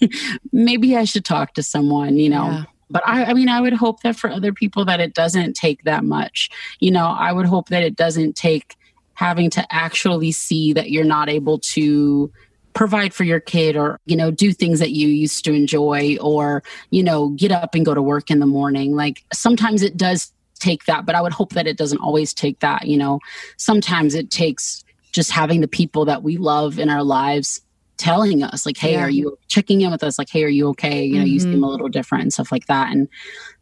Maybe 0.52 0.96
I 0.96 1.04
should 1.04 1.26
talk 1.26 1.52
to 1.54 1.62
someone, 1.62 2.16
you 2.16 2.30
know. 2.30 2.46
Yeah. 2.46 2.64
But 2.88 3.06
I, 3.06 3.26
I 3.26 3.34
mean, 3.34 3.50
I 3.50 3.60
would 3.60 3.74
hope 3.74 4.00
that 4.00 4.16
for 4.16 4.30
other 4.30 4.52
people 4.52 4.86
that 4.86 4.98
it 4.98 5.12
doesn't 5.12 5.54
take 5.54 5.84
that 5.84 6.02
much. 6.02 6.48
You 6.80 6.90
know, 6.90 7.06
I 7.06 7.32
would 7.32 7.46
hope 7.46 7.68
that 7.68 7.82
it 7.82 7.94
doesn't 7.94 8.34
take 8.34 8.76
having 9.12 9.50
to 9.50 9.64
actually 9.70 10.32
see 10.32 10.72
that 10.72 10.90
you're 10.90 11.04
not 11.04 11.28
able 11.28 11.58
to 11.58 12.32
provide 12.72 13.12
for 13.12 13.24
your 13.24 13.40
kid 13.40 13.76
or 13.76 13.98
you 14.06 14.16
know 14.16 14.30
do 14.30 14.52
things 14.52 14.78
that 14.78 14.92
you 14.92 15.08
used 15.08 15.44
to 15.44 15.52
enjoy 15.52 16.16
or 16.20 16.62
you 16.90 17.02
know 17.02 17.30
get 17.30 17.50
up 17.50 17.74
and 17.74 17.84
go 17.84 17.94
to 17.94 18.02
work 18.02 18.30
in 18.30 18.38
the 18.38 18.46
morning 18.46 18.94
like 18.94 19.24
sometimes 19.32 19.82
it 19.82 19.96
does 19.96 20.32
take 20.58 20.84
that 20.84 21.04
but 21.04 21.14
i 21.14 21.20
would 21.20 21.32
hope 21.32 21.52
that 21.52 21.66
it 21.66 21.76
doesn't 21.76 21.98
always 22.00 22.32
take 22.32 22.58
that 22.60 22.86
you 22.86 22.96
know 22.96 23.18
sometimes 23.56 24.14
it 24.14 24.30
takes 24.30 24.84
just 25.12 25.30
having 25.32 25.60
the 25.60 25.68
people 25.68 26.04
that 26.04 26.22
we 26.22 26.36
love 26.36 26.78
in 26.78 26.88
our 26.88 27.02
lives 27.02 27.60
telling 27.96 28.42
us 28.42 28.64
like 28.64 28.76
hey 28.78 28.92
Yeah. 28.92 29.00
are 29.04 29.10
you 29.10 29.36
checking 29.48 29.80
in 29.80 29.90
with 29.90 30.02
us 30.04 30.18
like 30.18 30.28
hey 30.30 30.44
are 30.44 30.48
you 30.48 30.68
okay 30.68 31.04
you 31.04 31.18
know 31.18 31.24
you 31.24 31.40
Mhm. 31.40 31.50
seem 31.52 31.64
a 31.64 31.68
little 31.68 31.88
different 31.88 32.22
and 32.22 32.32
stuff 32.32 32.52
like 32.52 32.66
that 32.66 32.92
and 32.92 33.08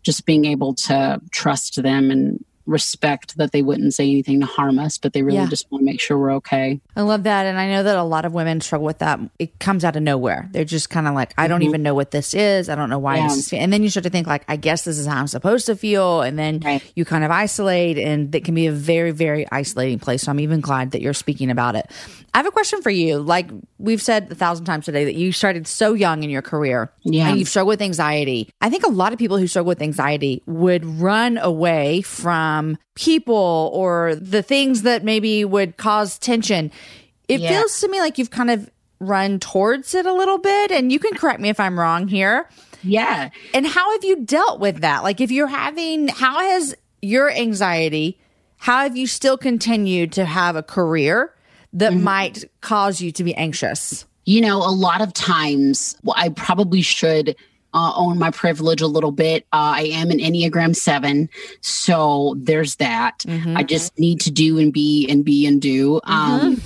just 0.02 0.26
being 0.26 0.44
able 0.44 0.74
to 0.74 1.20
trust 1.32 1.82
them 1.82 2.10
and 2.10 2.44
respect 2.68 3.36
that 3.38 3.52
they 3.52 3.62
wouldn't 3.62 3.94
say 3.94 4.04
anything 4.04 4.40
to 4.40 4.46
harm 4.46 4.78
us 4.78 4.98
but 4.98 5.12
they 5.12 5.22
really 5.22 5.38
Yeah. 5.38 5.46
just 5.46 5.70
want 5.70 5.80
to 5.82 5.86
make 5.86 6.00
sure 6.00 6.18
we're 6.18 6.34
okay 6.34 6.80
I 6.96 7.02
love 7.02 7.22
that. 7.24 7.46
And 7.46 7.60
I 7.60 7.68
know 7.70 7.84
that 7.84 7.96
a 7.96 8.02
lot 8.02 8.24
of 8.24 8.32
women 8.32 8.60
struggle 8.60 8.84
with 8.84 8.98
that. 8.98 9.20
It 9.38 9.60
comes 9.60 9.84
out 9.84 9.94
of 9.94 10.02
nowhere. 10.02 10.48
They're 10.50 10.64
just 10.64 10.90
kind 10.90 11.06
of 11.06 11.14
like, 11.14 11.32
I 11.38 11.46
don't 11.46 11.60
mm-hmm. 11.60 11.68
even 11.68 11.82
know 11.84 11.94
what 11.94 12.10
this 12.10 12.34
is. 12.34 12.68
I 12.68 12.74
don't 12.74 12.90
know 12.90 12.98
why 12.98 13.18
Yeah. 13.18 13.28
this 13.28 13.36
is. 13.38 13.52
And 13.52 13.72
then 13.72 13.84
you 13.84 13.88
start 13.88 14.02
to 14.02 14.10
think, 14.10 14.26
like, 14.26 14.42
I 14.48 14.56
guess 14.56 14.82
this 14.82 14.98
is 14.98 15.06
how 15.06 15.16
I'm 15.16 15.28
supposed 15.28 15.66
to 15.66 15.76
feel. 15.76 16.22
And 16.22 16.36
then 16.36 16.60
Right. 16.64 16.82
you 16.96 17.04
kind 17.04 17.22
of 17.22 17.30
isolate, 17.30 17.98
and 17.98 18.32
that 18.32 18.44
can 18.44 18.54
be 18.56 18.66
a 18.66 18.72
very, 18.72 19.12
very 19.12 19.46
isolating 19.52 20.00
place. 20.00 20.22
So 20.22 20.32
I'm 20.32 20.40
even 20.40 20.60
glad 20.60 20.90
that 20.90 21.00
you're 21.00 21.14
speaking 21.14 21.52
about 21.52 21.76
it. 21.76 21.88
I 22.34 22.38
have 22.38 22.46
a 22.46 22.50
question 22.50 22.82
for 22.82 22.90
you. 22.90 23.18
Like 23.20 23.48
we've 23.78 24.02
said 24.02 24.32
a 24.32 24.34
thousand 24.34 24.64
times 24.64 24.84
today, 24.84 25.04
that 25.04 25.14
you 25.14 25.30
started 25.30 25.68
so 25.68 25.94
young 25.94 26.24
in 26.24 26.30
your 26.30 26.42
career. 26.42 26.90
Yeah. 27.04 27.28
And 27.28 27.38
you've 27.38 27.48
struggled 27.48 27.68
with 27.68 27.82
anxiety. 27.82 28.50
I 28.60 28.70
think 28.70 28.84
a 28.84 28.90
lot 28.90 29.12
of 29.12 29.20
people 29.20 29.38
who 29.38 29.46
struggle 29.46 29.68
with 29.68 29.82
anxiety 29.82 30.42
would 30.46 30.84
run 30.84 31.38
away 31.38 32.02
from 32.02 32.57
Um, 32.58 32.78
people 32.94 33.70
or 33.72 34.14
the 34.16 34.42
things 34.42 34.82
that 34.82 35.04
maybe 35.04 35.44
would 35.44 35.76
cause 35.76 36.18
tension. 36.18 36.70
It 37.28 37.40
Yeah. 37.40 37.50
feels 37.50 37.80
to 37.80 37.88
me 37.88 38.00
like 38.00 38.18
you've 38.18 38.30
kind 38.30 38.50
of 38.50 38.70
run 39.00 39.38
towards 39.38 39.94
it 39.94 40.06
a 40.06 40.12
little 40.12 40.38
bit. 40.38 40.70
And 40.70 40.90
you 40.90 40.98
can 40.98 41.14
correct 41.14 41.40
me 41.40 41.48
if 41.48 41.60
I'm 41.60 41.78
wrong 41.78 42.08
here. 42.08 42.48
yeah 42.82 43.30
And 43.54 43.66
how 43.66 43.92
have 43.92 44.04
you 44.04 44.24
dealt 44.24 44.60
with 44.60 44.80
that? 44.82 45.02
Like, 45.02 45.20
if 45.20 45.30
you're 45.30 45.48
having, 45.48 46.08
how 46.08 46.38
has 46.38 46.74
your 47.02 47.30
anxiety, 47.30 48.18
how 48.56 48.82
have 48.82 48.96
you 48.96 49.06
still 49.06 49.36
continued 49.36 50.12
to 50.12 50.24
have 50.24 50.56
a 50.56 50.62
career 50.62 51.34
that 51.72 51.92
mm-hmm. 51.92 52.04
might 52.04 52.44
cause 52.60 53.00
you 53.00 53.10
to 53.12 53.24
be 53.24 53.34
anxious? 53.34 54.04
You 54.26 54.40
know, 54.40 54.58
a 54.58 54.70
lot 54.70 55.00
of 55.00 55.12
times, 55.12 55.96
well, 56.02 56.14
I 56.18 56.28
probably 56.28 56.82
should 56.82 57.34
uh, 57.74 57.92
own 57.96 58.18
my 58.18 58.30
privilege 58.30 58.80
a 58.80 58.86
little 58.86 59.12
bit. 59.12 59.44
Uh, 59.52 59.76
I 59.76 59.82
am 59.92 60.10
an 60.10 60.18
Enneagram 60.18 60.74
7. 60.74 61.28
So 61.60 62.34
there's 62.38 62.76
that. 62.76 63.24
I 63.28 63.62
just 63.62 63.98
need 63.98 64.20
to 64.22 64.30
do 64.30 64.58
and 64.58 64.72
be 64.72 65.06
and 65.08 65.24
be 65.24 65.46
and 65.46 65.60
do. 65.60 66.00
Um, 66.04 66.60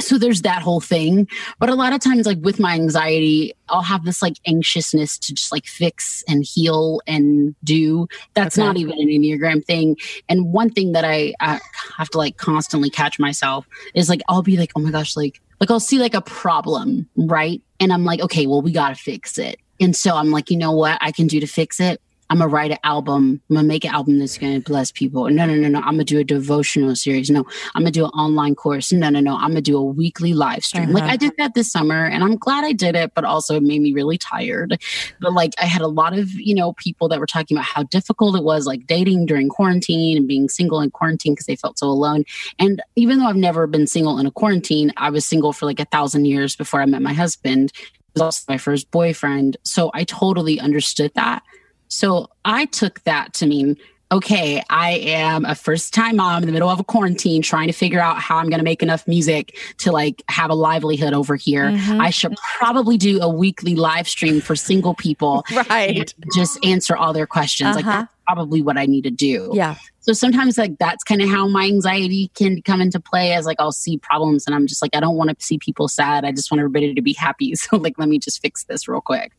so 0.00 0.16
there's 0.16 0.42
that 0.42 0.62
whole 0.62 0.80
thing. 0.80 1.26
But 1.58 1.68
a 1.70 1.74
lot 1.74 1.92
of 1.92 2.00
times, 2.00 2.24
like 2.26 2.38
with 2.40 2.60
my 2.60 2.74
anxiety, 2.74 3.52
I'll 3.68 3.82
have 3.82 4.04
this 4.04 4.22
like 4.22 4.34
anxiousness 4.46 5.18
to 5.18 5.34
just 5.34 5.50
like 5.50 5.66
fix 5.66 6.22
and 6.28 6.44
heal 6.44 7.00
and 7.06 7.54
do. 7.64 8.06
That's 8.34 8.56
Okay. 8.58 8.66
not 8.66 8.76
even 8.76 8.92
an 8.92 9.08
Enneagram 9.08 9.64
thing. 9.64 9.96
And 10.28 10.52
one 10.52 10.70
thing 10.70 10.92
that 10.92 11.04
I, 11.04 11.34
I 11.40 11.60
have 11.96 12.08
to 12.10 12.18
like 12.18 12.36
constantly 12.36 12.90
catch 12.90 13.18
myself 13.18 13.66
is 13.94 14.08
like, 14.08 14.22
I'll 14.28 14.42
be 14.42 14.56
like, 14.56 14.70
oh 14.76 14.80
my 14.80 14.90
gosh, 14.92 15.16
like, 15.16 15.40
like 15.60 15.70
I'll 15.70 15.80
see 15.80 15.98
like 15.98 16.14
a 16.14 16.20
problem, 16.22 17.08
right? 17.16 17.60
And 17.80 17.92
I'm 17.92 18.04
like, 18.04 18.20
okay, 18.20 18.46
well, 18.46 18.62
we 18.62 18.70
got 18.72 18.90
to 18.90 18.94
fix 18.94 19.36
it. 19.38 19.58
And 19.80 19.94
so 19.94 20.16
I'm 20.16 20.30
like, 20.30 20.50
you 20.50 20.56
know 20.56 20.72
what 20.72 20.98
I 21.00 21.12
can 21.12 21.26
do 21.26 21.40
to 21.40 21.46
fix 21.46 21.80
it? 21.80 22.00
I'm 22.30 22.40
gonna 22.40 22.48
write 22.48 22.70
an 22.72 22.78
album. 22.84 23.40
I'm 23.48 23.56
gonna 23.56 23.66
make 23.66 23.86
an 23.86 23.94
album 23.94 24.18
that's 24.18 24.36
gonna 24.36 24.60
bless 24.60 24.92
people. 24.92 25.30
No, 25.30 25.46
no, 25.46 25.54
no, 25.54 25.68
no. 25.68 25.78
I'm 25.78 25.94
gonna 25.94 26.04
do 26.04 26.18
a 26.18 26.24
devotional 26.24 26.94
series. 26.94 27.30
No, 27.30 27.46
I'm 27.74 27.80
gonna 27.80 27.90
do 27.90 28.04
an 28.04 28.10
online 28.10 28.54
course. 28.54 28.92
No, 28.92 29.08
no, 29.08 29.20
no. 29.20 29.34
I'm 29.36 29.48
gonna 29.48 29.62
do 29.62 29.78
a 29.78 29.82
weekly 29.82 30.34
live 30.34 30.62
stream. 30.62 30.92
Like 30.92 31.04
Uh-huh. 31.04 31.12
I 31.12 31.16
did 31.16 31.32
that 31.38 31.54
this 31.54 31.72
summer, 31.72 32.04
and 32.04 32.22
I'm 32.22 32.36
glad 32.36 32.64
I 32.64 32.72
did 32.72 32.96
it. 32.96 33.12
But 33.14 33.24
also, 33.24 33.56
it 33.56 33.62
made 33.62 33.80
me 33.80 33.94
really 33.94 34.18
tired. 34.18 34.78
But 35.20 35.32
like, 35.32 35.54
I 35.58 35.64
had 35.64 35.80
a 35.80 35.88
lot 35.88 36.18
of 36.18 36.30
you 36.32 36.54
know 36.54 36.74
people 36.74 37.08
that 37.08 37.18
were 37.18 37.26
talking 37.26 37.56
about 37.56 37.64
how 37.64 37.84
difficult 37.84 38.36
it 38.36 38.44
was, 38.44 38.66
like 38.66 38.86
dating 38.86 39.24
during 39.24 39.48
quarantine 39.48 40.18
and 40.18 40.28
being 40.28 40.50
single 40.50 40.82
in 40.82 40.90
quarantine 40.90 41.32
because 41.32 41.46
they 41.46 41.56
felt 41.56 41.78
so 41.78 41.86
alone. 41.86 42.24
And 42.58 42.82
even 42.94 43.20
though 43.20 43.26
I've 43.26 43.36
never 43.36 43.66
been 43.66 43.86
single 43.86 44.18
in 44.18 44.26
a 44.26 44.30
quarantine, 44.30 44.92
I 44.98 45.08
was 45.08 45.24
single 45.24 45.54
for 45.54 45.64
like 45.64 45.80
a 45.80 45.86
thousand 45.86 46.26
years 46.26 46.56
before 46.56 46.82
I 46.82 46.84
met 46.84 47.00
my 47.00 47.14
husband. 47.14 47.72
Was 48.20 48.36
also 48.38 48.44
my 48.48 48.58
first 48.58 48.90
boyfriend. 48.90 49.56
So 49.64 49.90
I 49.94 50.04
totally 50.04 50.58
understood 50.60 51.12
that. 51.14 51.42
So 51.88 52.28
I 52.44 52.66
took 52.66 53.02
that 53.04 53.32
to 53.34 53.46
mean, 53.46 53.76
okay, 54.10 54.62
I 54.70 54.92
am 54.92 55.44
a 55.44 55.54
first 55.54 55.92
time 55.92 56.16
mom 56.16 56.42
in 56.42 56.46
the 56.46 56.52
middle 56.52 56.70
of 56.70 56.80
a 56.80 56.84
quarantine 56.84 57.42
trying 57.42 57.66
to 57.66 57.72
figure 57.74 58.00
out 58.00 58.18
how 58.18 58.38
I'm 58.38 58.48
going 58.48 58.58
to 58.58 58.64
make 58.64 58.82
enough 58.82 59.06
music 59.06 59.56
to 59.78 59.92
like 59.92 60.22
have 60.28 60.50
a 60.50 60.54
livelihood 60.54 61.12
over 61.12 61.36
here. 61.36 61.64
Mm-hmm. 61.66 62.00
I 62.00 62.08
should 62.10 62.34
probably 62.58 62.96
do 62.96 63.20
a 63.20 63.28
weekly 63.28 63.74
live 63.74 64.08
stream 64.08 64.40
for 64.40 64.56
single 64.56 64.94
people. 64.94 65.44
Right. 65.68 66.14
Just 66.34 66.58
answer 66.64 66.96
all 66.96 67.12
their 67.12 67.26
questions. 67.26 67.76
Like 67.76 67.84
Uh-huh. 67.84 68.00
that's 68.00 68.12
probably 68.26 68.62
what 68.62 68.78
I 68.78 68.86
need 68.86 69.02
to 69.04 69.10
do. 69.10 69.50
Yeah. 69.54 69.76
So 70.08 70.14
sometimes 70.14 70.56
like 70.56 70.78
that's 70.78 71.04
kind 71.04 71.20
of 71.20 71.28
how 71.28 71.46
my 71.48 71.66
anxiety 71.66 72.30
can 72.34 72.62
come 72.62 72.80
into 72.80 72.98
play 72.98 73.34
as 73.34 73.44
like 73.44 73.60
I'll 73.60 73.72
see 73.72 73.98
problems 73.98 74.46
and 74.46 74.54
I'm 74.54 74.66
just 74.66 74.80
like 74.80 74.96
I 74.96 75.00
don't 75.00 75.16
want 75.16 75.28
to 75.28 75.36
see 75.44 75.58
people 75.58 75.86
sad. 75.86 76.24
I 76.24 76.32
just 76.32 76.50
want 76.50 76.60
everybody 76.60 76.94
to 76.94 77.02
be 77.02 77.12
happy. 77.12 77.52
So 77.58 77.76
like 77.76 77.98
let 77.98 78.08
me 78.08 78.18
just 78.18 78.40
fix 78.40 78.64
this 78.64 78.88
real 78.88 79.02
quick. 79.02 79.32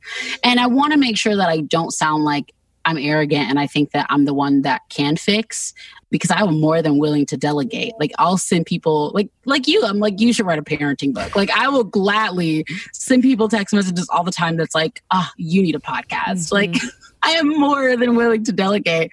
And 0.43 0.60
I 0.60 0.67
want 0.67 0.93
to 0.93 0.99
make 0.99 1.17
sure 1.17 1.36
that 1.36 1.49
I 1.49 1.62
don't 1.62 1.89
sound 1.89 2.23
like 2.23 2.53
I'm 2.86 2.99
arrogant 2.99 3.49
and 3.49 3.60
I 3.60 3.65
think 3.65 3.91
that 3.91 4.05
I'm 4.12 4.25
the 4.25 4.34
one 4.34 4.62
that 4.62 4.82
can 4.89 5.15
fix 5.15 5.73
because 6.12 6.29
I'm 6.29 6.60
more 6.60 6.84
than 6.84 6.99
willing 6.99 7.25
to 7.27 7.38
delegate. 7.38 7.93
Like 7.99 8.12
I'll 8.19 8.38
send 8.38 8.67
people 8.67 9.12
like 9.15 9.32
like 9.45 9.67
you. 9.67 9.84
I'm 9.84 9.97
like 9.97 10.19
you 10.19 10.34
should 10.34 10.45
write 10.45 10.60
a 10.60 10.63
parenting 10.63 11.15
book. 11.15 11.36
Like 11.36 11.49
I 11.49 11.67
will 11.67 11.84
gladly 11.84 12.63
send 12.93 13.23
people 13.23 13.49
text 13.49 13.73
messages 13.73 14.08
all 14.10 14.23
the 14.23 14.32
time 14.32 14.58
that's 14.58 14.75
like, 14.75 15.01
"Ah, 15.10 15.32
you 15.36 15.63
need 15.63 15.73
a 15.73 15.79
podcast." 15.79 16.51
Like 16.51 16.75
I 17.23 17.32
am 17.32 17.47
more 17.47 17.97
than 17.97 18.15
willing 18.15 18.43
to 18.43 18.51
delegate. 18.51 19.10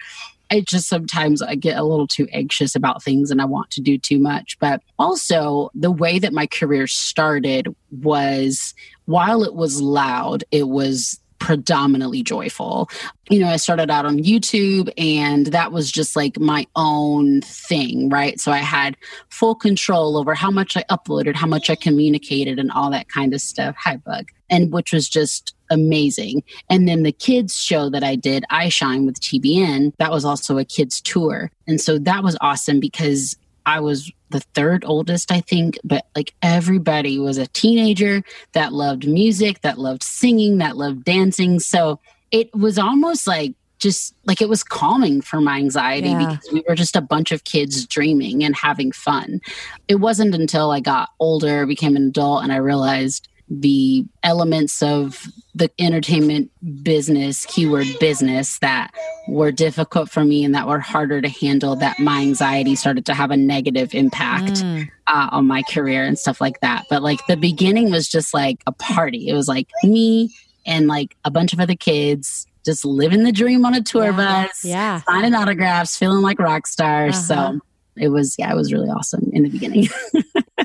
I 0.50 0.60
just 0.60 0.88
sometimes 0.88 1.42
I 1.42 1.54
get 1.54 1.78
a 1.78 1.84
little 1.84 2.06
too 2.06 2.28
anxious 2.32 2.74
about 2.74 3.02
things 3.02 3.30
and 3.30 3.40
I 3.40 3.44
want 3.44 3.70
to 3.72 3.80
do 3.80 3.98
too 3.98 4.18
much. 4.18 4.58
But 4.58 4.82
also, 4.98 5.70
the 5.74 5.90
way 5.90 6.18
that 6.18 6.32
my 6.32 6.46
career 6.46 6.86
started 6.86 7.74
was 7.90 8.74
while 9.06 9.42
it 9.42 9.54
was 9.54 9.80
loud, 9.80 10.44
it 10.50 10.68
was 10.68 11.20
predominantly 11.38 12.22
joyful. 12.22 12.88
You 13.28 13.40
know, 13.40 13.48
I 13.48 13.56
started 13.56 13.90
out 13.90 14.06
on 14.06 14.18
YouTube 14.18 14.90
and 14.96 15.46
that 15.46 15.72
was 15.72 15.90
just 15.90 16.16
like 16.16 16.38
my 16.38 16.66
own 16.76 17.42
thing, 17.42 18.08
right? 18.08 18.40
So 18.40 18.52
I 18.52 18.58
had 18.58 18.96
full 19.28 19.54
control 19.54 20.16
over 20.16 20.34
how 20.34 20.50
much 20.50 20.76
I 20.76 20.84
uploaded, 20.90 21.34
how 21.34 21.46
much 21.46 21.68
I 21.68 21.74
communicated, 21.74 22.58
and 22.58 22.70
all 22.72 22.90
that 22.90 23.08
kind 23.08 23.34
of 23.34 23.40
stuff. 23.40 23.76
Hi, 23.78 23.96
Bug. 23.96 24.28
And 24.48 24.72
which 24.72 24.92
was 24.92 25.08
just 25.08 25.55
amazing. 25.70 26.42
And 26.70 26.88
then 26.88 27.02
the 27.02 27.12
kids 27.12 27.56
show 27.56 27.90
that 27.90 28.04
I 28.04 28.16
did, 28.16 28.44
iShine 28.50 29.06
with 29.06 29.20
TBN, 29.20 29.92
that 29.98 30.10
was 30.10 30.24
also 30.24 30.58
a 30.58 30.64
kids 30.64 31.00
tour. 31.00 31.50
And 31.66 31.80
so 31.80 31.98
that 31.98 32.22
was 32.22 32.36
awesome 32.40 32.80
because 32.80 33.36
I 33.66 33.80
was 33.80 34.10
the 34.30 34.40
third 34.40 34.84
oldest, 34.84 35.32
I 35.32 35.40
think, 35.40 35.78
but 35.84 36.06
like 36.14 36.34
everybody 36.42 37.18
was 37.18 37.38
a 37.38 37.46
teenager 37.48 38.22
that 38.52 38.72
loved 38.72 39.06
music, 39.06 39.60
that 39.62 39.78
loved 39.78 40.02
singing, 40.02 40.58
that 40.58 40.76
loved 40.76 41.04
dancing. 41.04 41.58
So 41.60 42.00
it 42.30 42.54
was 42.54 42.78
almost 42.78 43.26
like 43.26 43.54
just 43.78 44.14
like 44.24 44.40
it 44.40 44.48
was 44.48 44.64
calming 44.64 45.20
for 45.20 45.40
my 45.40 45.58
anxiety 45.58 46.08
yeah. 46.08 46.18
because 46.18 46.48
we 46.52 46.64
were 46.66 46.74
just 46.74 46.96
a 46.96 47.00
bunch 47.00 47.30
of 47.30 47.44
kids 47.44 47.86
dreaming 47.86 48.42
and 48.42 48.56
having 48.56 48.90
fun. 48.90 49.40
It 49.88 49.96
wasn't 49.96 50.34
until 50.34 50.70
I 50.70 50.80
got 50.80 51.10
older, 51.20 51.66
became 51.66 51.96
an 51.96 52.08
adult, 52.08 52.42
and 52.42 52.52
I 52.52 52.56
realized 52.56 53.28
the 53.48 54.04
elements 54.22 54.82
of 54.82 55.26
the 55.54 55.70
entertainment 55.78 56.50
business, 56.82 57.46
keyword 57.46 57.86
business, 58.00 58.58
that 58.58 58.92
were 59.28 59.52
difficult 59.52 60.10
for 60.10 60.24
me 60.24 60.44
and 60.44 60.54
that 60.54 60.66
were 60.66 60.80
harder 60.80 61.20
to 61.20 61.28
handle, 61.28 61.76
that 61.76 61.98
my 61.98 62.20
anxiety 62.20 62.74
started 62.74 63.06
to 63.06 63.14
have 63.14 63.30
a 63.30 63.36
negative 63.36 63.94
impact 63.94 64.54
mm. 64.54 64.88
uh, 65.06 65.28
on 65.30 65.46
my 65.46 65.62
career 65.62 66.04
and 66.04 66.18
stuff 66.18 66.40
like 66.40 66.60
that. 66.60 66.84
But 66.90 67.02
like 67.02 67.24
the 67.26 67.36
beginning 67.36 67.90
was 67.90 68.08
just 68.08 68.34
like 68.34 68.62
a 68.66 68.72
party. 68.72 69.28
It 69.28 69.34
was 69.34 69.48
like 69.48 69.70
me 69.84 70.34
and 70.66 70.88
like 70.88 71.16
a 71.24 71.30
bunch 71.30 71.52
of 71.52 71.60
other 71.60 71.76
kids 71.76 72.46
just 72.64 72.84
living 72.84 73.22
the 73.22 73.32
dream 73.32 73.64
on 73.64 73.74
a 73.74 73.80
tour 73.80 74.06
yeah, 74.06 74.16
bus, 74.16 74.64
yeah. 74.64 75.00
signing 75.02 75.34
autographs, 75.34 75.96
feeling 75.96 76.20
like 76.20 76.40
rock 76.40 76.66
stars. 76.66 77.14
Uh-huh. 77.30 77.52
So 77.52 77.60
it 77.96 78.08
was, 78.08 78.34
yeah, 78.38 78.52
it 78.52 78.56
was 78.56 78.72
really 78.72 78.88
awesome 78.88 79.30
in 79.32 79.44
the 79.44 79.50
beginning. 79.50 79.88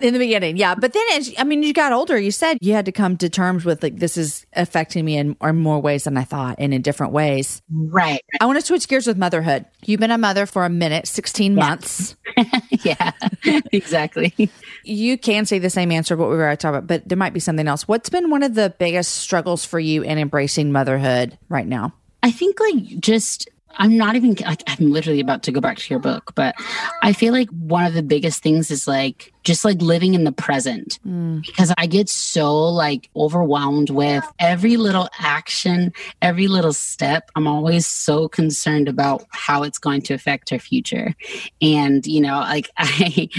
in 0.02 0.14
the 0.14 0.20
beginning, 0.20 0.58
yeah. 0.58 0.76
But 0.76 0.94
then, 0.94 1.04
as 1.14 1.34
I 1.38 1.44
mean, 1.44 1.64
you 1.64 1.74
got 1.74 1.94
older. 1.94 2.18
You 2.18 2.32
said 2.32 2.58
you 2.62 2.74
had 2.74 2.86
to 2.86 2.92
come 2.92 3.18
to 3.18 3.30
terms 3.30 3.66
with 3.66 3.84
like 3.84 3.98
this 3.98 4.18
is 4.18 4.46
affecting 4.54 5.06
me 5.06 5.18
in, 5.18 5.36
in 5.42 5.58
more 5.58 5.80
ways 5.80 6.06
than 6.06 6.18
I 6.18 6.24
thought, 6.24 6.56
and 6.60 6.74
in 6.74 6.82
different 6.82 7.14
ways. 7.14 7.62
Right. 7.70 8.22
I 8.40 8.46
want 8.46 8.60
to 8.60 8.66
switch 8.66 8.88
gears 8.88 9.08
with 9.08 9.18
motherhood. 9.18 9.66
You've 9.86 10.00
been 10.00 10.12
a 10.12 10.18
mother 10.18 10.46
for 10.46 10.66
a 10.66 10.70
minute, 10.70 11.08
sixteen 11.08 11.58
yeah. 11.58 11.68
months. 11.68 12.16
yeah, 12.84 13.12
exactly. 13.72 14.50
You 14.84 15.18
can 15.18 15.46
say 15.46 15.60
the 15.60 15.70
same 15.70 15.92
answer 15.92 16.16
what 16.16 16.30
we 16.30 16.36
were 16.36 16.56
talking 16.56 16.78
about, 16.78 16.88
but 16.88 17.08
there 17.08 17.18
might 17.18 17.34
be 17.34 17.40
something 17.40 17.68
else. 17.68 17.88
What's 17.88 18.10
been 18.10 18.30
one 18.30 18.44
of 18.44 18.56
the 18.56 18.74
biggest 18.78 19.16
struggles 19.16 19.66
for 19.66 19.80
you 19.80 20.02
in 20.04 20.18
embracing 20.18 20.72
motherhood 20.72 21.38
right 21.50 21.68
now? 21.68 21.94
I 22.24 22.32
think 22.32 22.60
like 22.60 23.00
just 23.00 23.50
I'm 23.78 23.98
not 23.98 24.16
even 24.16 24.36
like 24.46 24.64
I'm 24.68 24.92
literally 24.92 25.20
about 25.20 25.44
to 25.44 25.52
go 25.52 25.62
back 25.62 25.78
to 25.78 25.90
your 25.94 26.00
book, 26.00 26.34
but 26.36 26.56
I 27.02 27.14
feel 27.14 27.34
like 27.34 27.50
one 27.50 27.86
of 27.86 27.94
the 27.94 28.04
biggest 28.04 28.44
things 28.44 28.72
is 28.72 28.88
like 28.88 29.34
just 29.44 29.66
like 29.66 29.82
living 29.82 30.14
in 30.14 30.24
the 30.24 30.32
present 30.32 31.00
mm. 31.06 31.44
because 31.46 31.74
I 31.78 31.88
get 31.88 32.10
so 32.10 32.70
like 32.70 33.10
overwhelmed 33.16 33.90
with 33.90 34.24
every 34.40 34.78
little 34.78 35.10
action, 35.20 35.94
every 36.22 36.48
little 36.48 36.74
step. 36.74 37.32
I'm 37.36 37.48
always 37.48 37.88
so 37.88 38.28
concerned 38.28 38.88
about 38.88 39.26
how 39.30 39.64
it's 39.64 39.80
going 39.80 40.02
to 40.04 40.14
affect 40.14 40.50
her 40.52 40.60
future. 40.60 41.16
And, 41.62 42.06
you 42.06 42.22
know, 42.22 42.40
like 42.40 42.70
I 42.78 43.30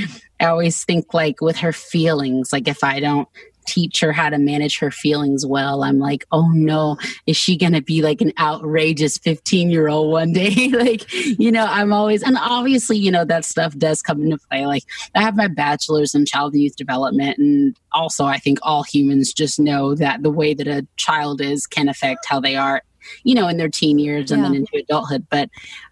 I 0.40 0.46
always 0.46 0.84
think 0.84 1.14
like 1.14 1.40
with 1.40 1.58
her 1.58 1.72
feelings, 1.72 2.52
like 2.52 2.66
if 2.66 2.82
I 2.82 2.98
don't 2.98 3.28
teach 3.66 4.00
her 4.00 4.12
how 4.12 4.28
to 4.28 4.38
manage 4.38 4.78
her 4.78 4.90
feelings 4.90 5.44
well. 5.46 5.82
I'm 5.82 5.98
like, 5.98 6.24
oh 6.32 6.48
no, 6.52 6.96
is 7.26 7.36
she 7.36 7.56
going 7.56 7.72
to 7.72 7.82
be 7.82 8.02
like 8.02 8.20
an 8.20 8.32
outrageous 8.38 9.18
15 9.18 9.70
year 9.70 9.88
old 9.88 10.10
one 10.10 10.32
day? 10.32 10.68
like, 10.72 11.12
you 11.12 11.50
know, 11.50 11.66
I'm 11.68 11.92
always, 11.92 12.22
and 12.22 12.36
obviously, 12.40 12.98
you 12.98 13.10
know, 13.10 13.24
that 13.24 13.44
stuff 13.44 13.76
does 13.76 14.02
come 14.02 14.22
into 14.22 14.38
play. 14.50 14.66
Like, 14.66 14.84
I 15.14 15.22
have 15.22 15.36
my 15.36 15.48
bachelor's 15.48 16.14
in 16.14 16.26
child 16.26 16.54
and 16.54 16.62
youth 16.62 16.76
development. 16.76 17.38
And 17.38 17.76
also, 17.92 18.24
I 18.24 18.38
think 18.38 18.58
all 18.62 18.82
humans 18.82 19.32
just 19.32 19.58
know 19.58 19.94
that 19.94 20.22
the 20.22 20.30
way 20.30 20.54
that 20.54 20.66
a 20.66 20.86
child 20.96 21.40
is 21.40 21.66
can 21.66 21.88
affect 21.88 22.26
how 22.26 22.40
they 22.40 22.56
are, 22.56 22.82
you 23.24 23.34
know, 23.34 23.48
in 23.48 23.56
their 23.56 23.68
teen 23.68 23.98
years 23.98 24.30
and 24.30 24.44
then 24.44 24.54
into 24.54 24.76
adulthood. 24.78 25.26
But, 25.30 25.50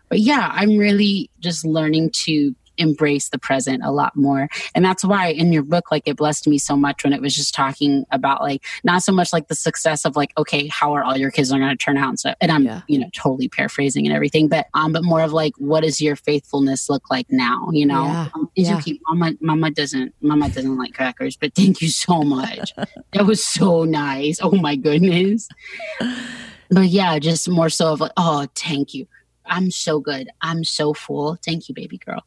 but 0.09 0.21
yeah, 0.21 0.51
I'm 0.53 0.77
really 0.77 1.31
just 1.41 1.65
learning 1.65 2.11
to 2.25 2.55
embrace 2.81 3.29
the 3.29 3.39
present 3.39 3.83
a 3.85 3.91
lot 3.91 4.17
more. 4.17 4.49
And 4.75 4.85
that's 4.85 5.05
why 5.05 5.29
in 5.29 5.53
your 5.53 5.63
book, 5.63 5.91
like 5.91 6.03
it 6.07 6.17
blessed 6.17 6.49
me 6.49 6.59
so 6.59 6.77
much 6.77 7.05
when 7.05 7.13
it 7.13 7.21
was 7.21 7.35
just 7.35 7.55
talking 7.55 8.07
about 8.11 8.43
like 8.43 8.65
not 8.85 9.03
so 9.03 9.13
much 9.13 9.33
like 9.33 9.49
the 9.49 9.55
success 9.55 10.05
of 10.05 10.17
like, 10.17 10.33
okay, 10.37 10.67
how 10.69 10.95
are 10.95 11.05
all 11.05 11.17
your 11.17 11.31
kids 11.31 11.53
are 11.53 11.59
going 11.59 11.71
to 11.71 11.77
turn 11.77 11.97
out 11.97 12.09
and 12.09 12.19
stuff. 12.19 12.37
And 12.41 12.51
I'm, 12.51 12.65
yeah. 12.65 12.83
you 12.89 12.99
know, 12.99 13.11
totally 13.15 13.49
paraphrasing 13.49 14.07
and 14.07 14.15
everything, 14.15 14.49
but 14.49 14.67
um, 14.75 14.93
but 14.93 15.05
more 15.05 15.23
of 15.23 15.33
like 15.33 15.55
what 15.59 15.83
does 15.83 16.01
your 16.01 16.17
faithfulness 16.17 16.89
look 16.89 17.11
like 17.11 17.31
now? 17.31 17.69
You 17.73 17.87
know? 17.87 18.05
Yeah. 18.05 18.29
Um, 18.35 18.51
yeah. 18.57 18.79
okay? 18.79 18.99
Mama 19.09 19.33
Mama 19.41 19.71
doesn't 19.71 20.15
Mama 20.21 20.49
doesn't 20.49 20.77
like 20.77 20.95
crackers, 20.95 21.37
but 21.37 21.55
thank 21.55 21.81
you 21.83 21.89
so 21.89 22.23
much. 22.23 22.75
that 23.13 23.27
was 23.27 23.45
so 23.45 23.85
nice. 23.85 24.39
Oh 24.43 24.53
my 24.53 24.77
goodness. 24.77 25.49
But 26.73 26.87
yeah, 26.87 27.19
just 27.19 27.49
more 27.49 27.69
so 27.69 27.95
of 27.95 28.01
like, 28.01 28.13
oh, 28.17 28.47
thank 28.55 28.95
you 28.95 29.09
I'm 29.51 29.71
so 29.71 30.01
good. 30.01 30.31
I'm 30.41 30.65
so 30.65 30.95
full. 30.95 31.37
Thank 31.45 31.69
you, 31.69 31.75
baby 31.75 31.99
girl. 31.99 32.23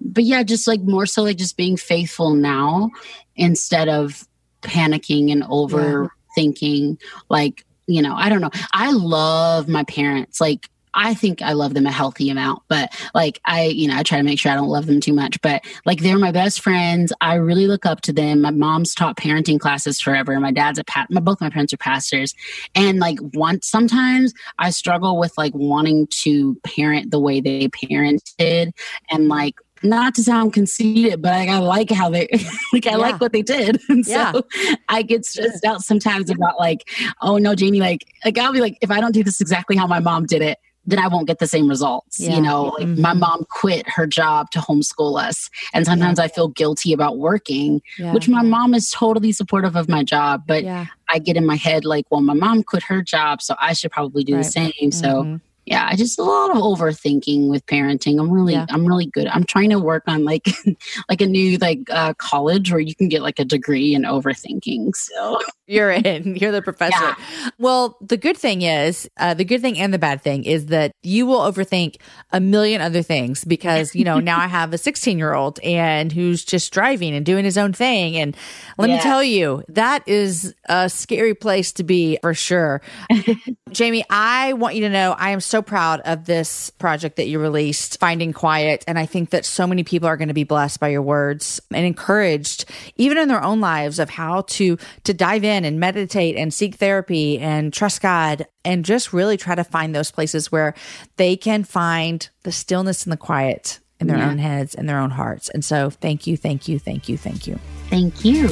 But 0.00 0.24
yeah, 0.24 0.42
just 0.42 0.68
like 0.68 0.80
more 0.82 1.06
so 1.06 1.22
like 1.22 1.38
just 1.38 1.56
being 1.56 1.76
faithful 1.76 2.34
now 2.34 2.90
instead 3.34 3.88
of 3.88 4.28
panicking 4.62 5.32
and 5.32 5.42
overthinking. 5.42 7.00
Yeah. 7.00 7.08
Like, 7.28 7.64
you 7.86 8.02
know, 8.02 8.14
I 8.14 8.28
don't 8.28 8.40
know. 8.40 8.50
I 8.72 8.92
love 8.92 9.68
my 9.68 9.84
parents. 9.84 10.40
Like, 10.40 10.68
I 10.94 11.14
think 11.14 11.42
I 11.42 11.52
love 11.52 11.74
them 11.74 11.86
a 11.86 11.92
healthy 11.92 12.30
amount, 12.30 12.62
but 12.68 12.90
like 13.14 13.40
I, 13.44 13.64
you 13.64 13.88
know, 13.88 13.96
I 13.96 14.02
try 14.02 14.18
to 14.18 14.24
make 14.24 14.38
sure 14.38 14.52
I 14.52 14.56
don't 14.56 14.68
love 14.68 14.86
them 14.86 15.00
too 15.00 15.12
much. 15.12 15.40
But 15.40 15.62
like 15.84 16.00
they're 16.00 16.18
my 16.18 16.32
best 16.32 16.60
friends. 16.60 17.12
I 17.20 17.34
really 17.34 17.66
look 17.66 17.86
up 17.86 18.00
to 18.02 18.12
them. 18.12 18.40
My 18.40 18.50
mom's 18.50 18.94
taught 18.94 19.16
parenting 19.16 19.60
classes 19.60 20.00
forever. 20.00 20.38
My 20.40 20.52
dad's 20.52 20.78
a 20.78 20.84
pat. 20.84 21.10
My, 21.10 21.20
both 21.20 21.40
my 21.40 21.50
parents 21.50 21.72
are 21.72 21.78
pastors, 21.78 22.34
and 22.74 22.98
like 22.98 23.18
once 23.34 23.68
sometimes 23.68 24.32
I 24.58 24.70
struggle 24.70 25.18
with 25.18 25.36
like 25.36 25.54
wanting 25.54 26.06
to 26.22 26.56
parent 26.64 27.10
the 27.10 27.20
way 27.20 27.40
they 27.40 27.68
parented, 27.68 28.72
and 29.10 29.28
like 29.28 29.54
not 29.82 30.14
to 30.14 30.22
sound 30.22 30.52
conceited, 30.52 31.22
but 31.22 31.30
like, 31.30 31.48
I 31.48 31.58
like 31.58 31.90
how 31.90 32.10
they 32.10 32.28
like 32.72 32.86
I 32.86 32.90
yeah. 32.90 32.96
like 32.96 33.20
what 33.20 33.32
they 33.32 33.42
did. 33.42 33.80
And 33.90 34.06
yeah. 34.06 34.32
so 34.32 34.46
I 34.88 35.02
get 35.02 35.24
stressed 35.24 35.64
out 35.64 35.80
sometimes 35.82 36.30
about 36.30 36.60
like, 36.60 36.88
oh 37.22 37.38
no, 37.38 37.54
Jamie, 37.54 37.80
like 37.80 38.06
like 38.24 38.38
I'll 38.38 38.52
be 38.52 38.60
like, 38.60 38.78
if 38.82 38.90
I 38.90 39.00
don't 39.00 39.12
do 39.12 39.24
this 39.24 39.40
exactly 39.40 39.76
how 39.76 39.86
my 39.86 39.98
mom 39.98 40.26
did 40.26 40.42
it, 40.42 40.58
then 40.86 40.98
I 40.98 41.08
won't 41.08 41.26
get 41.26 41.38
the 41.38 41.46
same 41.46 41.68
results. 41.68 42.18
Yeah. 42.18 42.36
You 42.36 42.40
know, 42.40 42.64
like 42.64 42.86
mm-hmm. 42.86 43.00
my 43.00 43.12
mom 43.12 43.44
quit 43.50 43.88
her 43.88 44.06
job 44.06 44.50
to 44.52 44.58
homeschool 44.60 45.22
us. 45.22 45.50
And 45.72 45.84
sometimes 45.86 46.18
yeah. 46.18 46.24
I 46.24 46.28
feel 46.28 46.48
guilty 46.48 46.92
about 46.92 47.18
working, 47.18 47.82
yeah. 47.98 48.12
which 48.12 48.28
my 48.28 48.42
mom 48.42 48.74
is 48.74 48.90
totally 48.90 49.32
supportive 49.32 49.76
of 49.76 49.88
my 49.88 50.02
job. 50.02 50.44
But 50.46 50.64
I 51.08 51.18
get 51.18 51.36
in 51.36 51.46
my 51.46 51.56
head 51.56 51.84
like, 51.84 52.06
well, 52.10 52.20
my 52.20 52.34
mom 52.34 52.62
quit 52.62 52.82
her 52.84 53.02
job, 53.02 53.42
so 53.42 53.54
I 53.58 53.72
should 53.72 53.90
probably 53.90 54.24
do 54.24 54.34
right. 54.34 54.44
the 54.44 54.50
same. 54.50 54.72
Mm-hmm. 54.80 54.90
So 54.90 55.40
yeah, 55.66 55.86
I 55.88 55.94
just 55.94 56.18
a 56.18 56.24
lot 56.24 56.50
of 56.50 56.56
overthinking 56.56 57.48
with 57.48 57.64
parenting. 57.66 58.18
I'm 58.18 58.30
really, 58.30 58.54
yeah. 58.54 58.66
I'm 58.70 58.84
really 58.86 59.06
good. 59.06 59.28
I'm 59.28 59.44
trying 59.44 59.70
to 59.70 59.78
work 59.78 60.02
on 60.08 60.24
like, 60.24 60.48
like 61.08 61.20
a 61.20 61.26
new 61.26 61.58
like 61.58 61.80
uh, 61.90 62.14
college 62.14 62.72
where 62.72 62.80
you 62.80 62.94
can 62.94 63.08
get 63.08 63.22
like 63.22 63.38
a 63.38 63.44
degree 63.44 63.94
in 63.94 64.02
overthinking. 64.02 64.96
So 64.96 65.38
you're 65.70 65.90
in. 65.90 66.36
You're 66.40 66.50
the 66.52 66.62
professor. 66.62 66.96
Yeah. 67.00 67.14
Well, 67.58 67.96
the 68.00 68.16
good 68.16 68.36
thing 68.36 68.62
is, 68.62 69.08
uh, 69.18 69.34
the 69.34 69.44
good 69.44 69.60
thing 69.60 69.78
and 69.78 69.94
the 69.94 69.98
bad 69.98 70.20
thing 70.20 70.44
is 70.44 70.66
that 70.66 70.92
you 71.02 71.26
will 71.26 71.40
overthink 71.40 71.96
a 72.32 72.40
million 72.40 72.80
other 72.80 73.02
things 73.02 73.44
because 73.44 73.94
you 73.94 74.04
know 74.04 74.18
now 74.18 74.38
I 74.40 74.46
have 74.46 74.72
a 74.72 74.78
16 74.78 75.16
year 75.16 75.32
old 75.32 75.60
and 75.60 76.10
who's 76.10 76.44
just 76.44 76.72
driving 76.72 77.14
and 77.14 77.24
doing 77.24 77.44
his 77.44 77.56
own 77.56 77.72
thing. 77.72 78.16
And 78.16 78.36
let 78.78 78.88
yeah. 78.88 78.96
me 78.96 79.02
tell 79.02 79.22
you, 79.22 79.62
that 79.68 80.06
is 80.08 80.54
a 80.68 80.88
scary 80.88 81.34
place 81.34 81.72
to 81.72 81.84
be 81.84 82.18
for 82.20 82.34
sure. 82.34 82.82
Jamie, 83.70 84.04
I 84.10 84.54
want 84.54 84.74
you 84.74 84.80
to 84.82 84.90
know 84.90 85.12
I 85.12 85.30
am 85.30 85.40
so 85.40 85.62
proud 85.62 86.00
of 86.00 86.24
this 86.24 86.70
project 86.70 87.16
that 87.16 87.28
you 87.28 87.38
released, 87.38 88.00
Finding 88.00 88.32
Quiet. 88.32 88.84
And 88.88 88.98
I 88.98 89.06
think 89.06 89.30
that 89.30 89.44
so 89.44 89.66
many 89.66 89.84
people 89.84 90.08
are 90.08 90.16
going 90.16 90.28
to 90.28 90.34
be 90.34 90.44
blessed 90.44 90.80
by 90.80 90.88
your 90.88 91.02
words 91.02 91.60
and 91.70 91.86
encouraged, 91.86 92.64
even 92.96 93.18
in 93.18 93.28
their 93.28 93.42
own 93.42 93.60
lives, 93.60 94.00
of 94.00 94.10
how 94.10 94.42
to 94.42 94.76
to 95.04 95.14
dive 95.14 95.44
in 95.44 95.59
and 95.64 95.80
meditate 95.80 96.36
and 96.36 96.52
seek 96.52 96.76
therapy 96.76 97.38
and 97.38 97.72
trust 97.72 98.02
God 98.02 98.46
and 98.64 98.84
just 98.84 99.12
really 99.12 99.36
try 99.36 99.54
to 99.54 99.64
find 99.64 99.94
those 99.94 100.10
places 100.10 100.50
where 100.50 100.74
they 101.16 101.36
can 101.36 101.64
find 101.64 102.28
the 102.42 102.52
stillness 102.52 103.04
and 103.04 103.12
the 103.12 103.16
quiet 103.16 103.80
in 104.00 104.06
their 104.06 104.18
yeah. 104.18 104.30
own 104.30 104.38
heads 104.38 104.74
and 104.74 104.88
their 104.88 104.98
own 104.98 105.10
hearts. 105.10 105.48
And 105.50 105.64
so 105.64 105.90
thank 105.90 106.26
you, 106.26 106.36
thank 106.36 106.68
you, 106.68 106.78
thank 106.78 107.08
you, 107.08 107.16
thank 107.16 107.46
you. 107.46 107.58
Thank 107.88 108.24
you. 108.24 108.48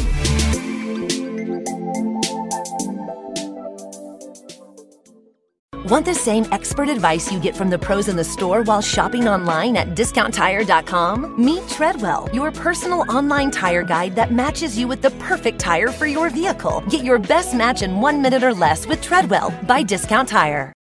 Want 5.89 6.05
the 6.05 6.14
same 6.14 6.45
expert 6.53 6.91
advice 6.91 7.32
you 7.32 7.41
get 7.41 7.57
from 7.57 7.70
the 7.70 7.78
pros 7.78 8.09
in 8.09 8.16
the 8.16 8.22
store 8.22 8.62
while 8.62 8.82
shopping 8.82 9.26
online 9.26 9.74
at 9.74 9.95
discounttire.com? 9.95 11.43
Meet 11.43 11.66
Treadwell, 11.66 12.28
your 12.30 12.53
personal 12.53 13.11
online 13.11 13.51
tire 13.51 13.82
guide 13.82 14.14
that 14.14 14.30
matches 14.30 14.76
you 14.76 14.86
with 14.86 15.01
the 15.01 15.12
perfect 15.12 15.59
tire 15.59 15.89
for 15.89 16.07
your 16.07 16.28
vehicle. 16.28 16.82
Get 16.91 17.07
your 17.07 17.18
best 17.18 17.55
match 17.55 17.80
in 17.80 18.03
one 18.03 18.20
minute 18.20 18.43
or 18.43 18.53
less 18.53 18.86
with 18.86 19.01
Treadwell 19.01 19.51
by 19.62 19.82
Discount 19.82 20.28
Tire. 20.28 20.74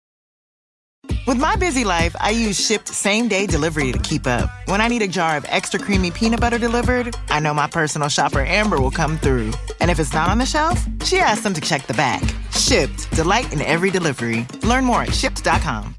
With 1.27 1.39
my 1.39 1.55
busy 1.57 1.85
life, 1.85 2.17
I 2.19 2.31
use 2.31 2.59
Shipt 2.59 2.89
same 2.89 3.29
day 3.29 3.47
delivery 3.47 3.93
to 3.93 3.99
keep 3.99 4.27
up. 4.27 4.49
When 4.69 4.81
I 4.81 4.89
need 4.89 5.03
a 5.03 5.09
jar 5.09 5.37
of 5.37 5.45
extra 5.51 5.79
creamy 5.79 6.13
peanut 6.13 6.41
butter 6.41 6.57
delivered, 6.57 7.15
I 7.29 7.41
know 7.41 7.53
my 7.53 7.67
personal 7.67 8.09
shopper 8.09 8.41
Amber 8.41 8.81
will 8.81 8.91
come 8.91 9.19
through. 9.19 9.53
And 9.81 9.91
if 9.91 9.99
it's 9.99 10.15
not 10.15 10.31
on 10.31 10.39
the 10.39 10.47
shelf, 10.47 10.83
she 11.05 11.19
asks 11.19 11.43
them 11.43 11.53
to 11.53 11.61
check 11.61 11.87
the 11.87 11.93
back. 11.93 12.23
Shipt, 12.57 13.11
delight 13.13 13.53
in 13.53 13.61
every 13.61 13.91
delivery. 13.91 14.47
Learn 14.63 14.85
more 14.85 15.03
at 15.03 15.11
shipt.com. 15.11 15.95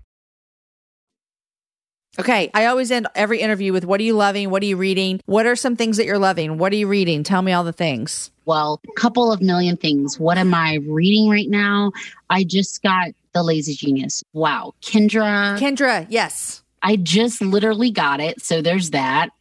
Okay. 2.18 2.50
I 2.54 2.66
always 2.68 2.92
end 2.92 3.08
every 3.14 3.42
interview 3.42 3.74
with 3.74 3.84
what 3.86 4.00
are 4.00 4.04
you 4.04 4.14
loving? 4.16 4.50
What 4.50 4.64
are 4.64 4.66
you 4.66 4.78
reading? 4.78 5.20
What 5.26 5.46
are 5.46 5.56
some 5.56 5.76
things 5.76 5.98
that 5.98 6.06
you're 6.06 6.20
loving? 6.20 6.58
What 6.58 6.72
are 6.72 6.78
you 6.78 6.88
reading? 6.88 7.24
Tell 7.24 7.42
me 7.42 7.52
all 7.52 7.64
the 7.64 7.74
things. 7.74 8.32
Well, 8.46 8.80
a 8.88 9.00
couple 9.00 9.32
of 9.32 9.42
million 9.42 9.76
things. 9.76 10.20
What 10.20 10.38
am 10.38 10.54
I 10.54 10.76
reading 10.88 11.30
right 11.30 11.50
now? 11.50 11.92
I 12.30 12.44
just 12.44 12.82
got 12.84 13.10
The 13.34 13.44
Lazy 13.44 13.76
Genius. 13.76 14.24
Wow. 14.34 14.74
Kendra. 14.82 15.58
Kendra, 15.60 16.06
yes. 16.10 16.64
I 16.86 16.98
just 16.98 17.42
literally 17.42 17.90
got 17.90 18.20
it. 18.20 18.42
So 18.42 18.62
there's 18.62 18.92
that. 18.92 19.32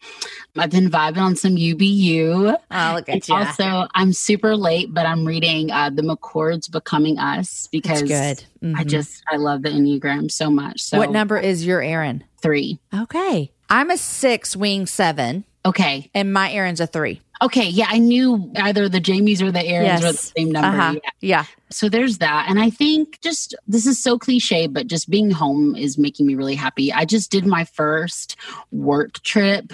I've 0.57 0.70
been 0.70 0.90
vibing 0.90 1.18
on 1.18 1.36
some 1.36 1.57
UBU. 1.57 2.57
Oh, 2.70 2.92
look 2.95 3.09
at 3.11 3.28
you. 3.28 3.34
also, 3.34 3.86
I'm 3.95 4.14
super 4.14 4.57
late, 4.57 4.95
but 4.95 5.05
I'm 5.05 5.26
reading 5.26 5.70
uh, 5.70 5.90
the 5.90 6.01
McCords 6.01 6.70
Becoming 6.70 7.18
Us 7.18 7.68
because 7.70 8.03
good. 8.03 8.42
I 8.74 8.82
just 8.82 9.22
I 9.30 9.36
love 9.36 9.62
the 9.62 9.68
Enneagram 9.68 10.30
so 10.30 10.49
much. 10.49 10.80
So 10.80 10.97
what 10.97 11.11
number 11.11 11.36
is 11.36 11.66
your 11.66 11.82
Aaron? 11.82 12.24
Three. 12.40 12.78
Okay. 12.95 13.53
I'm 13.68 13.90
a 13.90 13.99
six, 13.99 14.57
wing 14.57 14.86
seven, 14.86 15.45
Okay. 15.67 16.11
and 16.15 16.33
my 16.33 16.53
Aaron's 16.53 16.81
a 16.81 16.87
three. 16.87 17.21
Okay. 17.43 17.69
Yeah, 17.69 17.87
I 17.89 17.99
knew 17.99 18.53
either 18.57 18.89
the 18.89 19.01
Jamies 19.01 19.43
or 19.43 19.51
the 19.51 19.65
Aarons 19.65 20.03
were 20.03 20.12
the 20.12 20.19
same 20.19 20.51
number. 20.53 20.79
Uh-huh. 20.79 20.95
Yeah. 21.03 21.11
Yeah. 21.21 21.45
So 21.71 21.89
there's 21.89 22.19
that. 22.19 22.47
And 22.49 22.61
I 22.61 22.71
think 22.71 23.21
just 23.21 23.55
this 23.67 23.87
is 23.87 24.03
so 24.03 24.19
cliche, 24.19 24.67
but 24.67 24.87
just 24.87 25.11
being 25.11 25.31
home 25.31 25.75
is 25.75 25.99
making 25.99 26.27
me 26.27 26.35
really 26.37 26.55
happy. 26.55 26.93
I 26.93 27.05
just 27.05 27.31
did 27.31 27.47
my 27.47 27.65
first 27.65 28.37
work 28.71 29.21
trip 29.23 29.73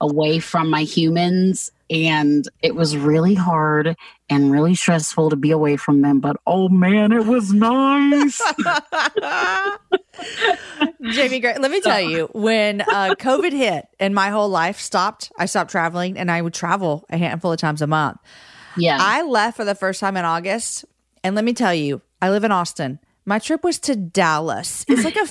away 0.00 0.38
from 0.38 0.70
my 0.70 0.82
humans. 0.82 1.72
And 1.90 2.48
it 2.62 2.74
was 2.74 2.96
really 2.96 3.34
hard 3.34 3.94
and 4.30 4.50
really 4.50 4.74
stressful 4.74 5.30
to 5.30 5.36
be 5.36 5.50
away 5.50 5.76
from 5.76 6.00
them. 6.02 6.20
But 6.20 6.36
oh 6.46 6.68
man, 6.68 7.12
it 7.12 7.26
was 7.26 7.52
nice. 7.52 8.40
Jamie 11.12 11.40
Gray, 11.40 11.58
let 11.58 11.70
me 11.70 11.80
tell 11.80 12.00
you, 12.00 12.28
when 12.32 12.80
uh, 12.80 13.14
COVID 13.18 13.52
hit 13.52 13.86
and 14.00 14.14
my 14.14 14.30
whole 14.30 14.48
life 14.48 14.78
stopped, 14.80 15.30
I 15.38 15.46
stopped 15.46 15.70
traveling 15.70 16.16
and 16.16 16.30
I 16.30 16.40
would 16.40 16.54
travel 16.54 17.04
a 17.10 17.18
handful 17.18 17.52
of 17.52 17.58
times 17.58 17.82
a 17.82 17.86
month. 17.86 18.18
yeah. 18.76 18.96
I 19.00 19.22
left 19.22 19.56
for 19.56 19.64
the 19.64 19.74
first 19.74 20.00
time 20.00 20.16
in 20.16 20.24
August. 20.24 20.84
And 21.22 21.34
let 21.34 21.44
me 21.44 21.52
tell 21.52 21.74
you, 21.74 22.00
I 22.22 22.30
live 22.30 22.44
in 22.44 22.52
Austin. 22.52 22.98
My 23.26 23.38
trip 23.38 23.64
was 23.64 23.78
to 23.80 23.96
Dallas. 23.96 24.84
It's 24.88 25.04
like 25.04 25.16
a 25.16 25.26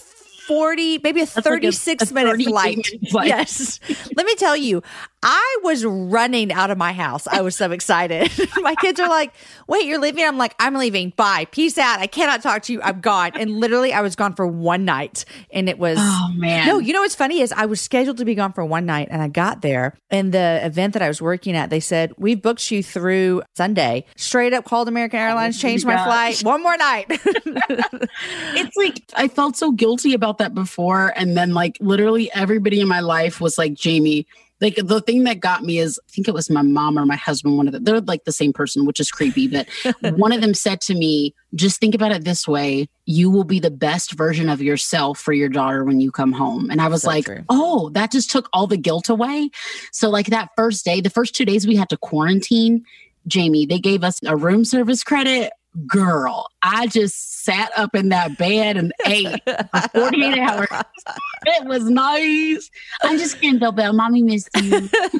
40, 0.47 0.99
maybe 1.04 1.22
a 1.22 1.24
like 1.24 1.38
a- 1.38 1.41
36 1.41 2.12
a 2.12 2.14
minute 2.14 2.32
38 2.32 2.47
flight. 2.49 2.78
minute 2.78 3.10
flight. 3.10 3.28
Yes. 3.28 3.80
let 4.16 4.26
me 4.26 4.36
tell 4.36 4.58
you, 4.58 4.82
I 5.24 5.57
was 5.63 5.86
running 5.86 6.51
out 6.51 6.69
of 6.69 6.78
my 6.78 6.93
house. 6.93 7.28
I 7.28 7.41
was 7.41 7.55
so 7.55 7.71
excited. 7.71 8.32
my 8.57 8.76
kids 8.76 8.99
are 8.99 9.09
like, 9.09 9.34
wait, 9.67 9.86
you're 9.86 9.99
leaving? 9.99 10.26
I'm 10.26 10.38
like, 10.38 10.53
I'm 10.59 10.76
leaving. 10.76 11.11
Bye. 11.15 11.45
Peace 11.45 11.78
out. 11.78 11.99
I 11.99 12.07
cannot 12.07 12.43
talk 12.43 12.63
to 12.63 12.74
you. 12.74 12.82
I'm 12.82 13.01
gone. 13.01 13.32
And 13.36 13.59
literally, 13.59 13.93
I 13.93 14.01
was 14.01 14.15
gone 14.15 14.36
for 14.36 14.45
one 14.45 14.86
night. 14.86 15.26
And 15.51 15.69
it 15.69 15.80
was. 15.80 15.97
oh 15.99 16.32
man. 16.36 16.67
No, 16.67 16.80
you 16.80 16.93
know 16.93 17.01
what's 17.01 17.15
funny 17.15 17.41
is 17.41 17.51
I 17.51 17.65
was 17.65 17.82
scheduled 17.82 18.17
to 18.17 18.26
be 18.26 18.36
gone 18.36 18.53
for 18.53 18.65
one 18.65 18.86
night 18.86 19.07
and 19.09 19.21
I 19.21 19.30
got 19.30 19.61
there 19.61 19.97
and 20.13 20.32
the 20.32 20.63
event 20.63 20.93
that 20.93 21.01
I 21.01 21.07
was 21.07 21.21
working 21.21 21.55
at, 21.55 21.69
they 21.69 21.80
said, 21.80 22.13
We've 22.17 22.41
booked 22.41 22.69
you 22.69 22.84
through 22.84 23.41
Sunday. 23.55 24.05
Straight 24.15 24.53
up 24.53 24.65
called 24.65 24.88
American 24.88 25.19
oh, 25.19 25.24
Airlines, 25.24 25.59
changed 25.59 25.86
my 25.86 26.03
flight. 26.03 26.41
One 26.43 26.61
more 26.61 26.78
night. 26.78 27.05
it's 27.09 28.78
like 28.78 29.01
I 29.15 29.28
felt 29.28 29.55
so 29.55 29.71
guilty 29.71 30.13
about 30.13 30.38
that 30.38 30.53
before. 30.53 31.13
And 31.15 31.36
then 31.36 31.53
like 31.53 31.78
literally 31.82 32.32
everybody 32.34 32.80
in 32.80 32.88
my 32.88 32.99
life 32.99 33.41
was 33.41 33.57
like, 33.57 33.74
Jamie, 33.74 34.28
like 34.64 34.76
the 34.78 35.01
thing 35.01 35.26
that 35.26 35.39
got 35.41 35.61
me 35.64 35.78
is 35.78 35.99
I 36.07 36.11
think 36.11 36.28
it 36.28 36.34
was 36.34 36.49
my 36.49 36.61
mom 36.61 36.97
or 36.97 37.05
my 37.05 37.18
husband, 37.18 37.57
one 37.57 37.68
of 37.68 37.74
them. 37.74 37.84
They're 37.84 38.01
like 38.01 38.24
the 38.24 38.32
same 38.32 38.53
person, 38.53 38.86
which 38.86 38.99
is 38.99 39.11
creepy. 39.11 39.47
But 39.47 39.68
one 40.18 40.32
of 40.32 40.41
them 40.41 40.53
said 40.53 40.82
to 40.82 40.95
me, 40.95 41.36
just 41.53 41.80
think 41.80 41.93
about 41.93 42.11
it 42.11 42.24
this 42.24 42.47
way. 42.47 42.88
You 43.05 43.30
will 43.30 43.43
be 43.43 43.59
the 43.59 43.70
best 43.70 44.14
version 44.14 44.49
of 44.49 44.61
yourself 44.61 45.20
for 45.20 45.34
your 45.34 45.49
daughter 45.49 45.84
when 45.84 45.99
you 45.99 46.11
come 46.11 46.32
home. 46.32 46.72
And 46.72 46.82
I 46.82 46.88
was 46.88 47.01
So 47.03 47.09
like, 47.09 47.26
true. 47.26 47.43
oh, 47.49 47.89
that 47.89 48.11
just 48.11 48.32
took 48.32 48.49
all 48.53 48.66
the 48.66 48.78
guilt 48.78 49.09
away. 49.09 49.49
So 49.91 50.09
like 50.09 50.28
that 50.28 50.49
first 50.55 50.86
day, 50.86 51.01
the 51.01 51.09
first 51.09 51.36
two 51.36 51.45
days 51.45 51.68
we 51.68 51.76
had 51.76 51.89
to 51.89 51.97
quarantine, 51.97 52.86
Jamie, 53.28 53.66
they 53.66 53.80
gave 53.80 54.03
us 54.03 54.20
a 54.26 54.36
room 54.36 54.66
service 54.66 55.03
credit. 55.03 55.51
Girl, 55.88 56.47
I 56.61 56.88
just 56.88 57.43
sat 57.43 57.71
up 57.78 57.95
in 57.95 58.09
that 58.09 58.38
bed 58.38 58.78
and 58.78 58.93
ate 59.05 59.41
for 59.45 59.89
48 59.93 60.38
hours. 60.39 60.67
It 61.45 61.65
was 61.65 61.84
nice. 61.84 62.71
I 63.03 63.17
just 63.17 63.41
can't 63.41 63.61
it. 63.61 63.93
Mommy 63.93 64.24
missed 64.24 64.47
you. 64.61 64.88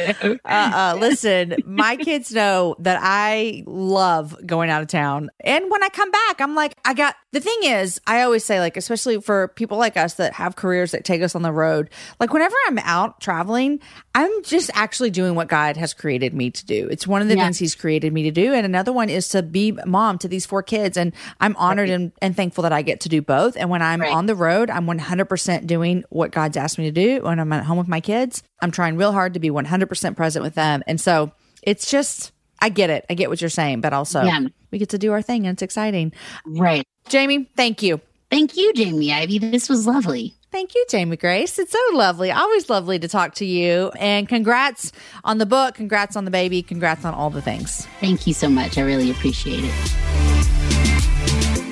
uh, 0.00 0.36
uh, 0.44 0.96
listen, 0.98 1.54
my 1.64 1.96
kids 1.96 2.32
know 2.32 2.74
that 2.80 2.98
I 3.00 3.62
love 3.66 4.36
going 4.44 4.70
out 4.70 4.82
of 4.82 4.88
town. 4.88 5.30
And 5.40 5.70
when 5.70 5.82
I 5.84 5.88
come 5.90 6.10
back, 6.10 6.40
I'm 6.40 6.56
like, 6.56 6.74
I 6.84 6.94
got 6.94 7.14
the 7.32 7.40
thing 7.40 7.56
is, 7.62 8.00
I 8.06 8.22
always 8.22 8.44
say, 8.44 8.60
like, 8.60 8.76
especially 8.76 9.20
for 9.20 9.48
people 9.48 9.78
like 9.78 9.96
us 9.96 10.14
that 10.14 10.32
have 10.34 10.56
careers 10.56 10.90
that 10.92 11.04
take 11.04 11.22
us 11.22 11.34
on 11.34 11.42
the 11.42 11.52
road, 11.52 11.90
like, 12.20 12.32
whenever 12.32 12.54
I'm 12.66 12.78
out 12.78 13.20
traveling, 13.20 13.80
I'm 14.14 14.42
just 14.42 14.70
actually 14.74 15.10
doing 15.10 15.34
what 15.34 15.48
God 15.48 15.76
has 15.76 15.94
created 15.94 16.34
me 16.34 16.50
to 16.50 16.66
do. 16.66 16.88
It's 16.90 17.06
one 17.06 17.22
of 17.22 17.28
the 17.28 17.36
Yeah. 17.36 17.44
things 17.44 17.58
He's 17.58 17.74
created 17.74 18.12
me 18.12 18.24
to 18.24 18.30
do. 18.30 18.52
And 18.54 18.64
another 18.66 18.92
one 18.94 19.10
is 19.10 19.28
to 19.30 19.42
be 19.42 19.72
mom 19.84 20.18
to 20.18 20.28
these 20.28 20.46
four 20.46 20.62
kids. 20.62 20.96
And 20.96 21.12
I'm 21.40 21.54
honored 21.56 21.90
and, 21.90 22.12
and 22.22 22.34
thankful 22.36 22.62
that 22.62 22.72
I 22.72 22.82
get 22.82 23.00
to 23.00 23.08
do 23.08 23.20
both. 23.20 23.56
And 23.56 23.68
when 23.68 23.82
I'm 23.82 24.00
Right. 24.00 24.12
on 24.12 24.26
the 24.26 24.34
road, 24.34 24.70
I'm 24.70 24.86
100% 24.86 25.66
doing 25.66 26.04
what 26.10 26.30
God's 26.30 26.56
asked 26.56 26.78
me 26.78 26.84
to 26.84 26.92
do. 26.92 27.22
When 27.22 27.38
I'm 27.40 27.52
at 27.52 27.64
home 27.64 27.78
with 27.78 27.88
my 27.88 28.00
kids, 28.00 28.42
I'm 28.62 28.70
trying 28.70 28.96
real 28.96 29.12
hard 29.12 29.34
to 29.34 29.40
be 29.40 29.50
100% 29.50 30.16
present 30.16 30.42
with 30.42 30.54
them. 30.54 30.82
And 30.86 31.00
so 31.00 31.32
it's 31.62 31.90
just, 31.90 32.32
I 32.60 32.68
get 32.70 32.88
it. 32.90 33.04
I 33.10 33.14
get 33.14 33.28
what 33.28 33.40
you're 33.40 33.50
saying, 33.50 33.80
but 33.82 33.92
also 33.92 34.22
Yeah. 34.22 34.40
we 34.70 34.78
get 34.78 34.90
to 34.90 34.98
do 34.98 35.12
our 35.12 35.20
thing 35.22 35.46
and 35.46 35.54
it's 35.54 35.62
exciting. 35.62 36.12
right. 36.46 36.86
Jamie, 37.08 37.50
thank 37.56 37.82
you. 37.82 38.00
Thank 38.30 38.56
you, 38.56 38.72
Jamie 38.72 39.12
Ivey. 39.12 39.38
This 39.38 39.68
was 39.68 39.86
lovely. 39.86 40.34
Thank 40.54 40.76
you, 40.76 40.84
Jamie 40.88 41.16
Grace. 41.16 41.58
It's 41.58 41.72
so 41.72 41.80
lovely. 41.94 42.30
Always 42.30 42.70
lovely 42.70 43.00
to 43.00 43.08
talk 43.08 43.34
to 43.34 43.44
you. 43.44 43.90
And 43.98 44.28
congrats 44.28 44.92
on 45.24 45.38
the 45.38 45.46
book. 45.46 45.74
Congrats 45.74 46.14
on 46.14 46.26
the 46.26 46.30
baby. 46.30 46.62
Congrats 46.62 47.04
on 47.04 47.12
all 47.12 47.28
the 47.28 47.42
things. 47.42 47.86
Thank 47.98 48.28
you 48.28 48.34
so 48.34 48.48
much. 48.48 48.78
I 48.78 48.82
really 48.82 49.10
appreciate 49.10 49.64
it. 49.64 49.74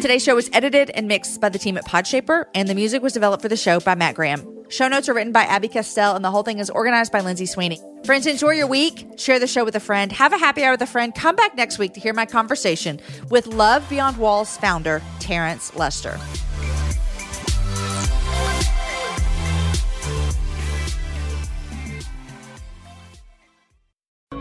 Today's 0.02 0.24
show 0.24 0.34
was 0.34 0.50
edited 0.52 0.90
and 0.90 1.06
mixed 1.06 1.40
by 1.40 1.48
the 1.48 1.60
team 1.60 1.78
at 1.78 1.86
Podshaper, 1.86 2.46
and 2.56 2.68
the 2.68 2.74
music 2.74 3.04
was 3.04 3.12
developed 3.12 3.40
for 3.40 3.48
the 3.48 3.56
show 3.56 3.78
by 3.78 3.94
Matt 3.94 4.16
Graham. 4.16 4.44
Show 4.68 4.88
notes 4.88 5.08
are 5.08 5.14
written 5.14 5.32
by 5.32 5.44
Abby 5.44 5.68
Castell, 5.68 6.16
and 6.16 6.24
the 6.24 6.32
whole 6.32 6.42
thing 6.42 6.58
is 6.58 6.68
organized 6.68 7.12
by 7.12 7.20
Lindsay 7.20 7.46
Sweeney. 7.46 7.80
Friends, 8.04 8.26
enjoy 8.26 8.50
your 8.50 8.66
week. 8.66 9.06
Share 9.16 9.38
the 9.38 9.46
show 9.46 9.64
with 9.64 9.76
a 9.76 9.80
friend. 9.80 10.10
Have 10.10 10.32
a 10.32 10.38
happy 10.38 10.64
hour 10.64 10.72
with 10.72 10.82
a 10.82 10.86
friend. 10.86 11.14
Come 11.14 11.36
back 11.36 11.54
next 11.54 11.78
week 11.78 11.94
to 11.94 12.00
hear 12.00 12.14
my 12.14 12.26
conversation 12.26 12.98
with 13.30 13.46
Love 13.46 13.88
Beyond 13.88 14.16
Walls 14.16 14.56
founder 14.56 15.00
Terrence 15.20 15.72
Lester. 15.76 16.18